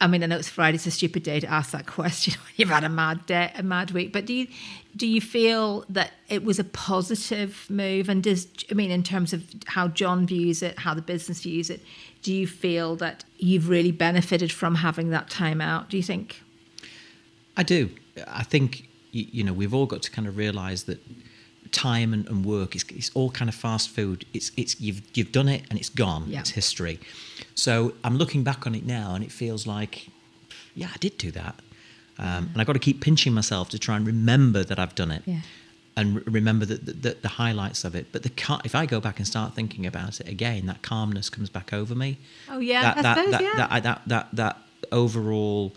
I 0.00 0.06
mean, 0.06 0.22
I 0.22 0.26
know 0.26 0.36
it's 0.36 0.48
Friday, 0.48 0.76
it's 0.76 0.86
a 0.86 0.90
stupid 0.90 1.22
day 1.22 1.40
to 1.40 1.46
ask 1.46 1.70
that 1.70 1.86
question 1.86 2.34
you've 2.56 2.68
had 2.68 2.84
a 2.84 2.88
mad 2.88 3.24
day, 3.26 3.50
a 3.56 3.62
mad 3.62 3.92
week, 3.92 4.12
but 4.12 4.26
do 4.26 4.34
you, 4.34 4.46
do 4.94 5.06
you 5.06 5.20
feel 5.20 5.84
that 5.88 6.12
it 6.28 6.44
was 6.44 6.58
a 6.58 6.64
positive 6.64 7.66
move? 7.70 8.08
And 8.08 8.22
does, 8.22 8.46
I 8.70 8.74
mean, 8.74 8.90
in 8.90 9.02
terms 9.02 9.32
of 9.32 9.44
how 9.66 9.88
John 9.88 10.26
views 10.26 10.62
it, 10.62 10.78
how 10.78 10.92
the 10.92 11.02
business 11.02 11.42
views 11.42 11.70
it, 11.70 11.82
do 12.22 12.34
you 12.34 12.46
feel 12.46 12.96
that 12.96 13.24
you've 13.38 13.68
really 13.68 13.92
benefited 13.92 14.52
from 14.52 14.74
having 14.74 15.10
that 15.10 15.30
time 15.30 15.60
out? 15.60 15.88
Do 15.88 15.96
you 15.96 16.02
think? 16.02 16.42
I 17.56 17.62
do. 17.62 17.90
I 18.26 18.42
think 18.42 18.88
you, 19.12 19.44
know 19.44 19.52
we've 19.52 19.72
all 19.72 19.86
got 19.86 20.02
to 20.02 20.10
kind 20.10 20.28
of 20.28 20.36
realise 20.36 20.82
that 20.84 21.00
time 21.76 22.14
and, 22.14 22.26
and 22.28 22.44
work 22.44 22.74
is 22.74 22.84
it's 22.88 23.10
all 23.14 23.30
kind 23.30 23.48
of 23.48 23.54
fast 23.54 23.90
food. 23.90 24.24
It's 24.32 24.50
it's 24.56 24.80
you've 24.80 25.02
you've 25.14 25.30
done 25.30 25.48
it 25.48 25.62
and 25.68 25.78
it's 25.78 25.90
gone. 25.90 26.24
Yeah. 26.26 26.40
It's 26.40 26.50
history. 26.50 26.98
So 27.54 27.92
I'm 28.02 28.16
looking 28.16 28.42
back 28.42 28.66
on 28.66 28.74
it 28.74 28.84
now 28.86 29.14
and 29.14 29.22
it 29.22 29.30
feels 29.30 29.66
like, 29.66 30.08
yeah, 30.74 30.88
I 30.94 30.96
did 30.98 31.18
do 31.18 31.30
that. 31.32 31.56
Um, 32.18 32.48
and 32.52 32.56
I've 32.60 32.66
got 32.66 32.72
to 32.72 32.78
keep 32.78 33.02
pinching 33.02 33.34
myself 33.34 33.68
to 33.70 33.78
try 33.78 33.96
and 33.96 34.06
remember 34.06 34.64
that 34.64 34.78
I've 34.78 34.94
done 34.94 35.10
it. 35.10 35.22
Yeah. 35.26 35.40
And 35.98 36.16
re- 36.16 36.22
remember 36.26 36.64
the, 36.64 36.76
the, 36.76 37.16
the, 37.22 37.28
highlights 37.28 37.84
of 37.84 37.94
it, 37.94 38.06
but 38.12 38.22
the 38.22 38.28
cal- 38.30 38.60
if 38.64 38.74
I 38.74 38.84
go 38.84 39.00
back 39.00 39.18
and 39.18 39.26
start 39.26 39.54
thinking 39.54 39.86
about 39.86 40.20
it 40.20 40.28
again, 40.28 40.66
that 40.66 40.82
calmness 40.82 41.30
comes 41.30 41.50
back 41.50 41.72
over 41.72 41.94
me. 41.94 42.18
Oh, 42.50 42.58
yeah, 42.58 42.82
that 42.82 42.98
I 42.98 43.02
that 43.02 43.16
suppose, 43.16 43.30
that, 43.32 43.42
yeah. 43.42 43.56
that, 43.56 43.82
that 43.82 44.02
that 44.06 44.28
that 44.32 44.56
overall 44.92 45.72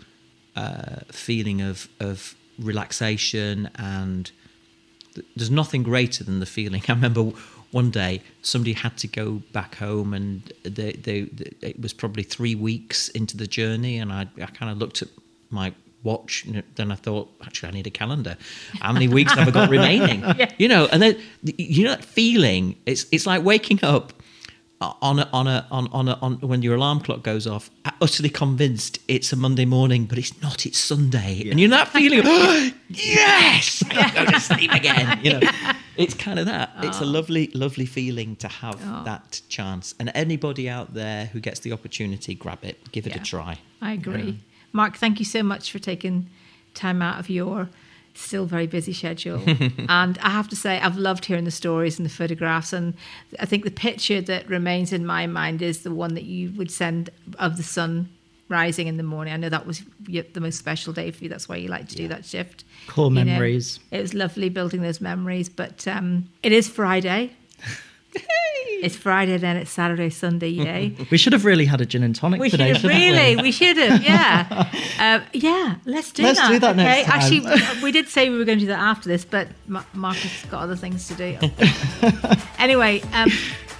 uh, 0.56 1.00
feeling 1.10 1.62
of 1.62 1.88
of 2.00 2.34
relaxation 2.58 3.70
and 3.76 4.30
there's 5.36 5.50
nothing 5.50 5.82
greater 5.82 6.24
than 6.24 6.40
the 6.40 6.46
feeling. 6.46 6.82
I 6.88 6.92
remember 6.92 7.32
one 7.70 7.90
day 7.90 8.22
somebody 8.42 8.72
had 8.72 8.96
to 8.98 9.06
go 9.06 9.42
back 9.52 9.76
home 9.76 10.12
and 10.12 10.52
they, 10.64 10.92
they, 10.92 11.22
they 11.22 11.52
it 11.60 11.80
was 11.80 11.92
probably 11.92 12.22
three 12.22 12.54
weeks 12.54 13.08
into 13.10 13.36
the 13.36 13.46
journey 13.46 13.98
and 13.98 14.12
I, 14.12 14.28
I 14.40 14.46
kind 14.46 14.72
of 14.72 14.78
looked 14.78 15.02
at 15.02 15.08
my 15.50 15.72
watch 16.02 16.44
and 16.46 16.62
then 16.76 16.90
I 16.90 16.94
thought 16.94 17.30
actually 17.44 17.68
I 17.68 17.72
need 17.72 17.86
a 17.86 17.90
calendar. 17.90 18.36
How 18.80 18.92
many 18.92 19.06
weeks 19.06 19.32
have 19.34 19.46
I 19.46 19.50
got 19.50 19.70
remaining? 19.70 20.24
You 20.58 20.68
know 20.68 20.88
and 20.92 21.00
then 21.00 21.16
you 21.42 21.84
know 21.84 21.90
that 21.90 22.04
feeling? 22.04 22.76
It's 22.86 23.06
it's 23.12 23.26
like 23.26 23.44
waking 23.44 23.80
up 23.82 24.12
Uh, 24.82 24.94
on 25.02 25.18
a, 25.18 25.28
on 25.30 25.46
a 25.46 25.66
on 25.70 25.88
on 25.92 26.08
a, 26.08 26.18
on 26.22 26.36
when 26.40 26.62
your 26.62 26.74
alarm 26.74 27.00
clock 27.00 27.22
goes 27.22 27.46
off, 27.46 27.70
uh, 27.84 27.90
utterly 28.00 28.30
convinced 28.30 28.98
it's 29.08 29.30
a 29.30 29.36
Monday 29.36 29.66
morning, 29.66 30.06
but 30.06 30.16
it's 30.16 30.40
not. 30.40 30.64
It's 30.64 30.78
Sunday, 30.78 31.50
and 31.50 31.60
you're 31.60 31.68
not 31.68 31.88
feeling, 31.88 32.22
oh, 32.24 32.70
yes, 32.88 33.82
go 34.14 34.24
to 34.24 34.40
sleep 34.40 34.72
again. 34.72 35.20
You 35.22 35.34
know, 35.34 35.50
it's 35.98 36.14
kind 36.14 36.38
of 36.38 36.46
that. 36.46 36.70
It's 36.82 36.98
a 37.02 37.04
oh. 37.04 37.08
lovely, 37.08 37.48
lovely 37.52 37.84
feeling 37.84 38.36
to 38.36 38.48
have 38.48 38.80
oh. 38.82 39.04
that 39.04 39.42
chance. 39.50 39.94
And 40.00 40.10
anybody 40.14 40.66
out 40.66 40.94
there 40.94 41.26
who 41.26 41.40
gets 41.40 41.60
the 41.60 41.72
opportunity, 41.72 42.34
grab 42.34 42.60
it, 42.64 42.90
give 42.90 43.06
it 43.06 43.14
Yeah. 43.14 43.20
a 43.20 43.24
try. 43.24 43.58
I 43.82 43.92
agree. 43.92 44.38
Mark, 44.72 44.96
thank 44.96 45.18
you 45.18 45.26
so 45.26 45.42
much 45.42 45.70
for 45.70 45.78
taking 45.78 46.30
time 46.72 47.02
out 47.02 47.20
of 47.20 47.28
your 47.28 47.68
still 48.14 48.44
very 48.46 48.66
busy 48.66 48.92
schedule. 48.92 49.40
and 49.88 50.18
I 50.18 50.30
have 50.30 50.48
to 50.48 50.56
say, 50.56 50.78
I've 50.80 50.96
loved 50.96 51.24
hearing 51.24 51.44
the 51.44 51.50
stories 51.50 51.98
and 51.98 52.06
the 52.06 52.10
photographs. 52.12 52.72
And 52.72 52.94
I 53.38 53.46
think 53.46 53.64
the 53.64 53.70
picture 53.70 54.20
that 54.22 54.48
remains 54.48 54.92
in 54.92 55.06
my 55.06 55.26
mind 55.26 55.62
is 55.62 55.82
the 55.82 55.94
one 55.94 56.14
that 56.14 56.24
you 56.24 56.52
would 56.56 56.70
send 56.70 57.10
of 57.38 57.56
the 57.56 57.62
sun 57.62 58.08
rising 58.48 58.88
in 58.88 58.96
the 58.96 59.02
morning. 59.04 59.32
I 59.32 59.36
know 59.36 59.48
that 59.48 59.66
was 59.66 59.82
the 60.08 60.40
most 60.40 60.58
special 60.58 60.92
day 60.92 61.10
for 61.12 61.22
you. 61.24 61.30
That's 61.30 61.48
why 61.48 61.56
you 61.56 61.68
like 61.68 61.88
to 61.88 61.94
do 61.96 62.08
that 62.08 62.24
shift. 62.24 62.64
Core 62.88 63.08
You 63.10 63.16
know, 63.16 63.24
memories. 63.24 63.78
it 63.90 64.00
was 64.00 64.12
lovely 64.12 64.48
building 64.48 64.82
those 64.82 65.00
memories. 65.00 65.48
But 65.48 65.86
um, 65.86 66.28
it 66.42 66.52
is 66.52 66.68
Friday. 66.68 67.32
it's 68.82 68.96
Friday, 68.96 69.36
then 69.36 69.56
it's 69.56 69.70
Saturday, 69.70 70.10
Sunday, 70.10 70.48
yay. 70.48 70.96
We 71.10 71.18
should 71.18 71.32
have 71.32 71.44
really 71.44 71.64
had 71.64 71.80
a 71.80 71.86
gin 71.86 72.02
and 72.02 72.14
tonic 72.14 72.40
We 72.40 72.48
should 72.50 72.58
today. 72.58 72.68
have 72.68 72.78
shouldn't 72.78 73.00
really. 73.00 73.36
we? 73.36 73.42
We 73.42 73.52
should 73.52 73.76
have. 73.76 74.02
Yeah. 74.02 74.68
um, 74.98 75.22
yeah. 75.32 75.76
Let's 75.84 76.12
do 76.12 76.22
that. 76.22 76.36
Let's 76.36 76.48
do 76.48 76.58
that 76.60 76.76
next 76.76 77.08
time. 77.08 77.20
Actually, 77.20 77.82
we 77.82 77.92
did 77.92 78.08
say 78.08 78.28
we 78.28 78.38
were 78.38 78.44
going 78.44 78.58
to 78.58 78.64
do 78.64 78.68
that 78.68 78.78
after 78.78 79.08
this, 79.08 79.24
but 79.24 79.48
Marcus 79.94 80.22
has 80.42 80.50
got 80.50 80.62
other 80.62 80.76
things 80.76 81.08
to 81.08 81.14
do. 81.14 81.38
anyway, 82.58 83.00
um, 83.12 83.30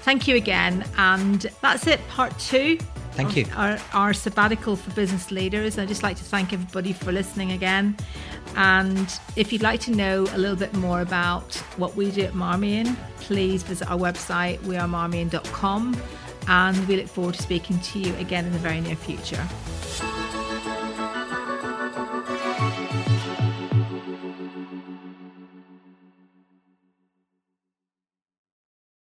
thank 0.03 0.27
you 0.29 0.37
again, 0.37 0.85
and 0.97 1.43
that's 1.61 1.87
it. 1.87 2.01
Part 2.09 2.39
two. 2.39 2.79
Thank 3.25 3.37
you. 3.37 3.47
Our, 3.55 3.79
our 3.93 4.13
sabbatical 4.13 4.77
for 4.77 4.91
business 4.93 5.31
leaders. 5.31 5.79
I'd 5.79 5.89
just 5.89 6.03
like 6.03 6.17
to 6.17 6.25
thank 6.25 6.53
everybody 6.53 6.93
for 6.93 7.13
listening 7.13 7.53
again. 7.53 7.97
And 8.57 9.13
if 9.37 9.53
you'd 9.53 9.63
like 9.63 9.81
to 9.81 9.93
know 9.93 10.27
a 10.33 10.39
little 10.39 10.57
bit 10.57 10.75
more 10.75 11.01
about 11.01 11.55
what 11.77 11.97
we 11.97 12.11
do 12.11 12.23
at 12.23 12.35
Marmion, 12.35 12.97
please 13.21 13.63
visit 13.63 13.89
our 13.91 13.99
website, 13.99 14.59
wearemarmion.com. 14.61 15.97
And 16.49 16.89
we 16.89 16.97
look 16.97 17.07
forward 17.07 17.35
to 17.35 17.43
speaking 17.43 17.79
to 17.81 17.99
you 17.99 18.15
again 18.17 18.45
in 18.45 18.53
the 18.53 18.59
very 18.59 18.81
near 18.81 18.97
future. 18.97 19.47